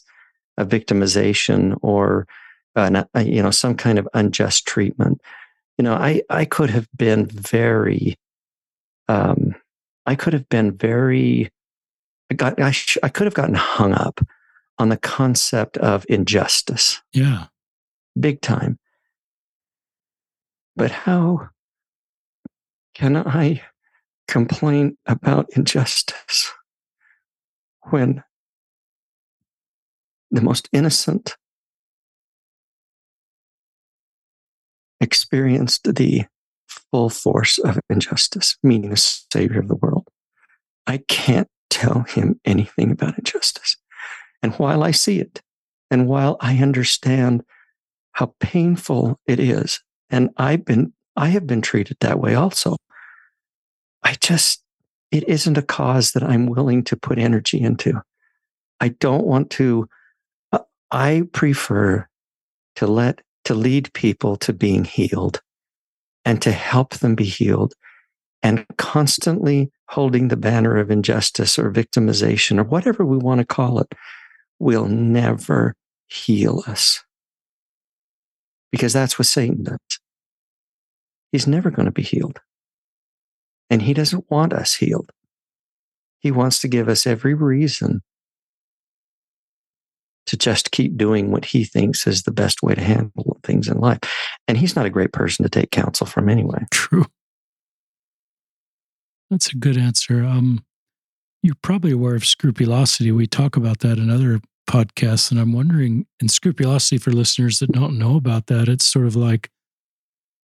a 0.57 0.65
victimization 0.65 1.77
or 1.81 2.27
an, 2.75 3.03
a, 3.13 3.23
you 3.23 3.41
know 3.41 3.51
some 3.51 3.75
kind 3.75 3.97
of 3.99 4.07
unjust 4.13 4.65
treatment. 4.67 5.21
You 5.77 5.83
know, 5.83 5.95
I 5.95 6.21
I 6.29 6.45
could 6.45 6.69
have 6.69 6.87
been 6.95 7.25
very, 7.25 8.17
um, 9.07 9.55
I 10.05 10.15
could 10.15 10.33
have 10.33 10.47
been 10.49 10.77
very, 10.77 11.49
I 12.29 12.35
got 12.35 12.61
I, 12.61 12.71
sh- 12.71 12.97
I 13.01 13.09
could 13.09 13.25
have 13.25 13.33
gotten 13.33 13.55
hung 13.55 13.93
up 13.93 14.21
on 14.77 14.89
the 14.89 14.97
concept 14.97 15.77
of 15.77 16.05
injustice. 16.07 17.01
Yeah, 17.13 17.45
big 18.19 18.41
time. 18.41 18.77
But 20.81 20.89
how 20.89 21.49
can 22.95 23.15
I 23.15 23.61
complain 24.27 24.97
about 25.05 25.45
injustice 25.55 26.51
when 27.91 28.23
the 30.31 30.41
most 30.41 30.69
innocent 30.73 31.35
experienced 34.99 35.83
the 35.83 36.25
full 36.67 37.11
force 37.11 37.59
of 37.59 37.79
injustice, 37.87 38.57
meaning 38.63 38.89
the 38.89 38.97
Savior 39.31 39.59
of 39.59 39.67
the 39.67 39.75
world? 39.75 40.07
I 40.87 41.03
can't 41.07 41.47
tell 41.69 42.05
him 42.09 42.41
anything 42.43 42.89
about 42.89 43.19
injustice. 43.19 43.77
And 44.41 44.55
while 44.55 44.81
I 44.81 44.89
see 44.89 45.19
it, 45.19 45.43
and 45.91 46.07
while 46.07 46.37
I 46.39 46.57
understand 46.57 47.43
how 48.13 48.33
painful 48.39 49.19
it 49.27 49.39
is 49.39 49.79
and 50.11 50.29
I've 50.37 50.65
been, 50.65 50.93
I 51.15 51.29
have 51.29 51.47
been 51.47 51.61
treated 51.61 51.97
that 52.01 52.19
way 52.19 52.35
also. 52.35 52.75
I 54.03 54.15
just, 54.19 54.63
it 55.11 55.27
isn't 55.27 55.57
a 55.57 55.61
cause 55.61 56.11
that 56.11 56.23
I'm 56.23 56.47
willing 56.47 56.83
to 56.85 56.97
put 56.97 57.17
energy 57.17 57.59
into. 57.59 58.01
I 58.79 58.89
don't 58.89 59.25
want 59.25 59.49
to, 59.51 59.87
uh, 60.51 60.59
I 60.91 61.23
prefer 61.31 62.07
to 62.75 62.87
let 62.87 63.21
to 63.45 63.53
lead 63.53 63.91
people 63.93 64.35
to 64.37 64.53
being 64.53 64.83
healed 64.83 65.41
and 66.25 66.41
to 66.41 66.51
help 66.51 66.95
them 66.95 67.15
be 67.15 67.25
healed 67.25 67.73
and 68.43 68.65
constantly 68.77 69.71
holding 69.89 70.27
the 70.27 70.37
banner 70.37 70.77
of 70.77 70.91
injustice 70.91 71.59
or 71.59 71.71
victimization 71.71 72.59
or 72.59 72.63
whatever 72.63 73.05
we 73.05 73.17
want 73.17 73.39
to 73.39 73.45
call 73.45 73.79
it 73.79 73.93
will 74.59 74.87
never 74.87 75.75
heal 76.07 76.63
us. 76.67 77.03
Because 78.71 78.93
that's 78.93 79.19
what 79.19 79.27
Satan 79.27 79.63
does. 79.63 80.00
He's 81.31 81.47
never 81.47 81.71
going 81.71 81.85
to 81.85 81.91
be 81.91 82.01
healed. 82.01 82.39
And 83.69 83.81
he 83.81 83.93
doesn't 83.93 84.29
want 84.29 84.53
us 84.53 84.75
healed. 84.75 85.11
He 86.19 86.31
wants 86.31 86.59
to 86.59 86.67
give 86.67 86.89
us 86.89 87.07
every 87.07 87.33
reason 87.33 88.01
to 90.27 90.37
just 90.37 90.71
keep 90.71 90.97
doing 90.97 91.31
what 91.31 91.45
he 91.45 91.63
thinks 91.63 92.05
is 92.05 92.23
the 92.23 92.31
best 92.31 92.61
way 92.61 92.75
to 92.75 92.81
handle 92.81 93.37
things 93.43 93.67
in 93.67 93.79
life. 93.79 93.99
And 94.47 94.57
he's 94.57 94.75
not 94.75 94.85
a 94.85 94.91
great 94.91 95.13
person 95.13 95.43
to 95.43 95.49
take 95.49 95.71
counsel 95.71 96.05
from 96.05 96.29
anyway. 96.29 96.65
True. 96.71 97.05
That's 99.29 99.51
a 99.51 99.57
good 99.57 99.77
answer. 99.77 100.23
Um, 100.23 100.63
you're 101.41 101.55
probably 101.61 101.91
aware 101.91 102.15
of 102.15 102.25
scrupulosity. 102.25 103.11
We 103.11 103.25
talk 103.25 103.55
about 103.55 103.79
that 103.79 103.97
in 103.97 104.09
other 104.09 104.41
podcasts, 104.69 105.31
and 105.31 105.39
I'm 105.39 105.53
wondering, 105.53 106.05
in 106.21 106.27
scrupulosity 106.27 106.97
for 106.97 107.11
listeners 107.11 107.59
that 107.59 107.71
don't 107.71 107.97
know 107.97 108.15
about 108.15 108.47
that, 108.47 108.67
it's 108.67 108.85
sort 108.85 109.07
of 109.07 109.15
like 109.15 109.49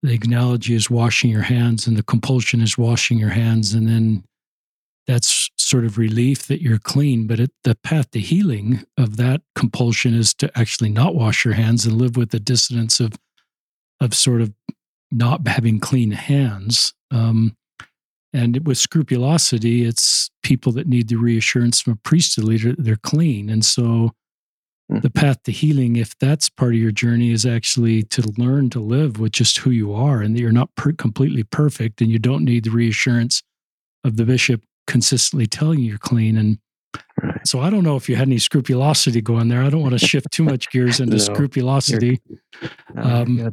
the 0.01 0.19
analogy 0.23 0.75
is 0.75 0.89
washing 0.89 1.29
your 1.29 1.43
hands, 1.43 1.87
and 1.87 1.97
the 1.97 2.03
compulsion 2.03 2.61
is 2.61 2.77
washing 2.77 3.17
your 3.17 3.29
hands, 3.29 3.73
and 3.73 3.87
then 3.87 4.23
that's 5.07 5.49
sort 5.57 5.85
of 5.85 5.97
relief 5.97 6.47
that 6.47 6.61
you're 6.61 6.79
clean. 6.79 7.27
But 7.27 7.39
it, 7.39 7.51
the 7.63 7.75
path 7.75 8.11
to 8.11 8.19
healing 8.19 8.83
of 8.97 9.17
that 9.17 9.41
compulsion 9.55 10.13
is 10.13 10.33
to 10.35 10.51
actually 10.57 10.89
not 10.89 11.15
wash 11.15 11.43
your 11.43 11.55
hands 11.55 11.85
and 11.85 11.97
live 11.97 12.15
with 12.15 12.29
the 12.29 12.39
dissonance 12.39 12.99
of 12.99 13.13
of 13.99 14.13
sort 14.13 14.41
of 14.41 14.53
not 15.11 15.47
having 15.47 15.79
clean 15.79 16.11
hands. 16.11 16.93
Um, 17.11 17.55
and 18.31 18.65
with 18.65 18.77
scrupulosity, 18.77 19.83
it's 19.83 20.29
people 20.43 20.71
that 20.73 20.87
need 20.87 21.09
the 21.09 21.15
reassurance 21.15 21.81
from 21.81 21.93
a 21.93 21.97
priesthood 21.97 22.45
leader 22.45 22.69
that 22.69 22.83
they're 22.83 22.95
clean. 22.95 23.49
And 23.49 23.65
so 23.65 24.11
mm. 24.89 25.01
the 25.01 25.09
path 25.09 25.43
to 25.43 25.51
healing, 25.51 25.95
if 25.95 26.17
that's 26.17 26.49
part 26.49 26.73
of 26.73 26.79
your 26.79 26.91
journey, 26.91 27.31
is 27.31 27.45
actually 27.45 28.03
to 28.03 28.21
learn 28.37 28.69
to 28.71 28.79
live 28.79 29.19
with 29.19 29.31
just 29.31 29.57
who 29.59 29.69
you 29.69 29.93
are 29.93 30.21
and 30.21 30.35
that 30.35 30.41
you're 30.41 30.51
not 30.51 30.73
per- 30.75 30.93
completely 30.93 31.43
perfect 31.43 32.01
and 32.01 32.09
you 32.11 32.19
don't 32.19 32.45
need 32.45 32.63
the 32.65 32.71
reassurance 32.71 33.43
of 34.03 34.17
the 34.17 34.25
bishop 34.25 34.63
consistently 34.87 35.45
telling 35.45 35.79
you 35.79 35.89
you're 35.89 35.97
clean. 35.97 36.37
And 36.37 36.57
right. 37.21 37.47
so 37.47 37.59
I 37.59 37.69
don't 37.69 37.83
know 37.83 37.95
if 37.95 38.09
you 38.09 38.15
had 38.15 38.27
any 38.27 38.39
scrupulosity 38.39 39.21
going 39.21 39.47
there. 39.47 39.63
I 39.63 39.69
don't 39.69 39.81
want 39.81 39.97
to 39.99 40.05
shift 40.05 40.31
too 40.31 40.43
much 40.43 40.69
gears 40.71 40.99
into 40.99 41.17
no, 41.17 41.23
scrupulosity. 41.23 42.21
No, 42.93 43.01
um, 43.01 43.51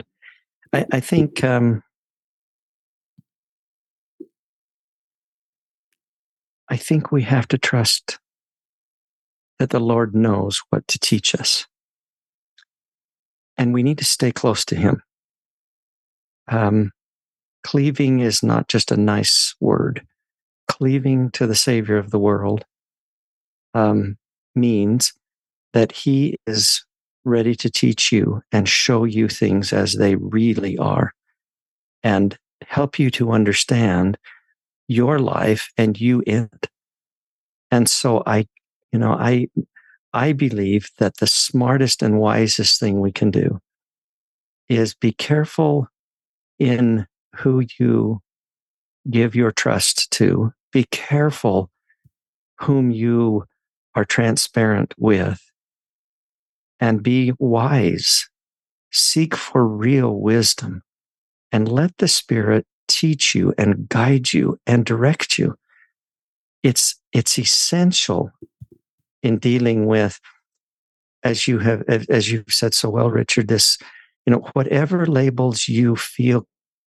I, 0.73 0.87
I, 0.93 1.01
think 1.01 1.45
um, 1.45 1.83
I 6.69 6.77
think 6.77 7.13
we 7.13 7.23
have 7.23 7.47
to 7.49 7.59
trust 7.59 8.19
that 9.59 9.71
the 9.71 9.81
Lord 9.81 10.15
knows 10.15 10.61
what 10.71 10.87
to 10.89 10.99
teach 10.99 11.35
us. 11.35 11.67
And 13.57 13.73
we 13.73 13.83
need 13.83 13.99
to 13.99 14.05
stay 14.05 14.33
close 14.33 14.65
to 14.67 14.77
Him. 14.77 15.03
Um, 16.49 16.93
cleaving 17.65 18.21
is 18.21 18.43
not 18.43 18.69
just 18.69 18.93
a 18.93 18.97
nice 18.97 19.55
word. 19.61 20.07
Cleaving 20.69 21.31
to 21.33 21.47
the 21.47 21.55
Savior 21.55 21.97
of 21.97 22.11
the 22.11 22.19
world 22.19 22.65
um, 23.75 24.19
means 24.55 25.13
that 25.73 25.93
He 25.93 26.37
is 26.47 26.85
ready 27.25 27.55
to 27.57 27.71
teach 27.71 28.13
you 28.13 28.43
and 28.53 28.69
show 28.69 29.05
you 29.05 29.29
things 29.29 29.73
as 29.73 29.95
they 29.95 30.15
really 30.15 30.79
are 30.79 31.13
and 32.03 32.39
help 32.63 32.99
you 32.99 33.11
to 33.11 33.33
understand 33.33 34.17
your 34.89 35.19
life 35.19 35.71
and 35.77 36.01
you 36.01 36.23
in 36.27 36.49
it. 36.53 36.69
And 37.71 37.89
so 37.91 38.23
I, 38.27 38.47
you 38.93 38.99
know, 38.99 39.13
I, 39.13 39.49
I 40.13 40.33
believe 40.33 40.91
that 40.99 41.19
the 41.19 41.27
smartest 41.27 42.03
and 42.03 42.19
wisest 42.19 42.81
thing 42.81 43.01
we 43.01 43.13
can 43.13 43.31
do 43.31 43.61
is 44.69 44.95
be 44.95 45.13
careful 45.13 45.89
in 46.59 47.07
who 47.37 47.65
you 47.79 48.21
give 49.11 49.35
your 49.35 49.53
trust 49.53 50.11
to. 50.13 50.53
Be 50.73 50.85
careful 50.91 51.71
whom 52.61 52.91
you 52.91 53.45
are 53.95 54.05
transparent 54.05 54.95
with 54.99 55.41
and 56.81 57.03
be 57.03 57.33
wise. 57.39 58.29
Seek 58.93 59.35
for 59.35 59.67
real 59.67 60.15
wisdom 60.15 60.83
and 61.53 61.69
let 61.69 61.97
the 61.99 62.09
Spirit 62.09 62.67
teach 62.89 63.35
you 63.35 63.53
and 63.59 63.89
guide 63.89 64.33
you 64.33 64.59
and 64.67 64.85
direct 64.85 65.39
you. 65.39 65.57
It's, 66.63 66.97
it's 67.13 67.39
essential 67.39 68.31
in 69.23 69.39
dealing 69.39 69.87
with, 69.87 70.21
as 71.23 71.49
you 71.49 71.59
have, 71.59 71.83
as 71.89 72.31
you've 72.31 72.45
said 72.49 72.75
so 72.75 72.89
well, 72.89 73.11
Richard, 73.11 73.49
this, 73.49 73.79
you 74.27 74.33
know, 74.33 74.49
whatever 74.53 75.07
labels 75.07 75.69
you 75.69 75.97
feel 75.97 76.47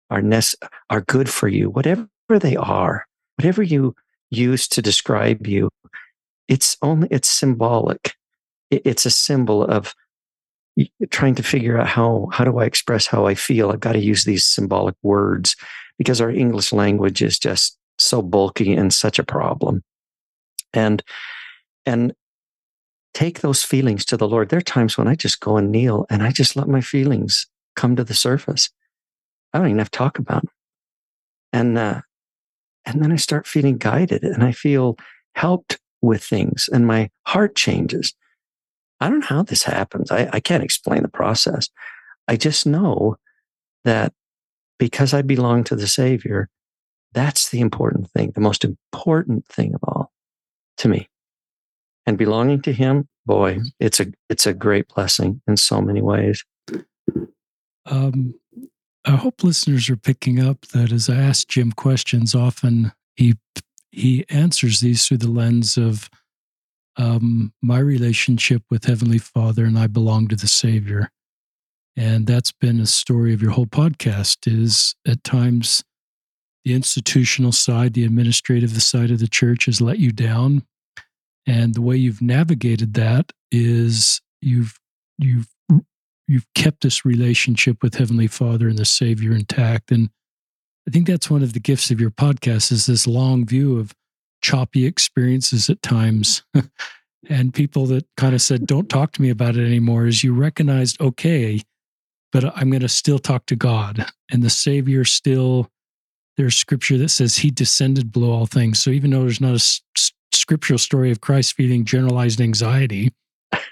are, 0.10 0.22
nece- 0.22 0.56
are 0.90 1.02
good 1.02 1.30
for 1.30 1.48
you, 1.48 1.70
whatever 1.70 2.08
they 2.30 2.56
are, 2.56 3.06
whatever 3.38 3.64
you 3.64 3.96
use 4.30 4.68
to 4.70 4.82
describe 4.82 5.48
you, 5.48 5.70
it's 6.48 6.78
only, 6.82 7.08
it's 7.12 7.30
symbolic. 7.30 8.14
It's 8.72 9.06
a 9.06 9.12
symbol 9.12 9.64
of 9.64 9.96
trying 11.10 11.36
to 11.36 11.44
figure 11.44 11.78
out 11.78 11.88
how 11.88 12.30
how 12.32 12.44
do 12.44 12.60
I 12.60 12.66
express 12.66 13.08
how 13.08 13.26
I 13.26 13.36
feel. 13.36 13.72
I've 13.72 13.80
got 13.80 13.94
to 13.94 14.00
use 14.00 14.24
these 14.24 14.44
symbolic 14.44 14.96
words 15.02 15.56
because 15.98 16.22
our 16.22 16.30
English 16.30 16.72
language 16.72 17.22
is 17.22 17.40
just 17.40 17.78
so 17.98 18.22
bulky 18.22 18.74
and 18.74 18.94
such 18.94 19.20
a 19.20 19.24
problem. 19.24 19.84
And 20.74 21.04
and 21.86 22.14
take 23.14 23.42
those 23.42 23.64
feelings 23.64 24.06
to 24.06 24.18
the 24.18 24.28
Lord. 24.28 24.50
There 24.50 24.60
are 24.60 24.62
times 24.62 24.98
when 24.98 25.08
I 25.08 25.16
just 25.16 25.40
go 25.40 25.58
and 25.58 25.72
kneel 25.72 26.06
and 26.10 26.24
I 26.24 26.32
just 26.32 26.56
let 26.56 26.68
my 26.68 26.82
feelings 26.82 27.48
come 27.76 27.96
to 27.96 28.04
the 28.04 28.14
surface. 28.14 28.70
I 29.54 29.58
don't 29.58 29.68
even 29.68 29.80
have 29.80 29.92
to 29.92 29.98
talk 29.98 30.20
about 30.20 30.44
them. 30.44 30.52
And 31.52 31.78
uh, 31.78 32.02
and 32.86 33.02
then 33.04 33.12
I 33.12 33.18
start 33.18 33.48
feeling 33.48 33.78
guided 33.78 34.24
and 34.24 34.44
I 34.44 34.52
feel 34.52 34.98
helped 35.36 35.80
with 36.02 36.24
things 36.24 36.70
and 36.72 36.88
my 36.88 37.10
heart 37.28 37.56
changes. 37.56 38.14
I 39.00 39.10
don't 39.10 39.20
know 39.20 39.26
how 39.28 39.44
this 39.44 39.64
happens. 39.64 40.12
I, 40.12 40.30
I 40.34 40.40
can't 40.40 40.64
explain 40.64 41.02
the 41.02 41.10
process. 41.10 41.70
I 42.28 42.36
just 42.36 42.66
know 42.66 43.18
that 43.86 44.14
because 44.78 45.14
I 45.14 45.22
belong 45.22 45.64
to 45.66 45.76
the 45.76 45.88
Savior, 45.88 46.50
that's 47.14 47.50
the 47.50 47.60
important 47.60 48.10
thing, 48.12 48.32
the 48.36 48.42
most 48.42 48.64
important 48.64 49.46
thing 49.48 49.74
of 49.74 49.82
all 49.84 50.12
to 50.78 50.88
me. 50.88 51.10
And 52.10 52.18
belonging 52.18 52.64
to 52.64 52.74
Him, 52.74 53.08
boy, 53.28 53.56
mm-hmm. 53.56 53.68
it's 53.80 54.00
a 54.00 54.08
it's 54.30 54.48
a 54.48 54.54
great 54.54 54.88
blessing 54.88 55.42
in 55.48 55.58
so 55.58 55.80
many 55.80 56.02
ways. 56.02 56.44
Um, 57.86 58.34
I 59.06 59.12
hope 59.12 59.44
listeners 59.44 59.90
are 59.92 59.96
picking 59.96 60.40
up 60.40 60.62
that 60.74 60.92
as 60.92 61.08
I 61.08 61.18
ask 61.18 61.48
Jim 61.48 61.72
questions, 61.72 62.34
often 62.34 62.94
he 63.16 63.36
he 63.92 64.26
answers 64.30 64.80
these 64.80 65.08
through 65.08 65.18
the 65.18 65.30
lens 65.30 65.78
of 65.78 66.10
um, 66.98 67.54
my 67.62 67.78
relationship 67.78 68.64
with 68.72 68.86
Heavenly 68.86 69.20
Father, 69.20 69.64
and 69.64 69.78
I 69.78 69.86
belong 69.86 70.28
to 70.30 70.36
the 70.36 70.48
Savior 70.48 71.12
and 72.00 72.28
that's 72.28 72.54
been 72.54 72.80
a 72.80 72.86
story 72.86 73.34
of 73.34 73.42
your 73.42 73.52
whole 73.52 73.66
podcast 73.66 74.48
is 74.48 74.96
at 75.06 75.22
times 75.26 75.84
the 76.64 76.74
institutional 76.74 77.52
side 77.52 77.94
the 77.94 78.06
administrative 78.06 78.72
side 78.82 79.12
of 79.12 79.20
the 79.20 79.28
church 79.28 79.66
has 79.66 79.82
let 79.82 80.00
you 80.00 80.12
down 80.12 80.64
and 81.46 81.74
the 81.74 81.82
way 81.82 81.96
you've 81.96 82.22
navigated 82.22 82.94
that 82.94 83.32
is 83.52 84.22
you've 84.42 84.80
you've 85.18 85.48
you've 86.28 86.48
kept 86.54 86.82
this 86.82 87.06
relationship 87.06 87.82
with 87.82 87.96
heavenly 87.96 88.28
father 88.28 88.68
and 88.68 88.78
the 88.78 88.86
savior 88.86 89.32
intact 89.32 89.92
and 89.92 90.10
i 90.88 90.92
think 90.92 91.08
that's 91.08 91.30
one 91.30 91.44
of 91.44 91.54
the 91.54 91.60
gifts 91.60 91.92
of 91.92 92.00
your 92.00 92.12
podcast 92.12 92.72
is 92.72 92.86
this 92.86 93.08
long 93.08 93.46
view 93.46 93.80
of 93.80 93.94
choppy 94.42 94.86
experiences 94.86 95.70
at 95.70 95.82
times 95.82 96.44
and 97.30 97.54
people 97.54 97.86
that 97.86 98.06
kind 98.16 98.34
of 98.34 98.42
said 98.42 98.66
don't 98.66 98.90
talk 98.90 99.12
to 99.12 99.22
me 99.22 99.30
about 99.30 99.56
it 99.56 99.66
anymore 99.66 100.06
is 100.06 100.24
you 100.24 100.34
recognized 100.34 101.02
okay 101.02 101.62
but 102.32 102.46
I'm 102.56 102.70
going 102.70 102.82
to 102.82 102.90
still 102.90 103.20
talk 103.20 103.46
to 103.48 103.56
God. 103.56 104.06
And 104.32 104.44
the 104.44 104.50
Savior 104.50 105.04
still, 105.06 105.70
there's 106.38 106.56
scripture 106.56 106.98
that 106.98 107.10
says 107.10 107.38
he 107.38 107.52
descended 107.52 108.12
below 108.12 108.32
all 108.32 108.46
things. 108.46 108.82
So 108.82 108.92
even 108.92 109.12
though 109.12 109.22
there's 109.22 109.42
not 109.42 109.56
a 109.56 109.80
scriptural 110.34 110.80
story 110.80 111.12
of 111.12 111.22
Christ 111.22 111.54
feeding 111.54 111.86
generalized 111.86 112.42
anxiety, 112.42 113.14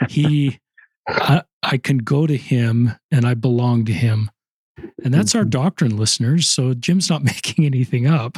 he, 0.10 0.60
I, 1.08 1.44
I, 1.64 1.78
can 1.78 2.00
go 2.00 2.28
to 2.28 2.38
him 2.38 2.94
and 3.12 3.26
I 3.26 3.34
belong 3.34 3.86
to 3.86 3.94
him. 3.94 4.32
And 5.04 5.14
that's 5.14 5.36
our 5.36 5.42
mm-hmm. 5.42 5.50
doctrine, 5.50 5.98
listeners. 5.98 6.50
So 6.50 6.74
Jim's 6.74 7.10
not 7.10 7.24
making 7.24 7.66
anything 7.66 8.08
up. 8.08 8.38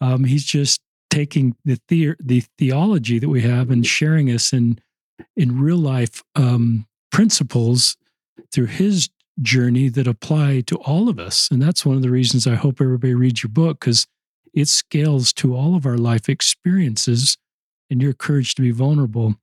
Um, 0.00 0.24
he's 0.24 0.44
just 0.44 0.80
taking 1.10 1.54
the, 1.64 1.78
the 1.88 2.14
the 2.20 2.42
theology 2.58 3.18
that 3.18 3.28
we 3.28 3.42
have 3.42 3.70
and 3.70 3.86
sharing 3.86 4.30
us 4.30 4.52
in 4.52 4.78
in 5.36 5.60
real 5.60 5.76
life 5.76 6.22
um, 6.34 6.86
principles 7.10 7.96
through 8.50 8.66
his 8.66 9.10
journey 9.40 9.88
that 9.88 10.06
apply 10.06 10.60
to 10.60 10.76
all 10.76 11.08
of 11.08 11.18
us. 11.18 11.50
And 11.50 11.62
that's 11.62 11.86
one 11.86 11.96
of 11.96 12.02
the 12.02 12.10
reasons 12.10 12.46
I 12.46 12.54
hope 12.54 12.80
everybody 12.80 13.14
reads 13.14 13.42
your 13.42 13.50
book 13.50 13.80
because 13.80 14.06
it 14.54 14.68
scales 14.68 15.32
to 15.34 15.54
all 15.54 15.74
of 15.74 15.86
our 15.86 15.96
life 15.96 16.28
experiences 16.28 17.36
and 17.92 18.02
your 18.02 18.14
courage 18.14 18.54
to 18.56 18.62
be 18.62 18.72
vulnerable. 18.72 19.36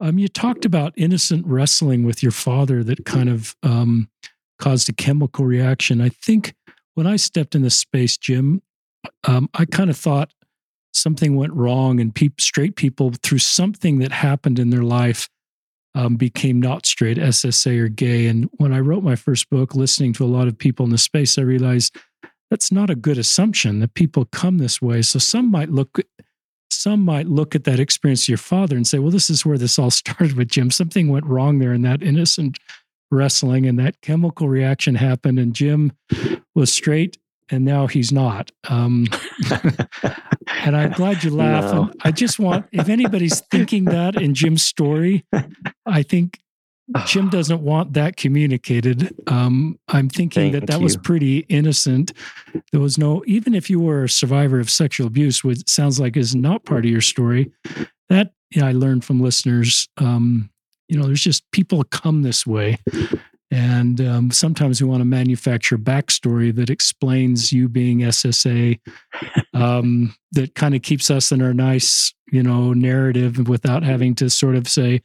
Um, 0.00 0.18
you 0.18 0.28
talked 0.28 0.64
about 0.64 0.92
innocent 0.96 1.46
wrestling 1.46 2.04
with 2.04 2.22
your 2.22 2.32
father 2.32 2.84
that 2.84 3.04
kind 3.04 3.28
of 3.28 3.56
um, 3.62 4.10
caused 4.58 4.88
a 4.88 4.92
chemical 4.92 5.44
reaction. 5.44 6.00
I 6.00 6.10
think 6.10 6.54
when 6.94 7.06
I 7.06 7.16
stepped 7.16 7.54
in 7.54 7.62
the 7.62 7.70
space, 7.70 8.16
Jim, 8.16 8.62
um, 9.24 9.48
I 9.54 9.64
kind 9.64 9.88
of 9.88 9.96
thought 9.96 10.32
something 10.92 11.36
went 11.36 11.52
wrong 11.52 12.00
and 12.00 12.14
pe- 12.14 12.30
straight 12.38 12.76
people 12.76 13.12
through 13.22 13.38
something 13.38 13.98
that 14.00 14.12
happened 14.12 14.58
in 14.58 14.70
their 14.70 14.82
life 14.82 15.28
um, 15.94 16.16
became 16.16 16.60
not 16.60 16.86
straight, 16.86 17.16
SSA 17.16 17.78
or 17.80 17.88
gay. 17.88 18.26
And 18.26 18.48
when 18.56 18.72
I 18.72 18.80
wrote 18.80 19.02
my 19.02 19.16
first 19.16 19.50
book, 19.50 19.74
listening 19.74 20.12
to 20.14 20.24
a 20.24 20.26
lot 20.26 20.48
of 20.48 20.58
people 20.58 20.84
in 20.84 20.90
the 20.90 20.98
space, 20.98 21.38
I 21.38 21.42
realized 21.42 21.96
that's 22.50 22.70
not 22.72 22.90
a 22.90 22.94
good 22.94 23.18
assumption 23.18 23.80
that 23.80 23.94
people 23.94 24.24
come 24.26 24.58
this 24.58 24.80
way. 24.80 25.02
So 25.02 25.18
some 25.18 25.50
might 25.50 25.70
look 25.70 26.00
some 26.78 27.04
might 27.04 27.26
look 27.26 27.54
at 27.54 27.64
that 27.64 27.80
experience 27.80 28.24
of 28.24 28.28
your 28.28 28.38
father 28.38 28.76
and 28.76 28.86
say, 28.86 28.98
well, 28.98 29.10
this 29.10 29.28
is 29.28 29.44
where 29.44 29.58
this 29.58 29.78
all 29.78 29.90
started 30.02 30.34
with 30.34 30.48
Jim. 30.48 30.70
Something 30.70 31.08
went 31.08 31.26
wrong 31.26 31.58
there 31.58 31.72
in 31.72 31.82
that 31.82 32.02
innocent 32.02 32.58
wrestling, 33.10 33.66
and 33.66 33.78
that 33.78 34.00
chemical 34.02 34.48
reaction 34.48 34.94
happened, 34.94 35.38
and 35.38 35.54
Jim 35.54 35.92
was 36.54 36.72
straight 36.72 37.18
and 37.50 37.64
now 37.64 37.86
he's 37.86 38.12
not. 38.12 38.50
Um, 38.68 39.06
and 40.62 40.76
I'm 40.76 40.92
glad 40.92 41.24
you 41.24 41.30
laugh. 41.30 41.72
No. 41.72 41.90
I 42.02 42.10
just 42.10 42.38
want, 42.38 42.66
if 42.72 42.88
anybody's 42.88 43.40
thinking 43.50 43.86
that 43.86 44.20
in 44.20 44.34
Jim's 44.34 44.62
story, 44.62 45.24
I 45.86 46.02
think 46.02 46.38
Jim 47.06 47.28
doesn't 47.30 47.60
want 47.60 47.92
that 47.94 48.16
communicated. 48.16 49.14
Um, 49.26 49.78
I'm 49.88 50.08
thinking 50.08 50.52
Thank 50.52 50.52
that 50.52 50.66
that 50.72 50.78
you. 50.78 50.84
was 50.84 50.96
pretty 50.96 51.38
innocent. 51.48 52.12
There 52.72 52.80
was 52.80 52.98
no, 52.98 53.22
even 53.26 53.54
if 53.54 53.68
you 53.68 53.80
were 53.80 54.04
a 54.04 54.08
survivor 54.08 54.60
of 54.60 54.70
sexual 54.70 55.06
abuse, 55.06 55.44
which 55.44 55.68
sounds 55.68 56.00
like 56.00 56.16
is 56.16 56.34
not 56.34 56.64
part 56.64 56.84
of 56.84 56.90
your 56.90 57.00
story, 57.00 57.50
that 58.08 58.32
yeah, 58.54 58.66
I 58.66 58.72
learned 58.72 59.04
from 59.04 59.20
listeners. 59.20 59.88
Um, 59.98 60.50
you 60.88 60.98
know, 60.98 61.06
there's 61.06 61.22
just 61.22 61.50
people 61.52 61.84
come 61.84 62.22
this 62.22 62.46
way. 62.46 62.78
And 63.50 64.00
um, 64.00 64.30
sometimes 64.30 64.82
we 64.82 64.88
want 64.88 65.00
to 65.00 65.06
manufacture 65.06 65.78
backstory 65.78 66.54
that 66.54 66.68
explains 66.68 67.50
you 67.52 67.68
being 67.68 68.00
SSA, 68.00 68.78
um, 69.54 70.14
that 70.32 70.54
kind 70.54 70.74
of 70.74 70.82
keeps 70.82 71.10
us 71.10 71.32
in 71.32 71.40
our 71.40 71.54
nice, 71.54 72.12
you 72.30 72.42
know, 72.42 72.74
narrative 72.74 73.48
without 73.48 73.82
having 73.82 74.14
to 74.16 74.28
sort 74.28 74.54
of 74.54 74.68
say, 74.68 75.00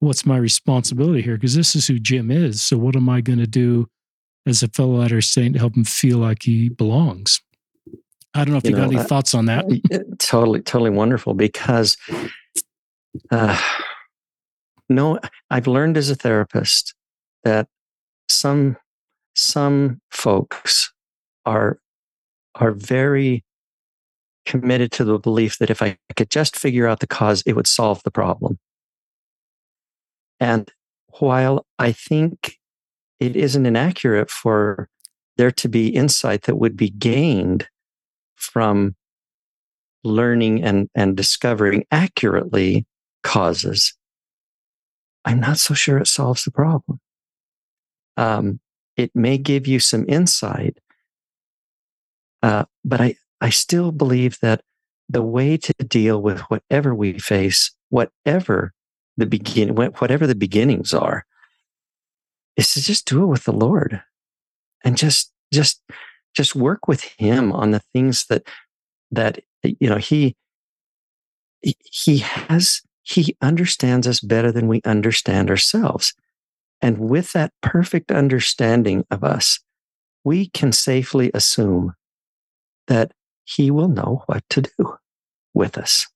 "What's 0.00 0.26
my 0.26 0.36
responsibility 0.36 1.22
here?" 1.22 1.34
Because 1.36 1.54
this 1.54 1.74
is 1.74 1.86
who 1.86 1.98
Jim 1.98 2.30
is. 2.30 2.62
So 2.62 2.76
what 2.78 2.96
am 2.96 3.08
I 3.08 3.20
going 3.20 3.38
to 3.38 3.46
do 3.46 3.88
as 4.46 4.62
a 4.62 4.68
fellow 4.68 4.96
Latter 4.98 5.20
Saint 5.20 5.54
to 5.54 5.60
help 5.60 5.76
him 5.76 5.84
feel 5.84 6.18
like 6.18 6.42
he 6.42 6.68
belongs? 6.68 7.40
I 8.34 8.44
don't 8.44 8.52
know 8.52 8.58
if 8.58 8.64
you, 8.64 8.70
you 8.70 8.76
know, 8.76 8.82
got 8.82 8.92
any 8.92 9.00
uh, 9.00 9.04
thoughts 9.04 9.34
on 9.34 9.46
that. 9.46 9.64
Totally, 10.18 10.60
totally 10.60 10.90
wonderful. 10.90 11.34
Because 11.34 11.96
uh, 13.30 13.60
no, 14.88 15.18
I've 15.50 15.66
learned 15.66 15.96
as 15.96 16.10
a 16.10 16.14
therapist 16.14 16.94
that 17.44 17.68
some 18.28 18.76
some 19.34 20.00
folks 20.10 20.92
are 21.46 21.78
are 22.54 22.72
very 22.72 23.44
committed 24.46 24.90
to 24.92 25.04
the 25.04 25.18
belief 25.18 25.58
that 25.58 25.70
if 25.70 25.82
I 25.82 25.98
could 26.16 26.30
just 26.30 26.56
figure 26.56 26.86
out 26.86 27.00
the 27.00 27.06
cause, 27.06 27.42
it 27.46 27.54
would 27.54 27.66
solve 27.66 28.02
the 28.02 28.10
problem. 28.10 28.58
And 30.40 30.70
while 31.18 31.66
I 31.78 31.92
think 31.92 32.58
it 33.20 33.34
isn't 33.36 33.66
inaccurate 33.66 34.30
for 34.30 34.88
there 35.36 35.50
to 35.52 35.68
be 35.68 35.88
insight 35.88 36.42
that 36.42 36.56
would 36.56 36.76
be 36.76 36.90
gained 36.90 37.68
from 38.36 38.94
learning 40.04 40.62
and, 40.62 40.88
and 40.94 41.16
discovering 41.16 41.84
accurately 41.90 42.86
causes, 43.22 43.94
I'm 45.24 45.40
not 45.40 45.58
so 45.58 45.74
sure 45.74 45.98
it 45.98 46.06
solves 46.06 46.44
the 46.44 46.50
problem 46.50 47.00
um, 48.18 48.58
it 48.96 49.14
may 49.14 49.38
give 49.38 49.66
you 49.66 49.78
some 49.80 50.04
insight. 50.08 50.76
Uh, 52.42 52.64
but 52.84 53.00
I, 53.00 53.14
I 53.40 53.50
still 53.50 53.92
believe 53.92 54.38
that 54.40 54.62
the 55.08 55.22
way 55.22 55.56
to 55.56 55.72
deal 55.74 56.20
with 56.20 56.40
whatever 56.42 56.94
we 56.94 57.18
face, 57.18 57.70
whatever 57.88 58.74
the 59.18 59.26
begin, 59.26 59.74
whatever 59.74 60.26
the 60.26 60.34
beginnings 60.34 60.94
are, 60.94 61.26
is 62.56 62.72
to 62.74 62.80
just 62.80 63.06
do 63.06 63.22
it 63.24 63.26
with 63.26 63.44
the 63.44 63.52
Lord, 63.52 64.02
and 64.84 64.96
just, 64.96 65.32
just, 65.52 65.82
just 66.34 66.54
work 66.54 66.88
with 66.88 67.02
Him 67.18 67.52
on 67.52 67.72
the 67.72 67.82
things 67.92 68.26
that, 68.30 68.44
that 69.10 69.40
you 69.62 69.88
know 69.88 69.96
He, 69.98 70.36
He 71.60 72.18
has, 72.18 72.80
He 73.02 73.36
understands 73.42 74.06
us 74.06 74.20
better 74.20 74.50
than 74.50 74.68
we 74.68 74.80
understand 74.84 75.50
ourselves. 75.50 76.14
And 76.80 76.98
with 76.98 77.32
that 77.32 77.52
perfect 77.60 78.12
understanding 78.12 79.04
of 79.10 79.24
us, 79.24 79.58
we 80.24 80.48
can 80.48 80.72
safely 80.72 81.30
assume 81.34 81.94
that 82.86 83.12
he 83.44 83.70
will 83.70 83.88
know 83.88 84.22
what 84.26 84.44
to 84.50 84.62
do 84.62 84.96
with 85.54 85.78
us. 85.78 86.06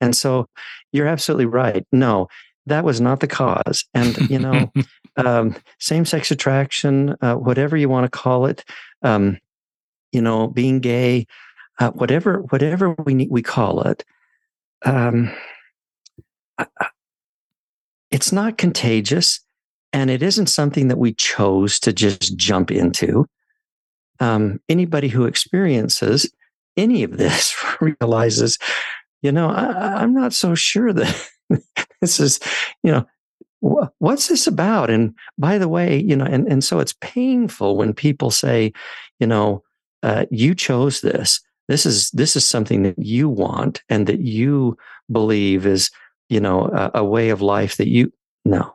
And 0.00 0.16
so 0.16 0.46
you're 0.92 1.06
absolutely 1.06 1.46
right. 1.46 1.86
No, 1.92 2.28
that 2.66 2.84
was 2.84 3.00
not 3.00 3.20
the 3.20 3.26
cause. 3.26 3.84
And, 3.94 4.16
you 4.28 4.38
know, 4.38 4.70
um, 5.16 5.56
same 5.78 6.04
sex 6.04 6.30
attraction, 6.30 7.16
uh, 7.20 7.34
whatever 7.34 7.76
you 7.76 7.88
want 7.88 8.04
to 8.04 8.18
call 8.18 8.46
it, 8.46 8.64
um, 9.02 9.38
you 10.12 10.20
know, 10.20 10.48
being 10.48 10.80
gay, 10.80 11.26
uh, 11.78 11.90
whatever, 11.90 12.42
whatever 12.50 12.94
we 13.04 13.14
need, 13.14 13.30
we 13.30 13.42
call 13.42 13.82
it. 13.82 14.04
Um, 14.84 15.32
it's 18.10 18.32
not 18.32 18.58
contagious 18.58 19.40
and 19.92 20.10
it 20.10 20.22
isn't 20.22 20.48
something 20.48 20.88
that 20.88 20.98
we 20.98 21.12
chose 21.14 21.78
to 21.80 21.92
just 21.92 22.36
jump 22.36 22.70
into. 22.70 23.26
Um, 24.20 24.60
anybody 24.68 25.08
who 25.08 25.24
experiences 25.24 26.30
any 26.76 27.02
of 27.02 27.16
this 27.16 27.54
realizes, 27.80 28.58
you 29.26 29.32
know, 29.32 29.50
I, 29.50 30.02
am 30.02 30.14
not 30.14 30.32
so 30.32 30.54
sure 30.54 30.92
that 30.92 31.30
this 32.00 32.18
is, 32.18 32.40
you 32.82 32.92
know, 32.92 33.06
wh- 33.60 33.88
what's 33.98 34.28
this 34.28 34.46
about? 34.46 34.88
And 34.88 35.14
by 35.36 35.58
the 35.58 35.68
way, 35.68 36.00
you 36.00 36.16
know, 36.16 36.24
and, 36.24 36.46
and 36.46 36.64
so 36.64 36.78
it's 36.78 36.94
painful 37.00 37.76
when 37.76 37.92
people 37.92 38.30
say, 38.30 38.72
you 39.20 39.26
know, 39.26 39.62
uh, 40.02 40.24
you 40.30 40.54
chose 40.54 41.00
this. 41.00 41.40
This 41.68 41.84
is 41.84 42.10
this 42.12 42.36
is 42.36 42.46
something 42.46 42.84
that 42.84 42.98
you 42.98 43.28
want 43.28 43.82
and 43.88 44.06
that 44.06 44.20
you 44.20 44.78
believe 45.10 45.66
is 45.66 45.90
you 46.28 46.40
know, 46.40 46.66
a, 46.66 47.00
a 47.00 47.04
way 47.04 47.30
of 47.30 47.42
life 47.42 47.76
that 47.76 47.88
you, 47.88 48.12
no, 48.44 48.74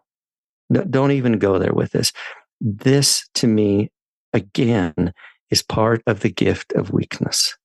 don't 0.71 1.11
even 1.11 1.37
go 1.37 1.57
there 1.57 1.73
with 1.73 1.91
this. 1.91 2.13
This 2.59 3.27
to 3.35 3.47
me, 3.47 3.91
again, 4.33 5.13
is 5.49 5.61
part 5.61 6.01
of 6.07 6.21
the 6.21 6.29
gift 6.29 6.71
of 6.73 6.91
weakness. 6.91 7.57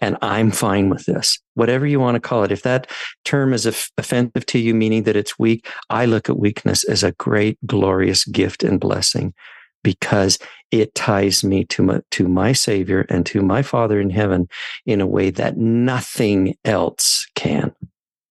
And 0.00 0.16
I'm 0.22 0.50
fine 0.50 0.90
with 0.90 1.06
this, 1.06 1.38
whatever 1.54 1.86
you 1.86 2.00
want 2.00 2.16
to 2.16 2.20
call 2.20 2.44
it. 2.44 2.52
If 2.52 2.62
that 2.62 2.90
term 3.24 3.52
is 3.52 3.64
offensive 3.64 4.44
to 4.46 4.58
you, 4.58 4.74
meaning 4.74 5.04
that 5.04 5.16
it's 5.16 5.38
weak, 5.38 5.68
I 5.88 6.04
look 6.04 6.28
at 6.28 6.38
weakness 6.38 6.84
as 6.84 7.02
a 7.02 7.12
great, 7.12 7.58
glorious 7.66 8.24
gift 8.24 8.64
and 8.64 8.80
blessing 8.80 9.34
because 9.82 10.38
it 10.70 10.94
ties 10.94 11.44
me 11.44 11.64
to 11.66 11.82
my, 11.82 12.00
to 12.10 12.26
my 12.26 12.52
Savior 12.52 13.06
and 13.08 13.24
to 13.26 13.42
my 13.42 13.62
Father 13.62 14.00
in 14.00 14.10
heaven 14.10 14.48
in 14.84 15.00
a 15.00 15.06
way 15.06 15.30
that 15.30 15.56
nothing 15.56 16.56
else 16.64 17.26
can. 17.36 17.72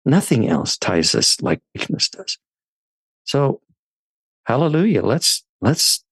Nothing 0.05 0.47
else 0.47 0.77
ties 0.77 1.15
us 1.15 1.41
like 1.41 1.61
weakness 1.75 2.11
does. 2.11 2.39
So, 3.25 3.61
hallelujah. 4.45 5.03
Let's, 5.03 5.45
let's, 5.61 6.05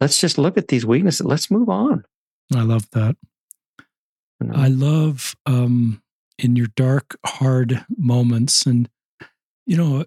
let's 0.00 0.20
just 0.20 0.38
look 0.38 0.56
at 0.56 0.68
these 0.68 0.86
weaknesses. 0.86 1.26
Let's 1.26 1.50
move 1.50 1.68
on. 1.68 2.04
I 2.54 2.62
love 2.62 2.88
that. 2.92 3.16
I 4.52 4.68
love, 4.68 5.34
um, 5.46 6.02
in 6.38 6.56
your 6.56 6.68
dark, 6.76 7.18
hard 7.26 7.84
moments. 7.96 8.64
And, 8.64 8.88
you 9.66 9.76
know, 9.76 10.04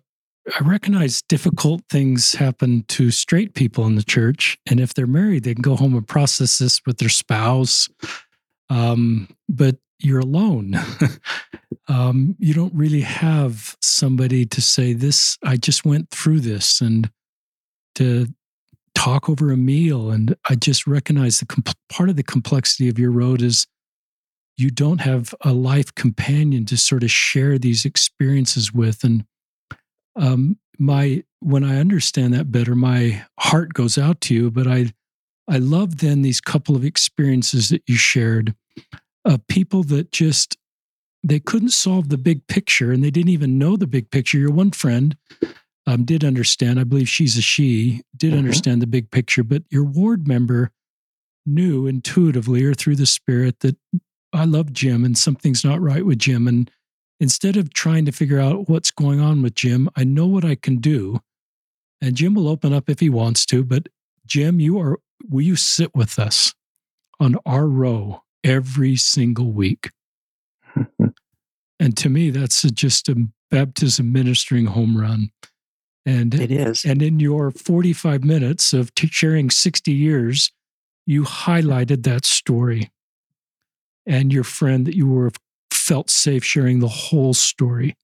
I 0.60 0.64
recognize 0.64 1.22
difficult 1.22 1.82
things 1.90 2.34
happen 2.34 2.84
to 2.90 3.12
straight 3.12 3.54
people 3.54 3.86
in 3.86 3.96
the 3.96 4.04
church. 4.04 4.58
And 4.66 4.80
if 4.80 4.94
they're 4.94 5.08
married, 5.08 5.44
they 5.44 5.54
can 5.54 5.62
go 5.62 5.76
home 5.76 5.96
and 5.96 6.08
process 6.08 6.58
this 6.58 6.82
with 6.86 6.98
their 6.98 7.10
spouse. 7.10 7.90
Um, 8.70 9.28
but 9.50 9.78
you're 10.00 10.20
alone. 10.20 10.76
um, 11.88 12.36
you 12.40 12.54
don't 12.54 12.74
really 12.74 13.02
have 13.02 13.78
somebody 13.82 14.46
to 14.48 14.62
say, 14.62 14.94
This, 14.94 15.38
I 15.44 15.58
just 15.58 15.86
went 15.86 16.10
through 16.10 16.40
this, 16.40 16.82
and 16.82 17.12
to 17.96 18.28
talk 18.96 19.30
over 19.30 19.52
a 19.52 19.58
meal. 19.58 20.10
And 20.10 20.36
I 20.50 20.56
just 20.56 20.88
recognize 20.88 21.40
the 21.40 21.46
comp- 21.46 21.78
part 21.90 22.10
of 22.10 22.16
the 22.16 22.24
complexity 22.24 22.90
of 22.90 22.98
your 22.98 23.12
road 23.12 23.42
is 23.42 23.68
you 24.58 24.70
don't 24.70 25.02
have 25.02 25.34
a 25.42 25.54
life 25.54 25.94
companion 25.96 26.66
to 26.66 26.78
sort 26.78 27.04
of 27.04 27.12
share 27.12 27.58
these 27.58 27.86
experiences 27.86 28.74
with. 28.74 29.04
And 29.04 29.26
um, 30.16 30.58
my 30.78 31.24
when 31.40 31.64
I 31.64 31.80
understand 31.80 32.34
that 32.34 32.52
better, 32.52 32.76
my 32.76 33.26
heart 33.40 33.74
goes 33.74 33.98
out 33.98 34.22
to 34.22 34.34
you. 34.34 34.52
But 34.52 34.68
I, 34.68 34.94
I 35.48 35.58
love 35.58 35.98
then 35.98 36.22
these 36.22 36.40
couple 36.40 36.76
of 36.76 36.86
experiences 36.86 37.70
that 37.70 37.84
you 37.88 37.96
shared 37.96 38.56
of 39.26 39.46
people 39.48 39.84
that 39.84 40.12
just 40.12 40.58
they 41.24 41.40
couldn't 41.40 41.70
solve 41.70 42.10
the 42.10 42.18
big 42.18 42.48
picture 42.48 42.92
and 42.92 43.04
they 43.04 43.12
didn't 43.12 43.30
even 43.30 43.58
know 43.58 43.76
the 43.76 43.88
big 43.88 44.10
picture. 44.12 44.38
Your 44.38 44.52
one 44.52 44.72
friend 44.72 45.16
um, 45.86 46.04
did 46.04 46.24
understand. 46.24 46.80
I 46.80 46.84
believe 46.84 47.10
she's 47.10 47.38
a 47.38 47.42
she. 47.42 48.02
Did 48.16 48.32
mm-hmm. 48.32 48.40
understand 48.40 48.82
the 48.82 48.88
big 48.88 49.12
picture, 49.12 49.44
but 49.44 49.64
your 49.70 49.84
ward 49.84 50.28
member 50.28 50.72
knew 51.46 51.88
intuitively 51.88 52.64
or 52.64 52.74
through 52.74 52.96
the 52.96 53.06
spirit 53.06 53.60
that 53.62 53.76
I 54.34 54.46
love 54.46 54.74
Jim 54.74 55.04
and 55.04 55.18
something's 55.18 55.66
not 55.66 55.82
right 55.82 56.06
with 56.06 56.20
Jim. 56.20 56.48
And 56.48 56.72
instead 57.20 57.58
of 57.58 57.74
trying 57.74 58.06
to 58.06 58.12
figure 58.12 58.40
out 58.40 58.70
what's 58.70 58.92
going 58.92 59.20
on 59.20 59.42
with 59.42 59.56
Jim, 59.56 59.90
I 59.96 60.04
know 60.04 60.28
what 60.28 60.46
I 60.46 60.56
can 60.56 60.78
do. 60.78 61.20
And 62.02 62.16
Jim 62.16 62.34
will 62.34 62.48
open 62.48 62.74
up 62.74 62.90
if 62.90 63.00
he 63.00 63.10
wants 63.10 63.46
to. 63.48 63.64
But 63.64 63.90
Jim, 64.26 64.60
you 64.60 64.80
are, 64.80 65.00
will 65.30 65.42
you 65.42 65.56
sit 65.56 65.94
with 65.96 66.18
us 66.18 66.54
on 67.20 67.38
our 67.46 67.68
row 67.68 68.24
every 68.44 68.96
single 68.96 69.52
week? 69.52 69.90
and 71.80 71.98
to 71.98 72.10
me, 72.10 72.30
that's 72.30 72.64
a, 72.64 72.72
just 72.72 73.10
a 73.10 73.28
baptism 73.52 74.12
ministering 74.12 74.68
home 74.68 74.98
run. 74.98 75.30
And 76.06 76.34
it 76.34 76.52
is. 76.52 76.84
And 76.84 77.04
in 77.04 77.20
your 77.20 77.52
45 77.52 78.24
minutes 78.24 78.74
of 78.74 78.96
t- 78.96 79.08
sharing 79.08 79.52
60 79.52 79.92
years, 79.92 80.52
you 81.06 81.24
highlighted 81.24 82.04
that 82.04 82.26
story 82.26 82.90
and 84.06 84.34
your 84.34 84.44
friend 84.44 84.86
that 84.86 84.96
you 84.96 85.08
were 85.08 85.32
felt 85.72 86.10
safe 86.10 86.44
sharing 86.44 86.80
the 86.80 86.88
whole 86.88 87.34
story. 87.34 87.96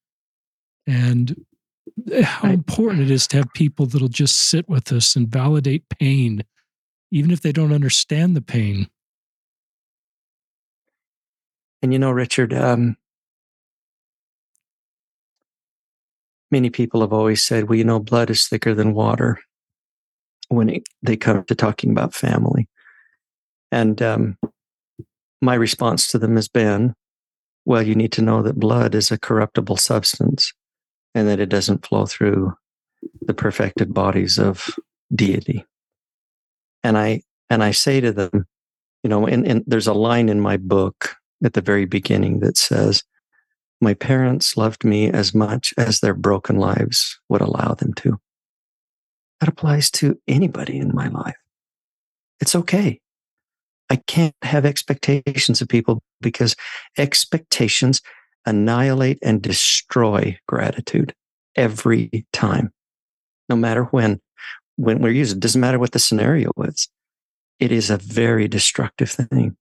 And 0.86 1.46
how 2.24 2.50
important 2.50 3.04
it 3.04 3.12
is 3.12 3.28
to 3.28 3.38
have 3.38 3.54
people 3.54 3.86
that'll 3.86 4.08
just 4.08 4.38
sit 4.38 4.70
with 4.70 4.92
us 4.92 5.16
and 5.16 5.28
validate 5.28 5.88
pain 5.90 6.44
even 7.12 7.32
if 7.32 7.42
they 7.42 7.54
don't 7.54 7.72
understand 7.72 8.36
the 8.36 8.42
pain. 8.42 8.88
And 11.82 11.94
you 11.94 12.00
know 12.00 12.12
richard 12.12 12.54
um, 12.54 12.98
many 16.52 16.70
people 16.70 17.02
have 17.02 17.14
always 17.14 17.44
said 17.44 17.70
well 17.70 17.78
you 17.78 17.84
know 17.84 18.00
blood 18.00 18.30
is 18.30 18.48
thicker 18.48 18.74
than 18.74 18.94
water 18.94 19.40
when 20.50 20.70
it, 20.70 20.84
they 21.02 21.16
come 21.16 21.44
to 21.44 21.56
talking 21.56 21.92
about 21.92 22.14
family. 22.14 22.68
And 23.72 24.02
um, 24.02 24.38
my 25.42 25.56
response 25.56 26.08
to 26.10 26.20
them 26.20 26.36
has 26.36 26.48
been, 26.48 26.94
well, 27.66 27.82
you 27.82 27.96
need 27.96 28.12
to 28.14 28.22
know 28.22 28.42
that 28.42 28.60
blood 28.60 28.96
is 28.96 29.12
a 29.12 29.20
corruptible 29.20 29.78
substance 29.78 30.54
and 31.14 31.28
that 31.28 31.40
it 31.40 31.50
doesn't 31.50 31.86
flow 31.86 32.06
through 32.06 32.54
the 33.22 33.34
perfected 33.34 33.94
bodies 33.94 34.38
of 34.38 34.70
deity. 35.14 35.66
And 36.84 36.98
I 36.98 37.22
and 37.50 37.64
I 37.64 37.72
say 37.72 38.02
to 38.02 38.12
them, 38.12 38.46
you 39.04 39.10
know, 39.10 39.26
and, 39.26 39.48
and 39.48 39.64
there's 39.68 39.88
a 39.88 39.94
line 39.94 40.30
in 40.30 40.40
my 40.40 40.58
book 40.58 41.16
at 41.44 41.54
the 41.54 41.62
very 41.62 41.86
beginning 41.86 42.40
that 42.40 42.58
says, 42.58 43.04
My 43.82 43.94
parents 43.94 44.58
loved 44.58 44.84
me 44.84 45.10
as 45.10 45.34
much 45.34 45.74
as 45.78 46.00
their 46.00 46.14
broken 46.14 46.58
lives 46.58 47.20
would 47.30 47.42
allow 47.42 47.74
them 47.74 47.94
to. 47.96 48.20
That 49.40 49.50
applies 49.50 49.92
to 49.92 50.20
anybody 50.28 50.78
in 50.78 50.94
my 50.96 51.08
life. 51.08 51.38
It's 52.40 52.56
okay. 52.56 53.00
I 53.90 53.98
can't 53.98 54.36
have 54.42 54.66
expectations 54.66 55.62
of 55.62 55.68
people 55.68 56.02
because 56.22 56.56
expectations 56.98 58.02
annihilate 58.46 59.20
and 59.22 59.42
destroy 59.42 60.38
gratitude 60.48 61.14
every 61.56 62.26
time, 62.34 62.72
no 63.50 63.56
matter 63.56 63.84
when. 63.86 64.20
When 64.76 65.00
we're 65.00 65.12
using, 65.12 65.38
it 65.38 65.42
doesn't 65.42 65.62
matter 65.62 65.80
what 65.80 65.92
the 65.92 66.00
scenario 66.00 66.52
is. 66.64 66.88
It 67.60 67.72
is 67.72 67.90
a 67.90 67.98
very 67.98 68.48
destructive 68.48 69.10
thing. 69.10 69.58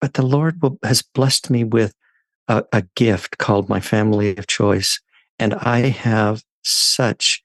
But 0.00 0.14
the 0.14 0.22
Lord 0.22 0.62
will, 0.62 0.78
has 0.82 1.02
blessed 1.02 1.50
me 1.50 1.64
with 1.64 1.94
a, 2.48 2.64
a 2.72 2.82
gift 2.94 3.38
called 3.38 3.68
my 3.68 3.80
family 3.80 4.36
of 4.36 4.46
choice. 4.46 5.00
And 5.38 5.54
I 5.54 5.88
have 5.88 6.42
such 6.62 7.44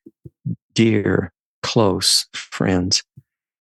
dear, 0.74 1.34
close 1.62 2.28
friends. 2.34 3.04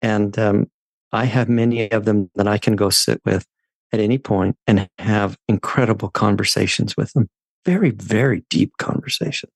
And 0.01 0.38
um, 0.39 0.72
I 1.12 1.26
have 1.26 1.49
many 1.49 1.91
of 1.91 2.05
them 2.05 2.30
that 2.36 2.47
I 2.47 2.57
can 2.57 2.76
go 2.76 2.89
sit 2.89 3.22
with 3.26 3.45
at 3.91 3.99
any 3.99 4.18
point 4.18 4.55
and 4.68 4.89
have 4.97 5.38
incredible 5.47 6.09
conversations 6.09 6.95
with 6.95 7.12
them. 7.14 7.30
Very, 7.66 7.91
very 7.91 8.43
deep 8.49 8.78
conversations. 8.78 9.51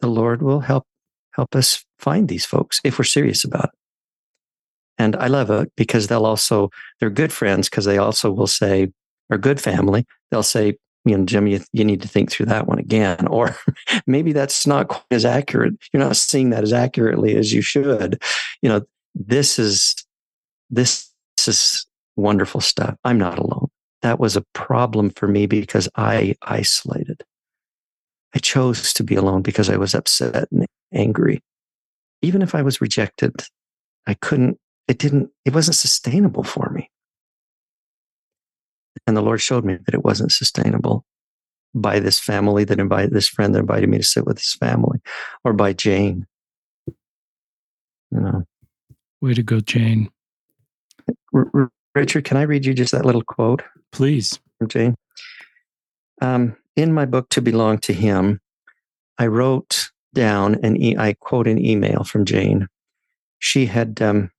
The 0.00 0.08
Lord 0.08 0.42
will 0.42 0.60
help 0.60 0.84
help 1.34 1.54
us 1.56 1.84
find 1.98 2.28
these 2.28 2.46
folks 2.46 2.80
if 2.84 2.98
we're 2.98 3.04
serious 3.04 3.44
about 3.44 3.64
it. 3.64 3.70
And 4.98 5.16
I 5.16 5.26
love 5.26 5.50
it 5.50 5.72
because 5.76 6.06
they'll 6.06 6.26
also, 6.26 6.70
they're 7.00 7.10
good 7.10 7.32
friends 7.32 7.68
because 7.68 7.84
they 7.84 7.98
also 7.98 8.30
will 8.30 8.46
say, 8.46 8.92
or 9.30 9.38
good 9.38 9.60
family, 9.60 10.06
they'll 10.30 10.44
say, 10.44 10.76
you 11.04 11.18
know, 11.18 11.24
Jim, 11.24 11.46
you, 11.46 11.60
you 11.72 11.84
need 11.84 12.02
to 12.02 12.08
think 12.08 12.30
through 12.30 12.46
that 12.46 12.66
one 12.66 12.78
again. 12.78 13.26
Or 13.30 13.56
maybe 14.06 14.32
that's 14.32 14.66
not 14.66 14.88
quite 14.88 15.04
as 15.10 15.24
accurate. 15.24 15.74
You're 15.92 16.02
not 16.02 16.16
seeing 16.16 16.50
that 16.50 16.62
as 16.62 16.72
accurately 16.72 17.36
as 17.36 17.52
you 17.52 17.62
should. 17.62 18.22
You 18.62 18.68
know, 18.68 18.82
this 19.14 19.58
is 19.58 19.96
this, 20.70 21.10
is 21.46 21.86
wonderful 22.16 22.60
stuff. 22.60 22.96
I'm 23.04 23.18
not 23.18 23.38
alone. 23.38 23.68
That 24.02 24.18
was 24.18 24.36
a 24.36 24.44
problem 24.52 25.10
for 25.10 25.28
me 25.28 25.46
because 25.46 25.88
I 25.96 26.34
isolated. 26.42 27.22
I 28.34 28.38
chose 28.38 28.92
to 28.94 29.04
be 29.04 29.14
alone 29.14 29.42
because 29.42 29.70
I 29.70 29.76
was 29.76 29.94
upset 29.94 30.48
and 30.50 30.66
angry. 30.92 31.42
Even 32.22 32.42
if 32.42 32.54
I 32.54 32.62
was 32.62 32.80
rejected, 32.80 33.32
I 34.06 34.14
couldn't, 34.14 34.58
it 34.88 34.98
didn't, 34.98 35.30
it 35.44 35.54
wasn't 35.54 35.76
sustainable 35.76 36.44
for 36.44 36.70
me. 36.70 36.90
And 39.06 39.16
the 39.16 39.22
Lord 39.22 39.40
showed 39.40 39.64
me 39.64 39.76
that 39.84 39.94
it 39.94 40.04
wasn't 40.04 40.32
sustainable 40.32 41.04
by 41.74 41.98
this 41.98 42.18
family 42.18 42.64
that 42.64 42.78
invited 42.78 43.12
this 43.12 43.28
friend 43.28 43.54
that 43.54 43.60
invited 43.60 43.88
me 43.88 43.98
to 43.98 44.04
sit 44.04 44.24
with 44.24 44.38
his 44.38 44.54
family 44.54 45.00
or 45.44 45.52
by 45.52 45.72
Jane. 45.72 46.26
You 46.86 48.20
know. 48.20 48.44
Way 49.20 49.34
to 49.34 49.42
go, 49.42 49.60
Jane. 49.60 50.10
R- 51.34 51.70
Richard, 51.94 52.24
can 52.24 52.36
I 52.36 52.42
read 52.42 52.66
you 52.66 52.74
just 52.74 52.92
that 52.92 53.06
little 53.06 53.22
quote? 53.22 53.62
Please. 53.92 54.40
From 54.58 54.68
Jane. 54.68 54.94
Um, 56.20 56.56
in 56.76 56.92
my 56.92 57.06
book, 57.06 57.28
To 57.30 57.42
Belong 57.42 57.78
to 57.78 57.92
Him, 57.92 58.40
I 59.18 59.26
wrote 59.26 59.90
down 60.14 60.56
and 60.62 60.80
e- 60.80 60.96
I 60.96 61.14
quote 61.14 61.46
an 61.46 61.64
email 61.64 62.04
from 62.04 62.24
Jane. 62.24 62.68
She 63.38 63.66
had, 63.66 64.00
um, 64.00 64.30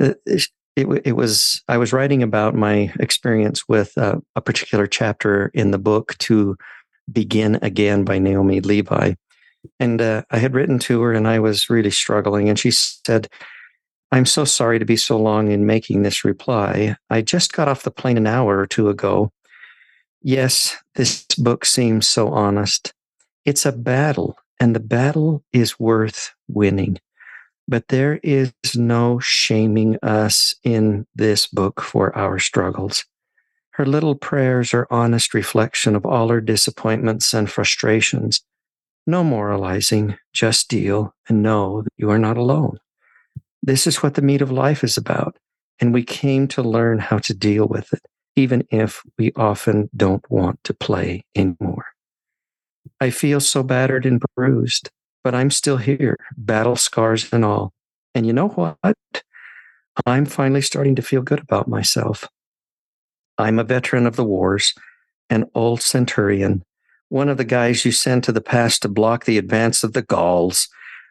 uh, 0.00 0.14
it, 0.26 0.46
it, 0.76 0.86
it, 1.04 1.12
was, 1.12 1.62
I 1.66 1.76
was 1.76 1.92
writing 1.92 2.22
about 2.22 2.54
my 2.54 2.92
experience 3.00 3.66
with 3.68 3.96
uh, 3.98 4.16
a 4.36 4.40
particular 4.40 4.86
chapter 4.86 5.50
in 5.54 5.72
the 5.72 5.78
book, 5.78 6.16
To 6.18 6.56
Begin 7.10 7.58
Again 7.62 8.04
by 8.04 8.18
Naomi 8.18 8.60
Levy. 8.60 9.16
And 9.80 10.00
uh, 10.00 10.22
I 10.30 10.38
had 10.38 10.54
written 10.54 10.78
to 10.80 11.00
her 11.02 11.12
and 11.12 11.26
I 11.26 11.40
was 11.40 11.68
really 11.68 11.90
struggling. 11.90 12.48
And 12.48 12.58
she 12.58 12.70
said, 12.70 13.28
I'm 14.10 14.24
so 14.24 14.44
sorry 14.44 14.78
to 14.78 14.84
be 14.84 14.96
so 14.96 15.18
long 15.18 15.50
in 15.50 15.66
making 15.66 16.02
this 16.02 16.24
reply. 16.24 16.96
I 17.10 17.20
just 17.20 17.52
got 17.52 17.68
off 17.68 17.82
the 17.82 17.90
plane 17.90 18.16
an 18.16 18.26
hour 18.26 18.58
or 18.58 18.66
two 18.66 18.88
ago. 18.88 19.32
Yes, 20.22 20.76
this 20.94 21.26
book 21.36 21.64
seems 21.64 22.08
so 22.08 22.28
honest. 22.28 22.92
It's 23.44 23.66
a 23.66 23.72
battle, 23.72 24.36
and 24.58 24.74
the 24.74 24.80
battle 24.80 25.44
is 25.52 25.78
worth 25.78 26.34
winning. 26.48 26.98
But 27.68 27.88
there 27.88 28.18
is 28.22 28.52
no 28.74 29.18
shaming 29.18 29.98
us 30.02 30.54
in 30.64 31.06
this 31.14 31.46
book 31.46 31.82
for 31.82 32.16
our 32.16 32.38
struggles. 32.38 33.04
Her 33.72 33.84
little 33.84 34.14
prayers 34.14 34.72
are 34.72 34.88
honest 34.90 35.34
reflection 35.34 35.94
of 35.94 36.06
all 36.06 36.30
her 36.30 36.40
disappointments 36.40 37.34
and 37.34 37.48
frustrations. 37.48 38.40
No 39.06 39.22
moralizing, 39.22 40.16
just 40.32 40.68
deal 40.68 41.14
and 41.28 41.42
know 41.42 41.82
that 41.82 41.92
you 41.96 42.10
are 42.10 42.18
not 42.18 42.36
alone. 42.36 42.78
This 43.62 43.86
is 43.86 44.02
what 44.02 44.14
the 44.14 44.22
meat 44.22 44.42
of 44.42 44.50
life 44.50 44.84
is 44.84 44.96
about. 44.96 45.36
And 45.80 45.94
we 45.94 46.02
came 46.02 46.48
to 46.48 46.62
learn 46.62 46.98
how 46.98 47.18
to 47.18 47.34
deal 47.34 47.66
with 47.66 47.92
it, 47.92 48.04
even 48.36 48.66
if 48.70 49.02
we 49.16 49.32
often 49.36 49.88
don't 49.96 50.28
want 50.30 50.62
to 50.64 50.74
play 50.74 51.24
anymore. 51.36 51.86
I 53.00 53.10
feel 53.10 53.40
so 53.40 53.62
battered 53.62 54.04
and 54.06 54.20
bruised, 54.34 54.90
but 55.22 55.34
I'm 55.34 55.50
still 55.50 55.76
here, 55.76 56.16
battle 56.36 56.76
scars 56.76 57.32
and 57.32 57.44
all. 57.44 57.72
And 58.14 58.26
you 58.26 58.32
know 58.32 58.48
what? 58.48 58.96
I'm 60.06 60.26
finally 60.26 60.62
starting 60.62 60.96
to 60.96 61.02
feel 61.02 61.22
good 61.22 61.40
about 61.40 61.68
myself. 61.68 62.28
I'm 63.36 63.58
a 63.58 63.64
veteran 63.64 64.06
of 64.06 64.16
the 64.16 64.24
wars, 64.24 64.74
an 65.30 65.48
old 65.54 65.80
centurion, 65.80 66.64
one 67.08 67.28
of 67.28 67.36
the 67.36 67.44
guys 67.44 67.84
you 67.84 67.92
send 67.92 68.24
to 68.24 68.32
the 68.32 68.40
past 68.40 68.82
to 68.82 68.88
block 68.88 69.24
the 69.24 69.38
advance 69.38 69.82
of 69.82 69.92
the 69.92 70.02
Gauls, 70.02 70.68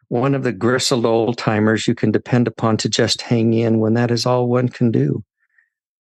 one 0.10 0.34
of 0.36 0.44
the 0.44 0.54
gristled 0.54 1.06
old 1.06 1.38
timers 1.38 1.88
you 1.88 1.96
can 1.96 2.12
depend 2.12 2.48
upon 2.48 2.78
to 2.78 2.90
just 2.90 3.22
hang 3.22 3.54
in 3.54 3.80
when 3.80 3.94
that 3.96 4.12
is 4.12 4.26
all 4.26 4.48
one 4.48 4.70
can 4.70 4.92
do. 4.92 5.24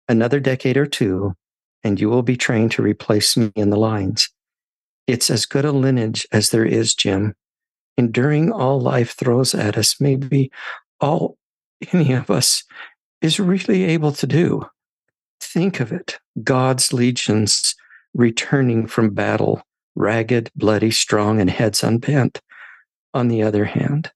Another 0.09 0.39
decade 0.39 0.77
or 0.77 0.85
two, 0.85 1.33
and 1.83 1.99
you 1.99 2.09
will 2.09 2.23
be 2.23 2.35
trained 2.35 2.71
to 2.71 2.81
replace 2.81 3.37
me 3.37 3.51
in 3.55 3.69
the 3.69 3.77
lines. 3.77 4.29
It's 5.07 5.29
as 5.29 5.45
good 5.45 5.65
a 5.65 5.71
lineage 5.71 6.27
as 6.31 6.49
there 6.49 6.65
is, 6.65 6.93
Jim. 6.95 7.35
enduring 7.97 8.51
all 8.51 8.79
life 8.79 9.11
throws 9.11 9.53
at 9.53 9.77
us, 9.77 9.99
maybe 9.99 10.51
all 10.99 11.37
any 11.91 12.13
of 12.13 12.29
us 12.29 12.63
is 13.21 13.39
really 13.39 13.83
able 13.83 14.11
to 14.11 14.27
do. 14.27 14.65
Think 15.39 15.79
of 15.79 15.91
it 15.91 16.19
God's 16.43 16.93
legions 16.93 17.75
returning 18.13 18.87
from 18.87 19.13
battle, 19.13 19.63
ragged, 19.95 20.51
bloody, 20.55 20.91
strong, 20.91 21.39
and 21.39 21.49
heads 21.49 21.83
unbent. 21.83 22.41
On 23.13 23.27
the 23.27 23.43
other 23.43 23.65
hand, 23.65 24.11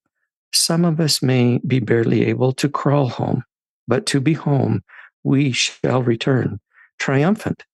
some 0.54 0.86
of 0.86 1.00
us 1.00 1.22
may 1.22 1.60
be 1.66 1.80
barely 1.80 2.26
able 2.26 2.52
to 2.54 2.70
crawl 2.70 3.10
home, 3.10 3.44
but 3.88 4.06
to 4.08 4.20
be 4.20 4.34
home, 4.34 4.84
we 5.24 5.52
shall 5.52 6.02
return, 6.02 6.60
triumphant, 7.00 7.66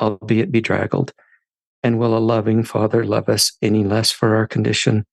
albeit 0.00 0.50
bedraggled. 0.50 1.12
And 1.82 1.98
will 1.98 2.16
a 2.16 2.18
loving 2.18 2.62
Father 2.62 3.04
love 3.04 3.28
us 3.28 3.52
any 3.62 3.84
less 3.84 4.10
for 4.10 4.36
our 4.36 4.46
condition? 4.46 5.06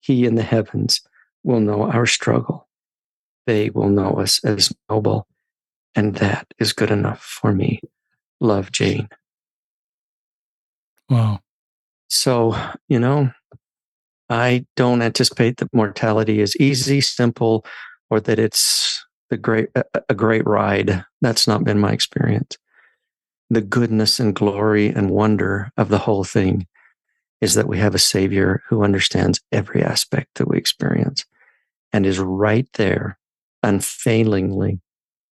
He 0.00 0.26
in 0.26 0.34
the 0.34 0.42
heavens 0.42 1.00
will 1.42 1.60
know 1.60 1.82
our 1.90 2.06
struggle. 2.06 2.68
They 3.46 3.70
will 3.70 3.88
know 3.88 4.20
us 4.20 4.42
as 4.44 4.72
noble. 4.88 5.26
And 5.94 6.16
that 6.16 6.46
is 6.58 6.72
good 6.72 6.90
enough 6.90 7.22
for 7.22 7.52
me. 7.52 7.80
Love 8.40 8.72
Jane. 8.72 9.08
Wow. 11.08 11.40
So, 12.08 12.56
you 12.88 12.98
know, 12.98 13.30
I 14.34 14.66
don't 14.74 15.00
anticipate 15.00 15.58
that 15.58 15.72
mortality 15.72 16.40
is 16.40 16.56
easy, 16.56 17.00
simple, 17.00 17.64
or 18.10 18.18
that 18.20 18.40
it's 18.40 19.06
the 19.30 19.36
great 19.36 19.68
a 20.08 20.14
great 20.14 20.44
ride. 20.44 21.04
That's 21.20 21.46
not 21.46 21.62
been 21.62 21.78
my 21.78 21.92
experience. 21.92 22.58
The 23.48 23.60
goodness 23.60 24.18
and 24.18 24.34
glory 24.34 24.88
and 24.88 25.10
wonder 25.10 25.70
of 25.76 25.88
the 25.88 25.98
whole 25.98 26.24
thing 26.24 26.66
is 27.40 27.54
that 27.54 27.68
we 27.68 27.78
have 27.78 27.94
a 27.94 27.98
savior 27.98 28.62
who 28.68 28.82
understands 28.82 29.40
every 29.52 29.84
aspect 29.84 30.30
that 30.34 30.48
we 30.48 30.58
experience 30.58 31.24
and 31.92 32.04
is 32.04 32.18
right 32.18 32.68
there 32.74 33.18
unfailingly 33.62 34.80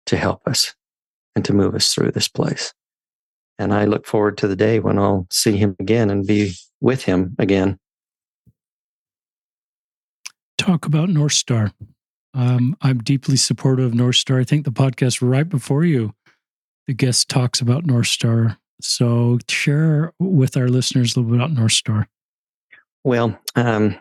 to 0.07 0.17
help 0.17 0.41
us 0.47 0.73
and 1.35 1.45
to 1.45 1.53
move 1.53 1.75
us 1.75 1.93
through 1.93 2.11
this 2.11 2.27
place. 2.27 2.73
And 3.59 3.73
I 3.73 3.85
look 3.85 4.07
forward 4.07 4.39
to 4.39 4.47
the 4.47 4.55
day 4.55 4.79
when 4.79 4.97
I'll 4.97 5.27
see 5.29 5.57
him 5.57 5.75
again 5.79 6.09
and 6.09 6.25
be 6.25 6.55
with 6.81 7.03
him 7.03 7.35
again. 7.37 7.77
Talk 10.67 10.85
about 10.85 11.07
North 11.07 11.31
Star. 11.31 11.71
Um, 12.33 12.75
I'm 12.81 12.97
deeply 12.97 13.37
supportive 13.37 13.85
of 13.85 13.93
North 13.93 14.17
Star. 14.17 14.37
I 14.37 14.43
think 14.43 14.65
the 14.65 14.71
podcast 14.71 15.19
right 15.21 15.47
before 15.47 15.85
you, 15.85 16.13
the 16.87 16.93
guest 16.93 17.29
talks 17.29 17.61
about 17.61 17.85
North 17.85 18.07
Star. 18.07 18.57
So 18.81 19.39
share 19.47 20.11
with 20.19 20.57
our 20.57 20.67
listeners 20.67 21.15
a 21.15 21.21
little 21.21 21.31
bit 21.31 21.39
about 21.39 21.53
North 21.53 21.71
Star. 21.71 22.09
Well, 23.05 23.39
um, 23.55 23.97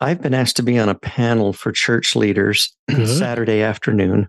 I've 0.00 0.22
been 0.22 0.34
asked 0.34 0.54
to 0.58 0.62
be 0.62 0.78
on 0.78 0.88
a 0.88 0.94
panel 0.94 1.52
for 1.52 1.72
church 1.72 2.14
leaders 2.14 2.72
Saturday 3.04 3.62
afternoon 3.62 4.28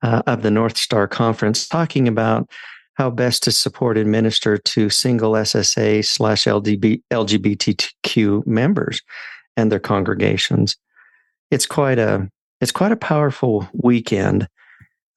uh, 0.00 0.22
of 0.26 0.40
the 0.40 0.50
North 0.50 0.78
Star 0.78 1.06
Conference, 1.06 1.68
talking 1.68 2.08
about 2.08 2.48
how 2.94 3.10
best 3.10 3.42
to 3.42 3.52
support 3.52 3.98
and 3.98 4.10
minister 4.10 4.56
to 4.56 4.88
single 4.88 5.32
SSA 5.32 6.06
slash 6.06 6.44
LGBTQ 6.44 8.46
members 8.46 9.02
and 9.56 9.70
their 9.70 9.80
congregations. 9.80 10.76
It's 11.50 11.66
quite 11.66 11.98
a 11.98 12.28
it's 12.60 12.72
quite 12.72 12.92
a 12.92 12.96
powerful 12.96 13.66
weekend 13.72 14.48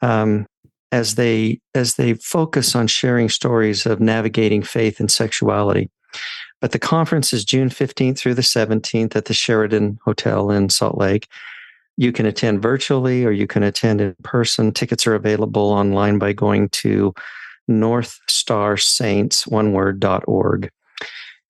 um, 0.02 0.46
as 0.92 1.16
they 1.16 1.60
as 1.76 1.96
they 1.96 2.14
focus 2.16 2.76
on 2.76 2.88
sharing 2.88 3.30
stories 3.30 3.86
of 3.86 4.00
navigating 4.00 4.64
faith 4.64 5.00
and 5.00 5.12
sexuality. 5.12 5.90
But 6.62 6.72
the 6.72 6.80
conference 6.80 7.34
is 7.34 7.44
June 7.44 7.70
15th 7.70 8.18
through 8.18 8.36
the 8.36 8.42
17th 8.42 9.16
at 9.16 9.26
the 9.26 9.34
Sheraton 9.34 10.00
Hotel 10.06 10.50
in 10.50 10.70
Salt 10.70 10.98
Lake. 10.98 11.28
You 11.98 12.12
can 12.12 12.26
attend 12.26 12.62
virtually 12.62 13.26
or 13.26 13.32
you 13.32 13.48
can 13.48 13.64
attend 13.64 14.00
in 14.00 14.16
person. 14.24 14.72
Tickets 14.72 15.06
are 15.06 15.14
available 15.14 15.70
online 15.70 16.20
by 16.20 16.32
going 16.32 16.70
to 16.70 17.14
northstarsaints, 17.70 19.46
one 19.46 19.74
word, 19.74 20.04
org. 20.26 20.70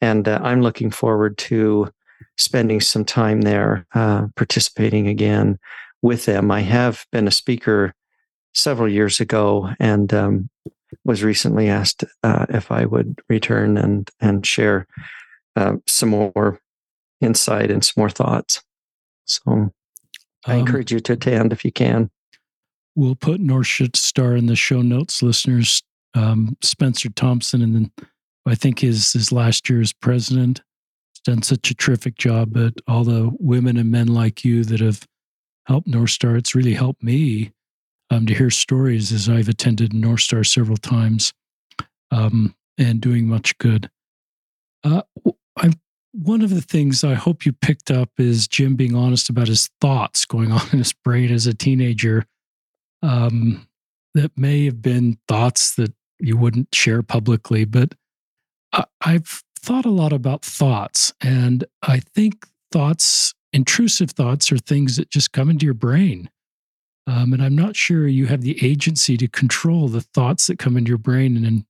And 0.02 0.28
uh, 0.28 0.40
I'm 0.42 0.62
looking 0.62 0.90
forward 0.90 1.38
to 1.40 1.90
spending 2.38 2.82
some 2.82 3.06
time 3.06 3.42
there, 3.42 3.86
uh, 3.94 4.28
participating 4.36 5.08
again 5.08 5.58
with 6.02 6.26
them. 6.26 6.52
I 6.52 6.62
have 6.62 7.06
been 7.12 7.28
a 7.28 7.32
speaker 7.32 7.94
several 8.54 8.90
years 8.90 9.20
ago 9.20 9.70
and 9.80 10.14
um, 10.14 10.50
was 11.06 11.24
recently 11.24 11.70
asked 11.70 12.04
uh, 12.24 12.46
if 12.50 12.72
I 12.72 12.86
would 12.86 13.20
return 13.30 13.78
and, 13.78 14.10
and 14.20 14.46
share 14.46 14.88
uh, 15.56 15.76
some 15.88 16.10
more 16.10 16.60
insight 17.22 17.72
and 17.72 17.84
some 17.84 17.96
more 17.98 18.10
thoughts. 18.10 18.62
So 19.26 19.72
I 20.46 20.54
um, 20.54 20.60
encourage 20.60 20.92
you 20.92 21.00
to 21.00 21.14
attend 21.14 21.54
if 21.54 21.64
you 21.64 21.72
can. 21.72 22.10
We'll 22.96 23.16
put 23.16 23.40
North 23.40 23.68
Should 23.68 23.96
Star 23.96 24.36
in 24.36 24.46
the 24.46 24.56
show 24.56 24.82
notes, 24.82 25.24
listeners. 25.24 25.82
Um, 26.16 26.56
Spencer 26.62 27.10
Thompson, 27.10 27.64
and 27.64 27.74
then 27.74 27.92
I 28.46 28.54
think 28.54 28.80
his 28.80 29.14
his 29.14 29.32
last 29.32 29.68
year 29.68 29.82
as 29.82 29.94
president, 29.94 30.62
done 31.24 31.42
such 31.42 31.72
a 31.72 31.76
terrific 31.76 32.16
job. 32.16 32.54
But 32.54 32.74
all 32.88 33.04
the 33.04 33.32
women 33.40 33.78
and 33.78 33.92
men 33.92 34.08
like 34.08 34.44
you 34.44 34.64
that 34.66 34.80
have 34.80 35.08
helped 35.66 35.88
North 35.88 36.12
Star, 36.12 36.36
it's 36.36 36.56
really 36.56 36.74
helped 36.74 37.04
me 37.04 37.52
um, 38.10 38.26
to 38.26 38.34
hear 38.34 38.50
stories 38.50 39.12
as 39.12 39.30
I've 39.30 39.50
attended 39.50 39.94
North 39.94 40.22
Star 40.22 40.44
several 40.44 40.78
times 40.78 41.34
um, 42.12 42.56
and 42.78 43.02
doing 43.02 43.28
much 43.28 43.58
good. 43.58 43.90
Uh, 44.84 45.04
I 45.58 45.74
one 46.14 46.44
of 46.44 46.52
the 46.52 46.62
things 46.62 47.04
I 47.04 47.16
hope 47.16 47.44
you 47.44 47.54
picked 47.54 47.90
up 47.90 48.10
is 48.20 48.48
Jim 48.48 48.76
being 48.76 48.96
honest 48.96 49.30
about 49.30 49.48
his 49.48 49.70
thoughts 49.82 50.26
going 50.26 50.52
on 50.52 50.62
in 50.72 50.78
his 50.78 50.94
brain 50.94 51.32
as 51.32 51.48
a 51.48 51.54
teenager. 51.54 52.26
Um, 53.02 53.68
that 54.14 54.38
may 54.38 54.66
have 54.66 54.82
been 54.82 55.18
thoughts 55.28 55.76
that 55.76 55.92
you 56.20 56.38
wouldn't 56.38 56.74
share 56.74 57.02
publicly, 57.02 57.66
but 57.66 57.96
I, 58.72 58.86
I've 59.02 59.44
thought 59.64 59.86
a 59.86 59.90
lot 59.90 60.14
about 60.14 60.44
thoughts, 60.44 61.14
and 61.22 61.64
I 61.82 62.00
think 62.00 62.48
thoughts, 62.72 63.34
intrusive 63.54 64.12
thoughts, 64.12 64.52
are 64.52 64.58
things 64.58 64.98
that 64.98 65.10
just 65.10 65.32
come 65.32 65.50
into 65.50 65.66
your 65.66 65.74
brain. 65.74 66.30
Um, 67.08 67.34
and 67.34 67.42
I'm 67.42 67.56
not 67.56 67.76
sure 67.76 68.08
you 68.08 68.28
have 68.28 68.42
the 68.42 68.64
agency 68.66 69.18
to 69.18 69.28
control 69.28 69.88
the 69.88 70.02
thoughts 70.02 70.48
that 70.48 70.60
come 70.60 70.78
into 70.78 70.90
your 70.90 70.98
brain. 70.98 71.38
And, 71.38 71.46
and 71.46 71.66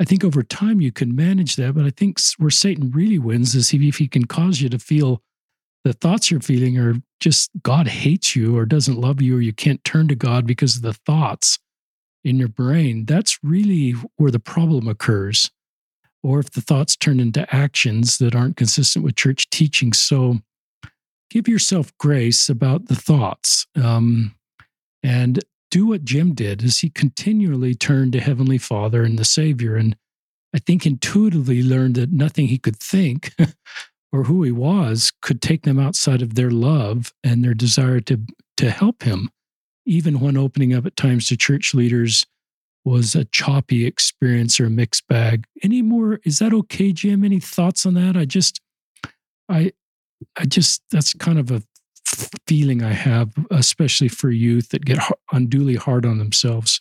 I 0.00 0.04
think 0.04 0.24
over 0.24 0.42
time 0.42 0.80
you 0.80 0.92
can 0.92 1.14
manage 1.14 1.56
that. 1.56 1.74
But 1.74 1.84
I 1.84 1.90
think 1.90 2.18
where 2.38 2.50
Satan 2.50 2.90
really 2.90 3.18
wins 3.18 3.54
is 3.54 3.72
if 3.72 3.96
he 3.96 4.08
can 4.08 4.26
cause 4.26 4.60
you 4.60 4.68
to 4.68 4.78
feel 4.78 5.22
the 5.84 5.92
thoughts 5.92 6.30
you're 6.30 6.40
feeling 6.40 6.78
are 6.78 6.96
just 7.20 7.50
God 7.62 7.88
hates 7.88 8.36
you 8.36 8.56
or 8.56 8.66
doesn't 8.66 9.00
love 9.00 9.20
you 9.20 9.38
or 9.38 9.40
you 9.40 9.52
can't 9.52 9.82
turn 9.84 10.08
to 10.08 10.14
God 10.14 10.46
because 10.46 10.76
of 10.76 10.82
the 10.82 10.92
thoughts 10.92 11.58
in 12.22 12.38
your 12.38 12.48
brain. 12.48 13.06
That's 13.06 13.38
really 13.42 13.92
where 14.16 14.30
the 14.30 14.38
problem 14.38 14.88
occurs. 14.88 15.50
Or 16.22 16.38
if 16.38 16.50
the 16.50 16.60
thoughts 16.60 16.96
turn 16.96 17.18
into 17.18 17.52
actions 17.54 18.18
that 18.18 18.34
aren't 18.34 18.56
consistent 18.56 19.04
with 19.04 19.16
church 19.16 19.48
teaching. 19.50 19.92
So 19.92 20.40
give 21.30 21.48
yourself 21.48 21.96
grace 21.98 22.48
about 22.48 22.86
the 22.86 22.96
thoughts. 22.96 23.66
Um, 23.74 24.34
and 25.02 25.42
do 25.70 25.86
what 25.86 26.04
Jim 26.04 26.34
did 26.34 26.62
is 26.62 26.80
he 26.80 26.90
continually 26.90 27.74
turned 27.74 28.12
to 28.12 28.20
Heavenly 28.20 28.58
Father 28.58 29.04
and 29.04 29.18
the 29.18 29.24
Savior. 29.24 29.76
And 29.76 29.96
I 30.54 30.58
think 30.58 30.84
intuitively 30.84 31.62
learned 31.62 31.94
that 31.94 32.12
nothing 32.12 32.48
he 32.48 32.58
could 32.58 32.76
think 32.76 33.34
or 34.12 34.24
who 34.24 34.42
he 34.42 34.50
was 34.50 35.12
could 35.22 35.40
take 35.40 35.62
them 35.62 35.78
outside 35.78 36.22
of 36.22 36.34
their 36.34 36.50
love 36.50 37.12
and 37.22 37.44
their 37.44 37.54
desire 37.54 38.00
to, 38.00 38.20
to 38.56 38.70
help 38.70 39.04
him, 39.04 39.30
even 39.86 40.20
when 40.20 40.36
opening 40.36 40.74
up 40.74 40.86
at 40.86 40.96
times 40.96 41.28
to 41.28 41.36
church 41.36 41.72
leaders 41.72 42.26
was 42.84 43.14
a 43.14 43.24
choppy 43.26 43.86
experience 43.86 44.58
or 44.58 44.66
a 44.66 44.70
mixed 44.70 45.06
bag. 45.08 45.44
Any 45.62 45.82
more? 45.82 46.20
Is 46.24 46.38
that 46.38 46.52
okay, 46.52 46.92
Jim? 46.92 47.24
Any 47.24 47.40
thoughts 47.40 47.84
on 47.84 47.94
that? 47.94 48.16
I 48.16 48.24
just, 48.24 48.60
I, 49.48 49.72
I 50.36 50.44
just, 50.46 50.82
that's 50.90 51.12
kind 51.14 51.38
of 51.38 51.50
a 51.50 51.62
feeling 52.46 52.82
I 52.82 52.92
have, 52.92 53.32
especially 53.50 54.08
for 54.08 54.30
youth 54.30 54.70
that 54.70 54.84
get 54.84 54.98
unduly 55.32 55.76
hard 55.76 56.06
on 56.06 56.18
themselves. 56.18 56.80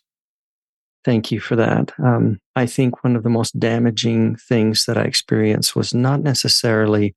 Thank 1.06 1.32
you 1.32 1.39
for 1.39 1.56
that. 1.56 1.91
Um, 2.00 2.39
I 2.56 2.66
think 2.66 3.04
one 3.04 3.16
of 3.16 3.24
the 3.24 3.30
most 3.30 3.58
damaging 3.60 4.36
things 4.36 4.86
that 4.86 4.97
I 4.97 5.04
experienced 5.04 5.76
was 5.76 5.93
not 5.93 6.22
necessarily 6.22 7.16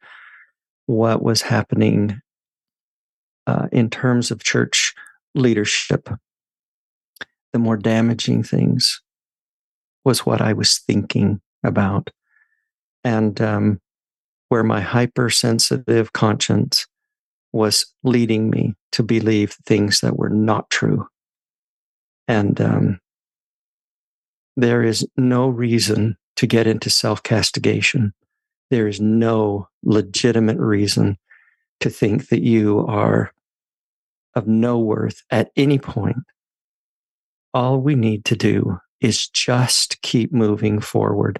what 0.86 1.22
was 1.22 1.42
happening 1.42 2.20
uh, 3.46 3.68
in 3.72 3.90
terms 3.90 4.30
of 4.30 4.44
church 4.44 4.94
leadership. 5.34 6.08
The 7.52 7.58
more 7.58 7.76
damaging 7.76 8.42
things 8.42 9.00
was 10.04 10.26
what 10.26 10.40
I 10.40 10.52
was 10.52 10.78
thinking 10.78 11.40
about, 11.64 12.10
and 13.04 13.40
um, 13.40 13.80
where 14.48 14.64
my 14.64 14.80
hypersensitive 14.80 16.12
conscience 16.12 16.86
was 17.52 17.86
leading 18.02 18.50
me 18.50 18.74
to 18.92 19.02
believe 19.02 19.56
things 19.66 20.00
that 20.00 20.16
were 20.16 20.30
not 20.30 20.70
true. 20.70 21.06
And 22.26 22.60
um, 22.60 23.00
there 24.56 24.82
is 24.82 25.06
no 25.16 25.48
reason 25.48 26.16
to 26.36 26.46
get 26.46 26.66
into 26.66 26.90
self 26.90 27.22
castigation. 27.22 28.12
There 28.70 28.88
is 28.88 29.00
no 29.00 29.68
legitimate 29.82 30.58
reason 30.58 31.18
to 31.80 31.90
think 31.90 32.28
that 32.28 32.42
you 32.42 32.86
are 32.86 33.32
of 34.34 34.46
no 34.46 34.78
worth 34.78 35.22
at 35.30 35.50
any 35.56 35.78
point. 35.78 36.16
All 37.54 37.78
we 37.78 37.94
need 37.94 38.24
to 38.26 38.36
do 38.36 38.78
is 39.00 39.28
just 39.28 40.00
keep 40.02 40.32
moving 40.32 40.80
forward. 40.80 41.38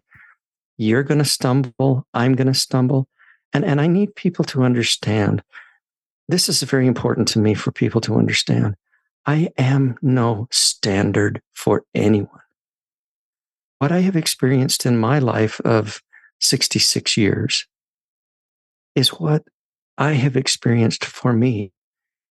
You're 0.77 1.03
going 1.03 1.19
to 1.19 1.25
stumble. 1.25 2.07
I'm 2.13 2.35
going 2.35 2.49
to 2.49 2.55
stumble. 2.55 3.09
And, 3.53 3.65
and 3.65 3.81
I 3.81 3.87
need 3.87 4.15
people 4.15 4.45
to 4.47 4.63
understand 4.63 5.43
this 6.29 6.49
is 6.49 6.63
very 6.63 6.87
important 6.87 7.29
to 7.29 7.39
me 7.39 7.55
for 7.55 7.73
people 7.73 8.01
to 8.03 8.17
understand. 8.17 8.75
I 9.27 9.51
am 9.59 9.97
no 10.03 10.49
standard 10.51 11.41
for 11.53 11.85
anyone. 11.95 12.41
What 13.79 13.93
I 13.93 14.01
have 14.01 14.17
experienced 14.17 14.87
in 14.87 14.99
my 14.99 15.19
life 15.19 15.61
of 15.61 16.01
66 16.41 17.17
years 17.17 17.67
is 18.95 19.09
what 19.11 19.45
I 19.99 20.13
have 20.13 20.37
experienced 20.37 21.05
for 21.05 21.33
me. 21.33 21.73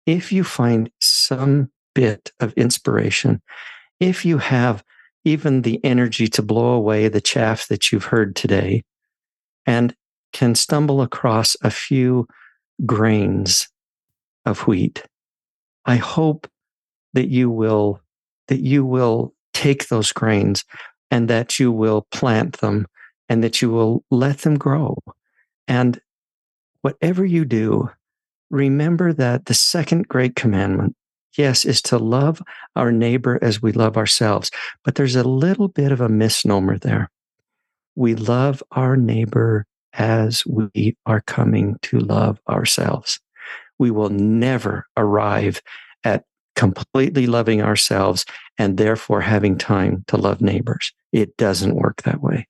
If 0.07 0.31
you 0.31 0.45
find 0.45 0.91
some 1.01 1.71
bit 1.97 2.31
of 2.41 2.53
inspiration, 2.53 3.41
if 4.01 4.27
you 4.27 4.37
have 4.37 4.85
even 5.25 5.63
the 5.63 5.83
energy 5.83 6.29
to 6.29 6.43
blow 6.43 6.75
away 6.75 7.09
the 7.09 7.23
chaff 7.23 7.69
that 7.69 7.91
you've 7.91 8.05
heard 8.05 8.37
today 8.37 8.85
and 9.65 9.97
can 10.35 10.55
stumble 10.55 11.01
across 11.01 11.57
a 11.63 11.71
few 11.71 12.29
grains 12.85 13.67
of 14.45 14.67
wheat, 14.67 15.05
I 15.87 15.97
hope 15.97 16.47
that 17.15 17.29
you 17.29 17.49
will 17.51 18.01
that 18.49 18.61
you 18.61 18.85
will 18.85 19.33
take 19.55 19.89
those 19.89 20.13
grains 20.13 20.65
and 21.11 21.29
that 21.29 21.59
you 21.59 21.73
will 21.73 22.07
plant 22.13 22.59
them 22.59 22.87
and 23.31 23.43
that 23.43 23.63
you 23.63 23.71
will 23.71 24.05
let 24.11 24.41
them 24.41 24.59
grow. 24.59 24.99
And 25.67 25.99
whatever 26.83 27.25
you 27.25 27.47
do, 27.47 27.91
remember 28.51 29.15
that 29.15 29.47
the 29.47 29.55
second 29.55 30.07
great 30.09 30.37
commandment, 30.37 30.95
yes, 31.39 31.65
is 31.65 31.83
to 31.83 31.99
love 31.99 32.43
our 32.75 32.93
neighbor 32.93 33.39
as 33.43 33.63
we 33.63 33.73
love 33.73 33.97
ourselves. 33.97 34.51
But 34.85 34.95
there's 34.95 35.17
a 35.17 35.25
little 35.25 35.69
bit 35.69 35.93
of 35.93 36.01
a 36.01 36.09
misnomer 36.09 36.79
there. 36.79 37.11
We 37.95 38.15
love 38.15 38.63
our 38.73 38.97
neighbor 38.97 39.67
as 39.95 40.45
we 40.47 40.97
are 41.07 41.23
coming 41.23 41.77
to 41.83 41.99
love 41.99 42.39
ourselves. 42.49 43.19
We 43.79 43.91
will 43.91 44.11
never 44.11 44.87
arrive 44.97 45.63
at 46.05 46.25
completely 46.55 47.27
loving 47.27 47.63
ourselves 47.63 48.25
and 48.59 48.77
therefore 48.77 49.21
having 49.21 49.59
time 49.59 50.05
to 50.09 50.17
love 50.17 50.41
neighbors. 50.41 50.93
It 51.13 51.37
doesn't 51.37 51.77
work 51.77 52.03
that 52.03 52.23
way. 52.23 52.49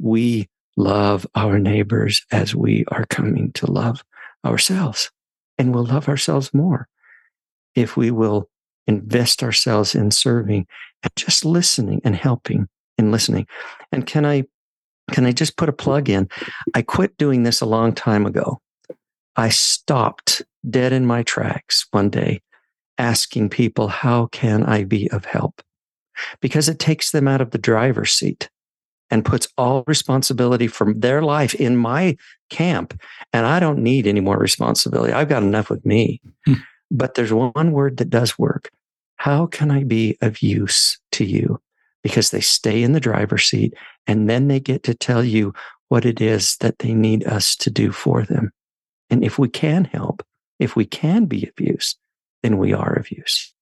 We 0.00 0.48
love 0.76 1.26
our 1.34 1.58
neighbors 1.58 2.24
as 2.30 2.54
we 2.54 2.84
are 2.88 3.06
coming 3.06 3.52
to 3.52 3.70
love 3.70 4.04
ourselves. 4.44 5.10
And 5.58 5.74
we'll 5.74 5.86
love 5.86 6.08
ourselves 6.08 6.52
more 6.52 6.88
if 7.76 7.96
we 7.96 8.10
will 8.10 8.48
invest 8.88 9.42
ourselves 9.42 9.94
in 9.94 10.10
serving 10.10 10.66
and 11.02 11.12
just 11.14 11.44
listening 11.44 12.00
and 12.04 12.16
helping 12.16 12.68
and 12.98 13.12
listening. 13.12 13.46
And 13.92 14.06
can 14.06 14.26
I 14.26 14.44
can 15.12 15.24
I 15.24 15.30
just 15.30 15.56
put 15.56 15.68
a 15.68 15.72
plug 15.72 16.08
in? 16.08 16.28
I 16.74 16.82
quit 16.82 17.16
doing 17.16 17.44
this 17.44 17.60
a 17.60 17.66
long 17.66 17.92
time 17.92 18.26
ago. 18.26 18.60
I 19.36 19.50
stopped 19.50 20.42
dead 20.68 20.92
in 20.92 21.06
my 21.06 21.22
tracks 21.22 21.86
one 21.92 22.10
day 22.10 22.40
asking 22.98 23.50
people, 23.50 23.88
how 23.88 24.26
can 24.26 24.64
I 24.64 24.84
be 24.84 25.08
of 25.10 25.24
help? 25.24 25.62
Because 26.40 26.68
it 26.68 26.78
takes 26.78 27.10
them 27.10 27.28
out 27.28 27.40
of 27.40 27.50
the 27.50 27.58
driver's 27.58 28.10
seat 28.12 28.48
and 29.10 29.24
puts 29.24 29.46
all 29.56 29.84
responsibility 29.86 30.66
for 30.66 30.92
their 30.92 31.22
life 31.22 31.54
in 31.54 31.76
my 31.76 32.16
camp. 32.50 32.98
And 33.32 33.46
I 33.46 33.60
don't 33.60 33.78
need 33.78 34.06
any 34.06 34.20
more 34.20 34.38
responsibility. 34.38 35.12
I've 35.12 35.28
got 35.28 35.42
enough 35.42 35.70
with 35.70 35.84
me. 35.84 36.20
Hmm. 36.46 36.54
But 36.90 37.14
there's 37.14 37.32
one 37.32 37.72
word 37.72 37.96
that 37.98 38.10
does 38.10 38.38
work. 38.38 38.70
How 39.16 39.46
can 39.46 39.70
I 39.70 39.84
be 39.84 40.16
of 40.20 40.42
use 40.42 40.98
to 41.12 41.24
you? 41.24 41.60
Because 42.02 42.30
they 42.30 42.40
stay 42.40 42.82
in 42.82 42.92
the 42.92 43.00
driver's 43.00 43.44
seat 43.44 43.74
and 44.06 44.30
then 44.30 44.48
they 44.48 44.60
get 44.60 44.84
to 44.84 44.94
tell 44.94 45.24
you 45.24 45.52
what 45.88 46.04
it 46.04 46.20
is 46.20 46.56
that 46.58 46.78
they 46.78 46.94
need 46.94 47.26
us 47.26 47.56
to 47.56 47.70
do 47.70 47.92
for 47.92 48.22
them. 48.22 48.52
And 49.10 49.24
if 49.24 49.38
we 49.38 49.48
can 49.48 49.84
help, 49.84 50.24
if 50.58 50.76
we 50.76 50.84
can 50.84 51.26
be 51.26 51.46
of 51.46 51.58
use, 51.58 51.96
then 52.42 52.58
we 52.58 52.72
are 52.72 52.92
of 52.92 53.10
use. 53.10 53.52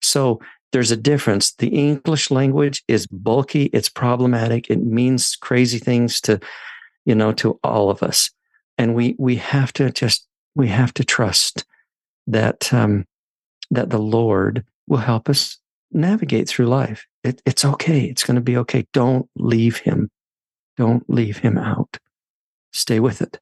So 0.00 0.40
there's 0.72 0.90
a 0.90 0.96
difference. 0.96 1.52
The 1.54 1.68
English 1.68 2.30
language 2.30 2.82
is 2.88 3.06
bulky, 3.06 3.64
it's 3.72 3.88
problematic, 3.88 4.70
it 4.70 4.82
means 4.82 5.36
crazy 5.36 5.78
things 5.78 6.20
to, 6.22 6.40
you 7.04 7.14
know, 7.14 7.32
to 7.32 7.58
all 7.62 7.90
of 7.90 8.02
us. 8.02 8.30
And 8.78 8.94
we 8.94 9.16
we 9.18 9.36
have 9.36 9.72
to 9.74 9.90
just 9.90 10.26
we 10.56 10.68
have 10.68 10.92
to 10.94 11.04
trust 11.04 11.64
that 12.26 12.72
um, 12.72 13.04
that 13.70 13.90
the 13.90 13.98
Lord 13.98 14.64
will 14.88 14.98
help 14.98 15.28
us 15.28 15.58
navigate 15.92 16.48
through 16.48 16.66
life. 16.66 17.06
It, 17.22 17.40
it's 17.46 17.64
okay. 17.64 18.04
It's 18.04 18.24
going 18.24 18.34
to 18.34 18.40
be 18.40 18.56
okay. 18.58 18.86
Don't 18.92 19.28
leave 19.36 19.78
him. 19.78 20.10
Don't 20.76 21.08
leave 21.08 21.38
him 21.38 21.58
out. 21.58 21.98
Stay 22.72 23.00
with 23.00 23.22
it. 23.22 23.38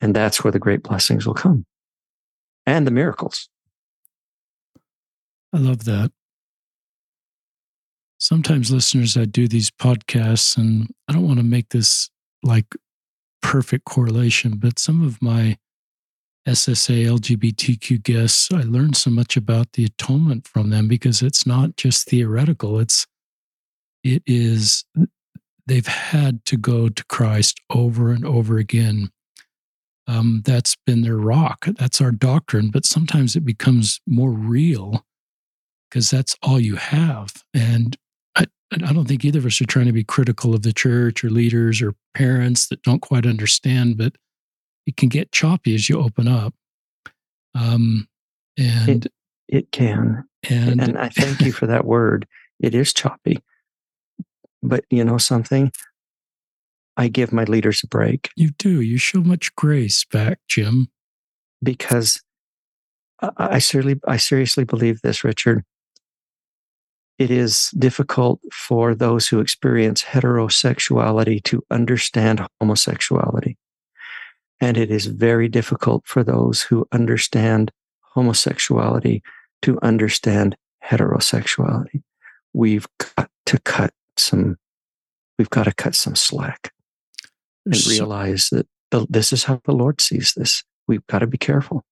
And 0.00 0.14
that's 0.14 0.44
where 0.44 0.52
the 0.52 0.58
great 0.58 0.82
blessings 0.82 1.26
will 1.26 1.34
come 1.34 1.66
and 2.64 2.86
the 2.86 2.90
miracles. 2.90 3.48
I 5.52 5.58
love 5.58 5.84
that 5.84 6.12
sometimes 8.18 8.70
listeners, 8.70 9.16
I 9.16 9.24
do 9.24 9.48
these 9.48 9.70
podcasts, 9.70 10.56
and 10.56 10.88
I 11.08 11.12
don't 11.12 11.26
want 11.26 11.38
to 11.38 11.44
make 11.44 11.70
this 11.70 12.10
like 12.42 12.66
perfect 13.42 13.84
correlation, 13.84 14.56
but 14.56 14.78
some 14.78 15.04
of 15.04 15.20
my 15.22 15.56
SSA 16.46 17.18
LGBTQ 17.18 18.02
guests, 18.02 18.52
I 18.52 18.62
learned 18.62 18.96
so 18.96 19.10
much 19.10 19.36
about 19.36 19.72
the 19.72 19.84
atonement 19.84 20.46
from 20.46 20.70
them 20.70 20.88
because 20.88 21.22
it's 21.22 21.46
not 21.46 21.76
just 21.76 22.08
theoretical. 22.08 22.78
It's, 22.78 23.06
it 24.04 24.22
is, 24.26 24.84
they've 25.66 25.86
had 25.86 26.44
to 26.46 26.56
go 26.56 26.88
to 26.88 27.04
Christ 27.06 27.60
over 27.70 28.10
and 28.10 28.24
over 28.24 28.58
again. 28.58 29.10
Um, 30.06 30.42
that's 30.44 30.76
been 30.86 31.02
their 31.02 31.16
rock. 31.16 31.66
That's 31.78 32.00
our 32.00 32.12
doctrine. 32.12 32.70
But 32.70 32.84
sometimes 32.84 33.34
it 33.34 33.44
becomes 33.44 34.00
more 34.06 34.30
real 34.30 35.04
because 35.90 36.10
that's 36.10 36.36
all 36.42 36.60
you 36.60 36.76
have. 36.76 37.32
And 37.52 37.96
I 38.72 38.92
don't 38.92 39.06
think 39.06 39.24
either 39.24 39.38
of 39.38 39.46
us 39.46 39.60
are 39.60 39.66
trying 39.66 39.86
to 39.86 39.92
be 39.92 40.04
critical 40.04 40.54
of 40.54 40.62
the 40.62 40.72
church 40.72 41.22
or 41.22 41.30
leaders 41.30 41.80
or 41.80 41.94
parents 42.14 42.66
that 42.68 42.82
don't 42.82 43.00
quite 43.00 43.24
understand, 43.24 43.96
but 43.96 44.16
it 44.86 44.96
can 44.96 45.08
get 45.08 45.32
choppy 45.32 45.74
as 45.74 45.88
you 45.88 46.00
open 46.00 46.28
up. 46.28 46.54
Um, 47.54 48.08
and 48.58 49.06
it, 49.06 49.12
it 49.48 49.72
can. 49.72 50.24
And, 50.48 50.80
and 50.80 50.98
I 50.98 51.08
thank 51.08 51.40
you 51.40 51.52
for 51.52 51.66
that 51.66 51.84
word. 51.84 52.26
It 52.60 52.74
is 52.74 52.92
choppy. 52.92 53.42
But 54.62 54.84
you 54.90 55.04
know 55.04 55.18
something? 55.18 55.72
I 56.96 57.08
give 57.08 57.32
my 57.32 57.44
leaders 57.44 57.82
a 57.84 57.88
break. 57.88 58.30
You 58.36 58.50
do. 58.58 58.80
You 58.80 58.96
show 58.96 59.20
much 59.20 59.54
grace 59.54 60.04
back, 60.04 60.38
Jim. 60.48 60.88
Because 61.62 62.22
I, 63.20 63.30
I 63.38 63.58
seriously, 63.58 64.00
I 64.06 64.16
seriously 64.16 64.64
believe 64.64 65.02
this, 65.02 65.24
Richard 65.24 65.64
it 67.18 67.30
is 67.30 67.70
difficult 67.78 68.40
for 68.52 68.94
those 68.94 69.28
who 69.28 69.40
experience 69.40 70.02
heterosexuality 70.02 71.42
to 71.44 71.62
understand 71.70 72.46
homosexuality. 72.60 73.56
And 74.60 74.76
it 74.76 74.90
is 74.90 75.06
very 75.06 75.48
difficult 75.48 76.06
for 76.06 76.24
those 76.24 76.62
who 76.62 76.86
understand 76.92 77.70
homosexuality 78.00 79.22
to 79.62 79.78
understand 79.82 80.56
heterosexuality. 80.84 82.02
We've 82.52 82.86
got 83.16 83.28
to 83.46 83.58
cut 83.60 83.92
some, 84.16 84.56
we've 85.38 85.50
got 85.50 85.64
to 85.64 85.74
cut 85.74 85.94
some 85.94 86.16
slack 86.16 86.72
and 87.66 87.86
realize 87.86 88.48
that 88.50 88.66
the, 88.90 89.06
this 89.10 89.32
is 89.32 89.44
how 89.44 89.60
the 89.64 89.72
Lord 89.72 90.00
sees 90.00 90.32
this. 90.34 90.64
We've 90.88 91.06
got 91.08 91.18
to 91.18 91.26
be 91.26 91.38
careful. 91.38 91.84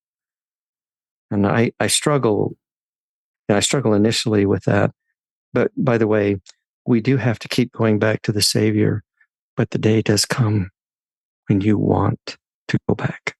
And 1.30 1.46
I, 1.46 1.72
I 1.80 1.88
struggle, 1.88 2.56
and 3.48 3.56
I 3.56 3.60
struggle 3.60 3.92
initially 3.92 4.46
with 4.46 4.64
that 4.64 4.92
but 5.54 5.70
by 5.76 5.96
the 5.96 6.08
way, 6.08 6.40
we 6.84 7.00
do 7.00 7.16
have 7.16 7.38
to 7.38 7.48
keep 7.48 7.72
going 7.72 7.98
back 7.98 8.20
to 8.22 8.32
the 8.32 8.42
Savior, 8.42 9.02
but 9.56 9.70
the 9.70 9.78
day 9.78 10.02
does 10.02 10.26
come 10.26 10.70
when 11.46 11.62
you 11.62 11.78
want 11.78 12.36
to 12.68 12.78
go 12.88 12.94
back, 12.94 13.36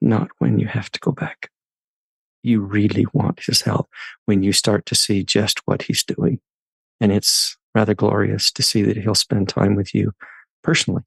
not 0.00 0.28
when 0.38 0.58
you 0.58 0.66
have 0.66 0.90
to 0.90 1.00
go 1.00 1.12
back. 1.12 1.50
You 2.42 2.60
really 2.60 3.06
want 3.12 3.44
His 3.44 3.62
help 3.62 3.88
when 4.26 4.42
you 4.42 4.52
start 4.52 4.86
to 4.86 4.94
see 4.94 5.24
just 5.24 5.60
what 5.66 5.82
He's 5.82 6.04
doing. 6.04 6.40
And 7.00 7.12
it's 7.12 7.56
rather 7.74 7.94
glorious 7.94 8.50
to 8.52 8.62
see 8.62 8.82
that 8.82 8.96
He'll 8.96 9.14
spend 9.14 9.48
time 9.48 9.74
with 9.74 9.94
you 9.94 10.12
personally 10.62 11.02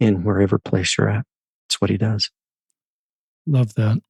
in 0.00 0.24
wherever 0.24 0.58
place 0.58 0.96
you're 0.96 1.08
at. 1.08 1.24
It's 1.68 1.80
what 1.80 1.90
He 1.90 1.96
does. 1.96 2.30
Love 3.46 3.74
that. 3.74 4.02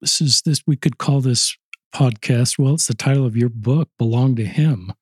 This 0.00 0.20
is 0.20 0.42
this, 0.42 0.62
we 0.66 0.76
could 0.76 0.98
call 0.98 1.20
this 1.20 1.56
podcast, 1.94 2.58
well, 2.58 2.74
it's 2.74 2.88
the 2.88 2.94
title 2.94 3.24
of 3.24 3.36
your 3.36 3.48
book, 3.48 3.88
Belong 3.98 4.36
to 4.36 4.44
Him. 4.44 4.92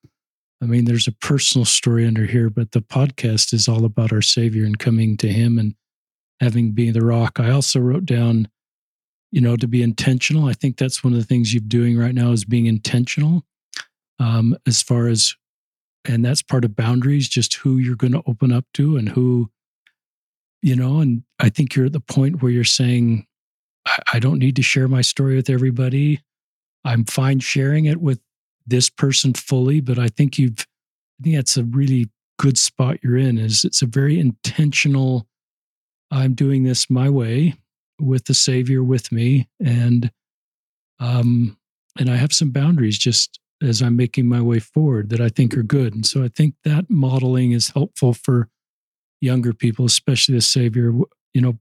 I 0.63 0.67
mean, 0.67 0.85
there's 0.85 1.09
a 1.09 1.13
personal 1.13 1.65
story 1.65 2.07
under 2.07 2.25
here, 2.25 2.49
but 2.49 2.71
the 2.71 2.83
podcast 2.83 3.53
is 3.53 3.67
all 3.67 3.85
about 3.85 4.13
our 4.13 4.23
Savior 4.23 4.65
and 4.65 4.79
coming 4.79 5.17
to 5.17 5.29
Him 5.29 5.59
and 5.59 5.75
having 6.43 6.73
being 6.73 6.93
the 6.93 7.05
rock. 7.05 7.39
I 7.39 7.51
also 7.51 7.79
wrote 7.79 8.05
down, 8.05 8.49
you 9.31 9.41
know, 9.41 9.57
to 9.57 9.69
be 9.69 9.83
intentional. 9.83 10.49
I 10.49 10.53
think 10.53 10.77
that's 10.77 11.03
one 11.03 11.13
of 11.13 11.19
the 11.21 11.25
things 11.25 11.55
you're 11.55 11.63
doing 11.65 11.97
right 11.97 12.15
now 12.15 12.33
is 12.33 12.45
being 12.45 12.67
intentional 12.67 13.45
um, 14.19 14.57
as 14.67 14.83
far 14.83 15.07
as, 15.07 15.37
and 16.05 16.25
that's 16.25 16.43
part 16.43 16.65
of 16.65 16.75
boundaries, 16.75 17.29
just 17.29 17.55
who 17.55 17.79
you're 17.79 17.97
going 17.97 18.13
to 18.13 18.25
open 18.27 18.53
up 18.53 18.65
to 18.75 18.97
and 18.97 19.09
who, 19.09 19.51
you 20.63 20.75
know, 20.75 20.99
and 20.99 21.23
I 21.39 21.49
think 21.49 21.77
you're 21.77 21.87
at 21.87 21.93
the 21.93 22.01
point 22.01 22.43
where 22.43 22.51
you're 22.51 22.65
saying, 22.65 23.27
I, 23.87 23.99
I 24.15 24.19
don't 24.19 24.41
need 24.41 24.57
to 24.57 24.63
share 24.63 24.89
my 24.89 25.01
story 25.01 25.37
with 25.37 25.49
everybody. 25.49 26.21
I'm 26.85 27.05
fine 27.05 27.39
sharing 27.39 27.85
it 27.85 28.01
with 28.01 28.21
this 28.67 28.91
person 28.91 29.35
fully, 29.35 29.81
but 29.81 29.99
I 29.99 30.09
think 30.09 30.39
you've, 30.39 30.67
I 31.21 31.23
think 31.23 31.37
that's 31.37 31.57
a 31.57 31.65
really 31.65 32.11
good 32.39 32.59
spot 32.59 32.99
you're 33.03 33.17
in 33.17 33.39
is 33.39 33.65
it's 33.65 33.83
a 33.83 33.87
very 33.87 34.19
intentional 34.19 35.29
i'm 36.13 36.35
doing 36.35 36.63
this 36.63 36.89
my 36.89 37.09
way 37.09 37.55
with 38.01 38.25
the 38.27 38.35
savior 38.35 38.83
with 38.83 39.11
me 39.11 39.49
and 39.65 40.11
um 41.01 41.57
and 41.99 42.11
i 42.11 42.17
have 42.17 42.33
some 42.33 42.51
boundaries 42.51 42.99
just 42.99 43.41
as 43.63 43.83
i'm 43.83 43.97
making 43.97 44.29
my 44.29 44.41
way 44.41 44.59
forward 44.59 45.09
that 45.11 45.21
i 45.21 45.29
think 45.29 45.57
are 45.57 45.63
good 45.63 45.95
and 45.95 46.07
so 46.07 46.23
i 46.23 46.29
think 46.29 46.55
that 46.65 46.89
modeling 46.89 47.53
is 47.53 47.71
helpful 47.71 48.13
for 48.13 48.49
younger 49.21 49.53
people 49.53 49.85
especially 49.85 50.35
the 50.35 50.41
savior 50.41 50.93
you 51.35 51.41
know 51.41 51.59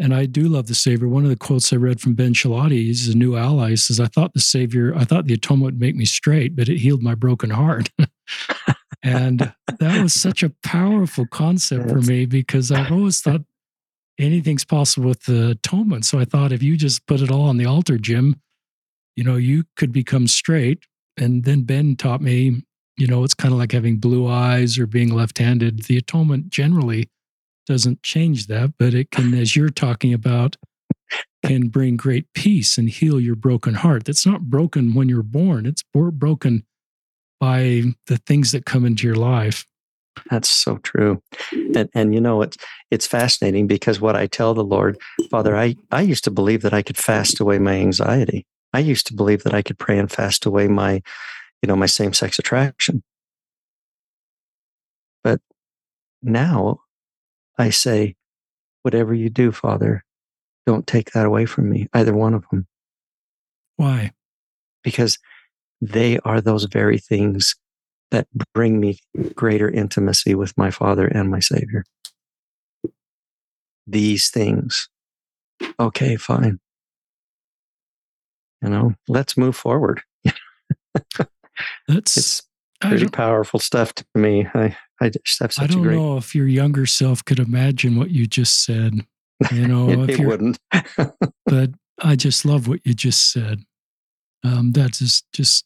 and 0.00 0.14
I 0.14 0.24
do 0.24 0.48
love 0.48 0.66
the 0.66 0.74
Savior. 0.74 1.08
One 1.08 1.24
of 1.24 1.28
the 1.28 1.36
quotes 1.36 1.72
I 1.74 1.76
read 1.76 2.00
from 2.00 2.14
Ben 2.14 2.32
Schilaty, 2.32 2.86
he's 2.86 3.08
a 3.08 3.16
new 3.16 3.36
ally, 3.36 3.74
says, 3.74 4.00
I 4.00 4.06
thought 4.06 4.32
the 4.32 4.40
Savior, 4.40 4.94
I 4.96 5.04
thought 5.04 5.26
the 5.26 5.34
atonement 5.34 5.74
would 5.74 5.80
make 5.80 5.94
me 5.94 6.06
straight, 6.06 6.56
but 6.56 6.70
it 6.70 6.78
healed 6.78 7.02
my 7.02 7.14
broken 7.14 7.50
heart. 7.50 7.90
and 9.02 9.52
that 9.78 10.02
was 10.02 10.12
such 10.20 10.42
a 10.42 10.52
powerful 10.62 11.26
concept 11.26 11.88
for 11.88 12.00
me 12.00 12.26
because 12.26 12.70
I've 12.70 12.92
always 12.92 13.20
thought 13.20 13.42
anything's 14.18 14.64
possible 14.64 15.08
with 15.08 15.24
the 15.24 15.50
atonement. 15.50 16.04
So 16.04 16.18
I 16.18 16.24
thought 16.24 16.52
if 16.52 16.62
you 16.62 16.76
just 16.76 17.06
put 17.06 17.20
it 17.20 17.30
all 17.30 17.48
on 17.48 17.56
the 17.56 17.66
altar, 17.66 17.98
Jim, 17.98 18.40
you 19.16 19.24
know, 19.24 19.36
you 19.36 19.64
could 19.76 19.92
become 19.92 20.26
straight. 20.26 20.84
And 21.16 21.44
then 21.44 21.62
Ben 21.62 21.96
taught 21.96 22.20
me, 22.20 22.62
you 22.96 23.06
know, 23.06 23.24
it's 23.24 23.34
kind 23.34 23.52
of 23.52 23.58
like 23.58 23.72
having 23.72 23.98
blue 23.98 24.26
eyes 24.26 24.78
or 24.78 24.86
being 24.86 25.10
left 25.10 25.38
handed. 25.38 25.84
The 25.84 25.96
atonement 25.96 26.50
generally 26.50 27.08
doesn't 27.66 28.02
change 28.02 28.46
that, 28.46 28.74
but 28.78 28.94
it 28.94 29.10
can, 29.10 29.34
as 29.34 29.56
you're 29.56 29.68
talking 29.68 30.12
about, 30.12 30.56
can 31.44 31.68
bring 31.68 31.96
great 31.96 32.26
peace 32.34 32.76
and 32.76 32.88
heal 32.88 33.18
your 33.18 33.34
broken 33.34 33.74
heart. 33.74 34.04
That's 34.04 34.26
not 34.26 34.42
broken 34.42 34.94
when 34.94 35.08
you're 35.08 35.22
born, 35.22 35.66
it's 35.66 35.82
broken 35.94 36.64
by 37.40 37.82
the 38.06 38.18
things 38.18 38.52
that 38.52 38.66
come 38.66 38.84
into 38.84 39.06
your 39.06 39.16
life. 39.16 39.66
That's 40.30 40.48
so 40.48 40.76
true. 40.78 41.22
And 41.52 41.88
and 41.94 42.14
you 42.14 42.20
know 42.20 42.42
it's 42.42 42.56
it's 42.90 43.06
fascinating 43.06 43.66
because 43.66 44.00
what 44.00 44.16
I 44.16 44.26
tell 44.26 44.54
the 44.54 44.64
Lord, 44.64 44.98
Father, 45.30 45.56
I, 45.56 45.76
I 45.90 46.02
used 46.02 46.24
to 46.24 46.30
believe 46.30 46.62
that 46.62 46.74
I 46.74 46.82
could 46.82 46.98
fast 46.98 47.40
away 47.40 47.58
my 47.58 47.74
anxiety. 47.74 48.46
I 48.72 48.80
used 48.80 49.06
to 49.06 49.14
believe 49.14 49.42
that 49.44 49.54
I 49.54 49.62
could 49.62 49.78
pray 49.78 49.98
and 49.98 50.10
fast 50.10 50.46
away 50.46 50.68
my, 50.68 51.02
you 51.62 51.66
know, 51.66 51.76
my 51.76 51.86
same-sex 51.86 52.38
attraction. 52.38 53.02
But 55.24 55.40
now 56.22 56.80
I 57.58 57.70
say, 57.70 58.14
whatever 58.82 59.12
you 59.14 59.28
do, 59.28 59.50
Father, 59.50 60.04
don't 60.66 60.86
take 60.86 61.12
that 61.12 61.26
away 61.26 61.46
from 61.46 61.68
me, 61.68 61.88
either 61.92 62.14
one 62.14 62.34
of 62.34 62.44
them. 62.50 62.66
Why? 63.76 64.12
Because 64.84 65.18
they 65.80 66.18
are 66.20 66.40
those 66.40 66.64
very 66.64 66.98
things 66.98 67.54
that 68.10 68.26
bring 68.54 68.80
me 68.80 68.98
greater 69.34 69.70
intimacy 69.70 70.34
with 70.34 70.56
my 70.56 70.70
Father 70.70 71.06
and 71.06 71.30
my 71.30 71.40
Savior. 71.40 71.84
These 73.86 74.30
things. 74.30 74.88
Okay, 75.78 76.16
fine. 76.16 76.60
You 78.62 78.68
know, 78.68 78.94
let's 79.08 79.36
move 79.36 79.56
forward. 79.56 80.02
That's 81.88 82.16
it's 82.16 82.42
pretty 82.80 83.08
powerful 83.08 83.60
stuff 83.60 83.94
to 83.94 84.04
me. 84.14 84.46
I, 84.54 84.76
I 85.00 85.10
just 85.10 85.40
have 85.40 85.52
such 85.52 85.64
I 85.64 85.66
don't 85.72 85.80
a 85.80 85.82
great. 85.82 85.96
know 85.96 86.16
if 86.16 86.34
your 86.34 86.46
younger 86.46 86.86
self 86.86 87.24
could 87.24 87.38
imagine 87.38 87.96
what 87.96 88.10
you 88.10 88.26
just 88.26 88.64
said. 88.64 89.06
You 89.50 89.66
know, 89.68 89.90
it, 89.90 90.10
if 90.10 90.20
it 90.20 90.26
wouldn't. 90.26 90.58
but 91.46 91.70
I 92.02 92.16
just 92.16 92.44
love 92.44 92.68
what 92.68 92.80
you 92.84 92.94
just 92.94 93.32
said. 93.32 93.62
Um, 94.44 94.72
that's 94.72 94.98
just 94.98 95.24
just. 95.32 95.64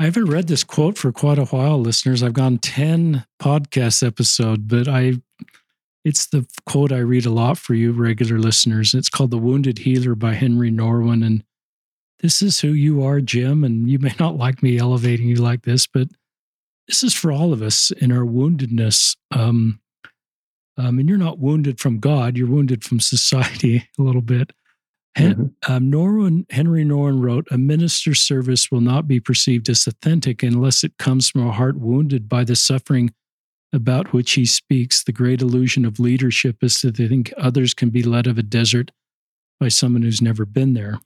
I 0.00 0.04
haven't 0.04 0.30
read 0.30 0.46
this 0.46 0.62
quote 0.62 0.96
for 0.96 1.10
quite 1.10 1.38
a 1.38 1.46
while, 1.46 1.80
listeners. 1.80 2.22
I've 2.22 2.32
gone 2.32 2.58
ten 2.58 3.26
podcast 3.42 4.06
episode, 4.06 4.68
but 4.68 4.86
I, 4.86 5.14
it's 6.04 6.26
the 6.26 6.46
quote 6.66 6.92
I 6.92 6.98
read 6.98 7.26
a 7.26 7.30
lot 7.30 7.58
for 7.58 7.74
you 7.74 7.90
regular 7.90 8.38
listeners. 8.38 8.94
It's 8.94 9.08
called 9.08 9.32
"The 9.32 9.38
Wounded 9.38 9.78
Healer" 9.78 10.14
by 10.14 10.34
Henri 10.34 10.70
Nouwen, 10.70 11.26
and 11.26 11.42
this 12.20 12.42
is 12.42 12.60
who 12.60 12.68
you 12.68 13.02
are, 13.02 13.20
Jim. 13.20 13.64
And 13.64 13.90
you 13.90 13.98
may 13.98 14.14
not 14.20 14.36
like 14.36 14.62
me 14.62 14.78
elevating 14.78 15.26
you 15.26 15.36
like 15.36 15.62
this, 15.62 15.88
but 15.88 16.06
this 16.86 17.02
is 17.02 17.12
for 17.12 17.32
all 17.32 17.52
of 17.52 17.60
us 17.60 17.90
in 17.90 18.12
our 18.12 18.24
woundedness. 18.24 19.16
Um, 19.32 19.80
um, 20.76 21.00
and 21.00 21.08
you're 21.08 21.18
not 21.18 21.40
wounded 21.40 21.80
from 21.80 21.98
God, 21.98 22.36
you're 22.36 22.46
wounded 22.46 22.84
from 22.84 23.00
society 23.00 23.88
a 23.98 24.02
little 24.02 24.22
bit. 24.22 24.52
Hen- 25.18 25.52
mm-hmm. 25.64 25.72
um, 25.72 25.90
Nouwen, 25.90 26.46
Henri 26.50 26.84
Nouwen 26.84 27.22
wrote, 27.22 27.46
A 27.50 27.58
minister's 27.58 28.20
service 28.20 28.70
will 28.70 28.80
not 28.80 29.08
be 29.08 29.20
perceived 29.20 29.68
as 29.68 29.86
authentic 29.86 30.42
unless 30.42 30.84
it 30.84 30.96
comes 30.98 31.30
from 31.30 31.46
a 31.46 31.52
heart 31.52 31.78
wounded 31.78 32.28
by 32.28 32.44
the 32.44 32.56
suffering 32.56 33.12
about 33.72 34.12
which 34.12 34.32
he 34.32 34.46
speaks. 34.46 35.02
The 35.02 35.12
great 35.12 35.42
illusion 35.42 35.84
of 35.84 35.98
leadership 35.98 36.62
is 36.62 36.80
to 36.82 36.92
think 36.92 37.32
others 37.36 37.74
can 37.74 37.90
be 37.90 38.02
led 38.02 38.26
of 38.26 38.38
a 38.38 38.42
desert 38.42 38.92
by 39.58 39.68
someone 39.68 40.02
who's 40.02 40.22
never 40.22 40.44
been 40.44 40.74
there. 40.74 41.00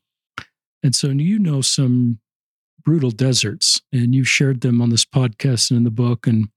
And 0.83 0.95
so 0.95 1.09
you 1.09 1.39
know 1.39 1.61
some 1.61 2.19
brutal 2.85 3.11
deserts, 3.11 3.81
and 3.93 4.15
you've 4.15 4.29
shared 4.29 4.61
them 4.61 4.83
on 4.83 4.91
this 4.91 5.05
podcast 5.05 5.71
and 5.71 5.79
in 5.79 5.85
the 5.85 5.91
book. 5.91 6.27
And 6.27 6.49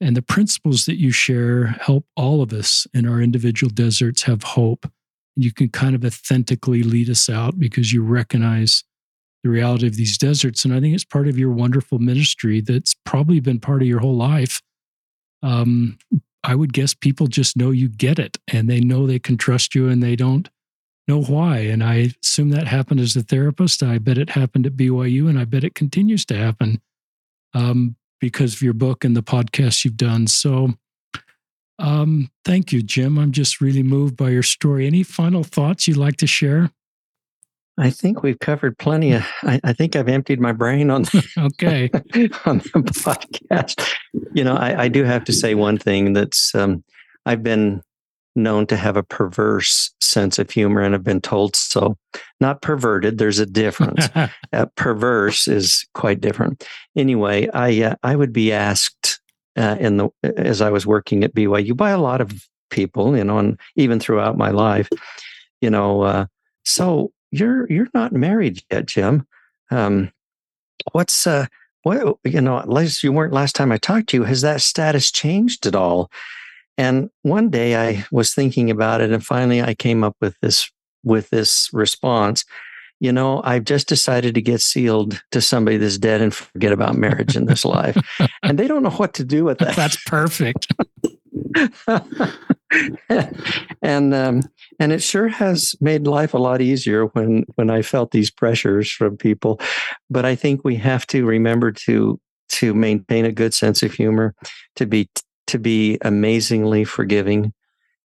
and 0.00 0.16
the 0.16 0.22
principles 0.22 0.86
that 0.86 1.00
you 1.00 1.10
share 1.10 1.66
help 1.66 2.06
all 2.14 2.40
of 2.40 2.52
us 2.52 2.86
in 2.94 3.04
our 3.04 3.20
individual 3.20 3.70
deserts 3.70 4.22
have 4.22 4.44
hope. 4.44 4.88
You 5.38 5.52
can 5.52 5.68
kind 5.68 5.94
of 5.94 6.04
authentically 6.04 6.82
lead 6.82 7.08
us 7.08 7.28
out 7.28 7.58
because 7.58 7.92
you 7.92 8.02
recognize 8.02 8.84
the 9.44 9.50
reality 9.50 9.86
of 9.86 9.96
these 9.96 10.18
deserts. 10.18 10.64
And 10.64 10.74
I 10.74 10.80
think 10.80 10.94
it's 10.94 11.04
part 11.04 11.28
of 11.28 11.38
your 11.38 11.52
wonderful 11.52 11.98
ministry 11.98 12.60
that's 12.60 12.94
probably 13.04 13.40
been 13.40 13.60
part 13.60 13.82
of 13.82 13.88
your 13.88 14.00
whole 14.00 14.16
life. 14.16 14.60
Um, 15.42 15.98
I 16.42 16.54
would 16.54 16.72
guess 16.72 16.94
people 16.94 17.26
just 17.26 17.56
know 17.56 17.70
you 17.70 17.88
get 17.88 18.18
it 18.18 18.38
and 18.52 18.68
they 18.68 18.80
know 18.80 19.06
they 19.06 19.18
can 19.18 19.36
trust 19.36 19.74
you 19.74 19.88
and 19.88 20.02
they 20.02 20.16
don't 20.16 20.48
know 21.08 21.22
why. 21.22 21.58
And 21.58 21.82
I 21.82 22.12
assume 22.22 22.50
that 22.50 22.68
happened 22.68 23.00
as 23.00 23.16
a 23.16 23.22
therapist. 23.22 23.82
I 23.82 23.98
bet 23.98 24.18
it 24.18 24.30
happened 24.30 24.66
at 24.66 24.76
BYU, 24.76 25.28
and 25.28 25.38
I 25.38 25.44
bet 25.44 25.64
it 25.64 25.74
continues 25.74 26.24
to 26.26 26.36
happen 26.36 26.80
um, 27.54 27.96
because 28.20 28.54
of 28.54 28.62
your 28.62 28.74
book 28.74 29.04
and 29.04 29.16
the 29.16 29.22
podcast 29.22 29.84
you've 29.84 29.96
done. 29.96 30.26
So, 30.26 30.74
um, 31.78 32.30
thank 32.44 32.72
you, 32.72 32.82
Jim. 32.82 33.18
I'm 33.18 33.32
just 33.32 33.60
really 33.60 33.82
moved 33.82 34.16
by 34.16 34.30
your 34.30 34.42
story. 34.42 34.86
Any 34.86 35.02
final 35.02 35.44
thoughts 35.44 35.86
you'd 35.86 35.96
like 35.96 36.16
to 36.16 36.26
share? 36.26 36.70
I 37.78 37.90
think 37.90 38.24
we've 38.24 38.38
covered 38.40 38.76
plenty 38.78 39.12
of. 39.12 39.24
I, 39.42 39.60
I 39.62 39.72
think 39.72 39.94
I've 39.94 40.08
emptied 40.08 40.40
my 40.40 40.52
brain 40.52 40.90
on. 40.90 41.02
The, 41.02 41.24
okay. 41.38 41.88
on 42.44 42.58
the 42.58 42.92
podcast, 42.92 43.88
you 44.34 44.42
know, 44.42 44.56
I, 44.56 44.84
I 44.84 44.88
do 44.88 45.04
have 45.04 45.24
to 45.24 45.32
say 45.32 45.54
one 45.54 45.78
thing 45.78 46.12
that's 46.12 46.54
um, 46.56 46.82
I've 47.24 47.44
been 47.44 47.82
known 48.34 48.66
to 48.66 48.76
have 48.76 48.96
a 48.96 49.02
perverse 49.02 49.92
sense 50.00 50.38
of 50.38 50.50
humor 50.50 50.80
and 50.80 50.92
have 50.92 51.04
been 51.04 51.20
told 51.20 51.54
so. 51.54 51.96
Not 52.40 52.62
perverted, 52.62 53.18
there's 53.18 53.38
a 53.38 53.46
difference. 53.46 54.08
uh, 54.52 54.66
perverse 54.76 55.46
is 55.46 55.86
quite 55.94 56.20
different. 56.20 56.66
Anyway, 56.96 57.48
I 57.54 57.82
uh, 57.82 57.94
I 58.02 58.16
would 58.16 58.32
be 58.32 58.52
asked 58.52 59.20
uh, 59.58 59.76
in 59.80 59.96
the 59.96 60.08
as 60.36 60.62
I 60.62 60.70
was 60.70 60.86
working 60.86 61.24
at 61.24 61.34
BYU 61.34 61.76
by 61.76 61.90
a 61.90 61.98
lot 61.98 62.20
of 62.20 62.48
people, 62.70 63.16
you 63.16 63.24
know, 63.24 63.38
and 63.38 63.58
even 63.76 63.98
throughout 63.98 64.38
my 64.38 64.50
life, 64.50 64.88
you 65.60 65.68
know, 65.68 66.02
uh, 66.02 66.26
so 66.64 67.12
you're 67.32 67.70
you're 67.70 67.88
not 67.92 68.12
married 68.12 68.62
yet, 68.70 68.86
Jim. 68.86 69.26
Um, 69.70 70.12
what's 70.92 71.26
uh 71.26 71.46
what 71.82 72.16
you 72.24 72.40
know, 72.40 72.62
least 72.66 73.02
you 73.02 73.12
weren't 73.12 73.32
last 73.32 73.56
time 73.56 73.72
I 73.72 73.78
talked 73.78 74.08
to 74.10 74.18
you. 74.18 74.24
Has 74.24 74.42
that 74.42 74.60
status 74.60 75.10
changed 75.10 75.66
at 75.66 75.74
all? 75.74 76.10
And 76.76 77.10
one 77.22 77.50
day 77.50 77.76
I 77.76 78.06
was 78.12 78.32
thinking 78.32 78.70
about 78.70 79.00
it 79.00 79.10
and 79.10 79.24
finally 79.24 79.60
I 79.60 79.74
came 79.74 80.04
up 80.04 80.16
with 80.20 80.36
this 80.40 80.70
with 81.02 81.30
this 81.30 81.68
response. 81.72 82.44
You 83.00 83.12
know, 83.12 83.40
I've 83.44 83.64
just 83.64 83.88
decided 83.88 84.34
to 84.34 84.42
get 84.42 84.60
sealed 84.60 85.22
to 85.30 85.40
somebody 85.40 85.76
that's 85.76 85.98
dead 85.98 86.20
and 86.20 86.34
forget 86.34 86.72
about 86.72 86.96
marriage 86.96 87.36
in 87.36 87.46
this 87.46 87.64
life. 87.64 87.96
And 88.42 88.58
they 88.58 88.68
don't 88.68 88.82
know 88.82 88.90
what 88.90 89.14
to 89.14 89.24
do 89.24 89.44
with 89.44 89.58
that. 89.58 89.76
That's 89.76 90.02
perfect. 90.04 90.68
and 93.82 94.14
um, 94.14 94.42
and 94.78 94.92
it 94.92 95.02
sure 95.02 95.28
has 95.28 95.74
made 95.80 96.06
life 96.06 96.34
a 96.34 96.38
lot 96.38 96.60
easier 96.60 97.06
when 97.06 97.44
when 97.56 97.70
I 97.70 97.82
felt 97.82 98.10
these 98.10 98.30
pressures 98.30 98.90
from 98.90 99.16
people. 99.16 99.60
But 100.08 100.24
I 100.24 100.34
think 100.34 100.64
we 100.64 100.76
have 100.76 101.06
to 101.08 101.26
remember 101.26 101.72
to 101.72 102.20
to 102.50 102.74
maintain 102.74 103.24
a 103.24 103.32
good 103.32 103.54
sense 103.54 103.82
of 103.82 103.92
humor, 103.92 104.34
to 104.76 104.86
be 104.86 105.08
to 105.48 105.58
be 105.58 105.98
amazingly 106.02 106.84
forgiving, 106.84 107.52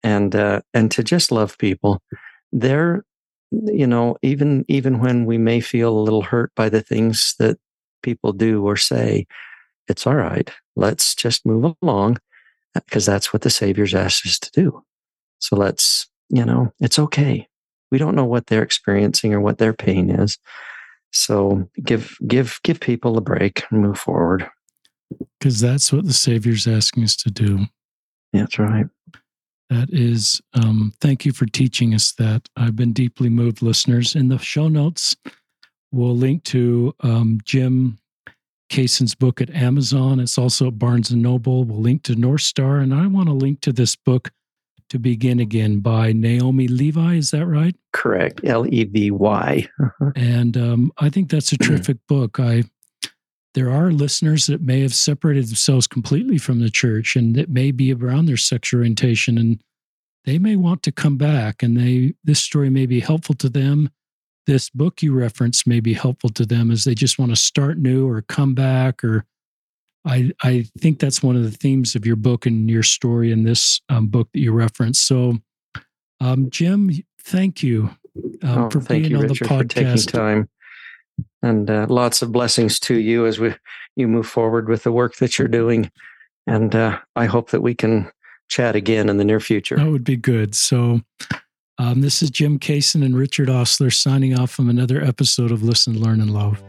and 0.04 0.36
uh, 0.36 0.62
and 0.74 0.92
to 0.92 1.04
just 1.04 1.32
love 1.32 1.58
people. 1.58 2.02
There, 2.52 3.04
you 3.52 3.88
know, 3.88 4.18
even 4.22 4.66
even 4.68 5.00
when 5.00 5.26
we 5.26 5.38
may 5.38 5.60
feel 5.60 5.98
a 5.98 6.02
little 6.02 6.22
hurt 6.22 6.52
by 6.56 6.70
the 6.70 6.82
things 6.82 7.36
that 7.40 7.58
people 8.04 8.34
do 8.34 8.66
or 8.66 8.76
say, 8.78 9.26
it's 9.88 10.06
all 10.06 10.16
right. 10.16 10.52
Let's 10.76 11.16
just 11.16 11.46
move 11.46 11.76
along 11.82 12.18
uh, 12.76 12.82
because 12.86 13.06
that's 13.06 13.32
what 13.34 13.42
the 13.42 13.50
Savior's 13.50 13.96
asked 13.96 14.26
us 14.26 14.40
to 14.40 14.52
do. 14.52 14.84
So 15.40 15.56
let's, 15.56 16.08
you 16.30 16.44
know, 16.44 16.74
it's 16.80 17.00
okay. 17.00 17.48
We 17.92 17.98
don't 17.98 18.16
know 18.16 18.26
what 18.26 18.48
they're 18.48 18.64
experiencing 18.64 19.34
or 19.34 19.40
what 19.40 19.60
their 19.60 19.74
pain 19.74 20.10
is. 20.10 20.38
So 21.14 21.70
give 21.84 22.18
give 22.28 22.60
give 22.64 22.80
people 22.80 23.18
a 23.18 23.22
break 23.22 23.64
and 23.72 23.82
move 23.82 23.98
forward. 23.98 24.50
Because 25.40 25.62
that's 25.62 25.94
what 25.94 26.06
the 26.06 26.14
Savior's 26.14 26.68
asking 26.68 27.04
us 27.06 27.16
to 27.18 27.32
do. 27.32 27.66
That's 28.34 28.60
right. 28.60 28.88
That 29.70 29.90
is, 29.92 30.42
um, 30.54 30.94
thank 31.02 31.26
you 31.26 31.34
for 31.34 31.46
teaching 31.46 31.94
us 31.94 32.14
that. 32.14 32.48
I've 32.56 32.76
been 32.76 32.94
deeply 32.94 33.30
moved, 33.30 33.62
listeners. 33.62 34.16
In 34.16 34.30
the 34.30 34.38
show 34.38 34.70
notes, 34.70 35.16
we'll 35.92 36.16
link 36.16 36.44
to 36.46 36.96
um, 37.02 37.40
Jim 37.44 37.98
Kasen's 38.70 39.16
book 39.16 39.42
at 39.42 39.50
Amazon. 39.50 40.20
It's 40.20 40.38
also 40.38 40.68
at 40.68 40.80
Barnes 40.80 41.12
and 41.12 41.22
Noble. 41.22 41.64
We'll 41.64 41.82
link 41.82 42.04
to 42.04 42.16
North 42.16 42.42
Star, 42.42 42.78
and 42.78 42.94
I 42.94 43.08
want 43.08 43.28
to 43.28 43.34
link 43.34 43.62
to 43.62 43.74
this 43.74 43.96
book, 43.96 44.32
To 44.90 45.00
Begin 45.00 45.40
Again, 45.40 45.80
by 45.80 46.14
Naomi 46.14 46.68
Levy. 46.68 47.18
Is 47.18 47.32
that 47.32 47.46
right? 47.46 47.76
Correct. 47.92 48.42
L 48.46 48.66
E 48.68 48.84
V 48.86 49.12
Y. 49.12 49.68
And 50.16 50.56
um, 50.58 50.92
I 50.98 51.10
think 51.10 51.30
that's 51.30 51.52
a 51.52 51.58
terrific 51.58 51.98
book. 52.08 52.40
I 52.40 52.64
there 53.58 53.72
are 53.72 53.92
listeners 53.92 54.46
that 54.46 54.62
may 54.62 54.82
have 54.82 54.94
separated 54.94 55.48
themselves 55.48 55.88
completely 55.88 56.38
from 56.38 56.60
the 56.60 56.70
church 56.70 57.16
and 57.16 57.34
that 57.34 57.50
may 57.50 57.72
be 57.72 57.92
around 57.92 58.28
their 58.28 58.38
sexual 58.38 58.82
orientation 58.82 59.36
and 59.36 59.60
they 60.26 60.38
may 60.38 60.56
want 60.56 60.84
to 60.84 60.92
come 60.92 61.18
back 61.18 61.64
and 61.64 61.76
they 61.76 62.14
this 62.24 62.40
story 62.40 62.70
may 62.70 62.86
be 62.86 63.00
helpful 63.00 63.34
to 63.34 63.50
them. 63.50 63.90
This 64.46 64.70
book 64.70 65.02
you 65.02 65.12
reference 65.12 65.66
may 65.66 65.80
be 65.80 65.96
helpful 65.96 66.30
to 66.30 66.46
them 66.46 66.70
as 66.70 66.84
they 66.84 66.94
just 66.94 67.18
want 67.18 67.32
to 67.32 67.36
start 67.36 67.80
new 67.80 68.08
or 68.08 68.22
come 68.22 68.54
back 68.54 69.04
or 69.04 69.26
i 70.06 70.32
i 70.44 70.64
think 70.78 71.00
that's 71.00 71.24
one 71.24 71.36
of 71.36 71.42
the 71.42 71.50
themes 71.50 71.96
of 71.96 72.06
your 72.06 72.16
book 72.16 72.46
and 72.46 72.70
your 72.70 72.84
story 72.84 73.32
in 73.32 73.44
this 73.44 73.82
um, 73.90 74.06
book 74.06 74.30
that 74.34 74.40
you 74.40 74.52
reference 74.52 75.00
so 75.00 75.36
um, 76.22 76.50
jim 76.52 76.92
thank 77.24 77.64
you 77.64 77.90
um, 78.44 78.58
oh, 78.60 78.70
for 78.70 78.80
being 78.82 79.06
you, 79.06 79.18
on 79.18 79.24
Richard, 79.24 79.48
the 79.48 79.54
podcast 79.54 79.62
for 79.62 79.68
taking 79.68 80.02
time 80.04 80.50
and 81.42 81.70
uh, 81.70 81.86
lots 81.90 82.22
of 82.22 82.32
blessings 82.32 82.80
to 82.82 82.96
you 82.96 83.26
as 83.26 83.40
we 83.40 83.54
you 83.96 84.08
move 84.08 84.28
forward 84.28 84.70
with 84.70 84.84
the 84.84 84.92
work 84.92 85.16
that 85.18 85.38
you're 85.38 85.48
doing. 85.48 85.92
And 86.46 86.74
uh, 86.76 87.00
i 87.16 87.26
hope 87.26 87.50
that 87.52 87.62
we 87.62 87.76
can 87.76 88.12
chat 88.50 88.76
again 88.76 89.10
in 89.10 89.18
the 89.18 89.26
near 89.26 89.40
future. 89.40 89.76
That 89.76 89.92
would 89.92 90.06
be 90.06 90.16
good. 90.16 90.56
So 90.56 91.02
um, 91.78 92.02
this 92.02 92.22
is 92.22 92.30
jim 92.30 92.60
Kasen 92.60 93.04
and 93.04 93.18
richard 93.18 93.50
Ostler 93.50 93.92
signing 93.92 94.38
off 94.38 94.52
from 94.52 94.70
another 94.70 95.02
episode 95.02 95.52
of 95.52 95.64
listen 95.64 96.00
learn 96.00 96.22
and 96.22 96.34
love 96.34 96.64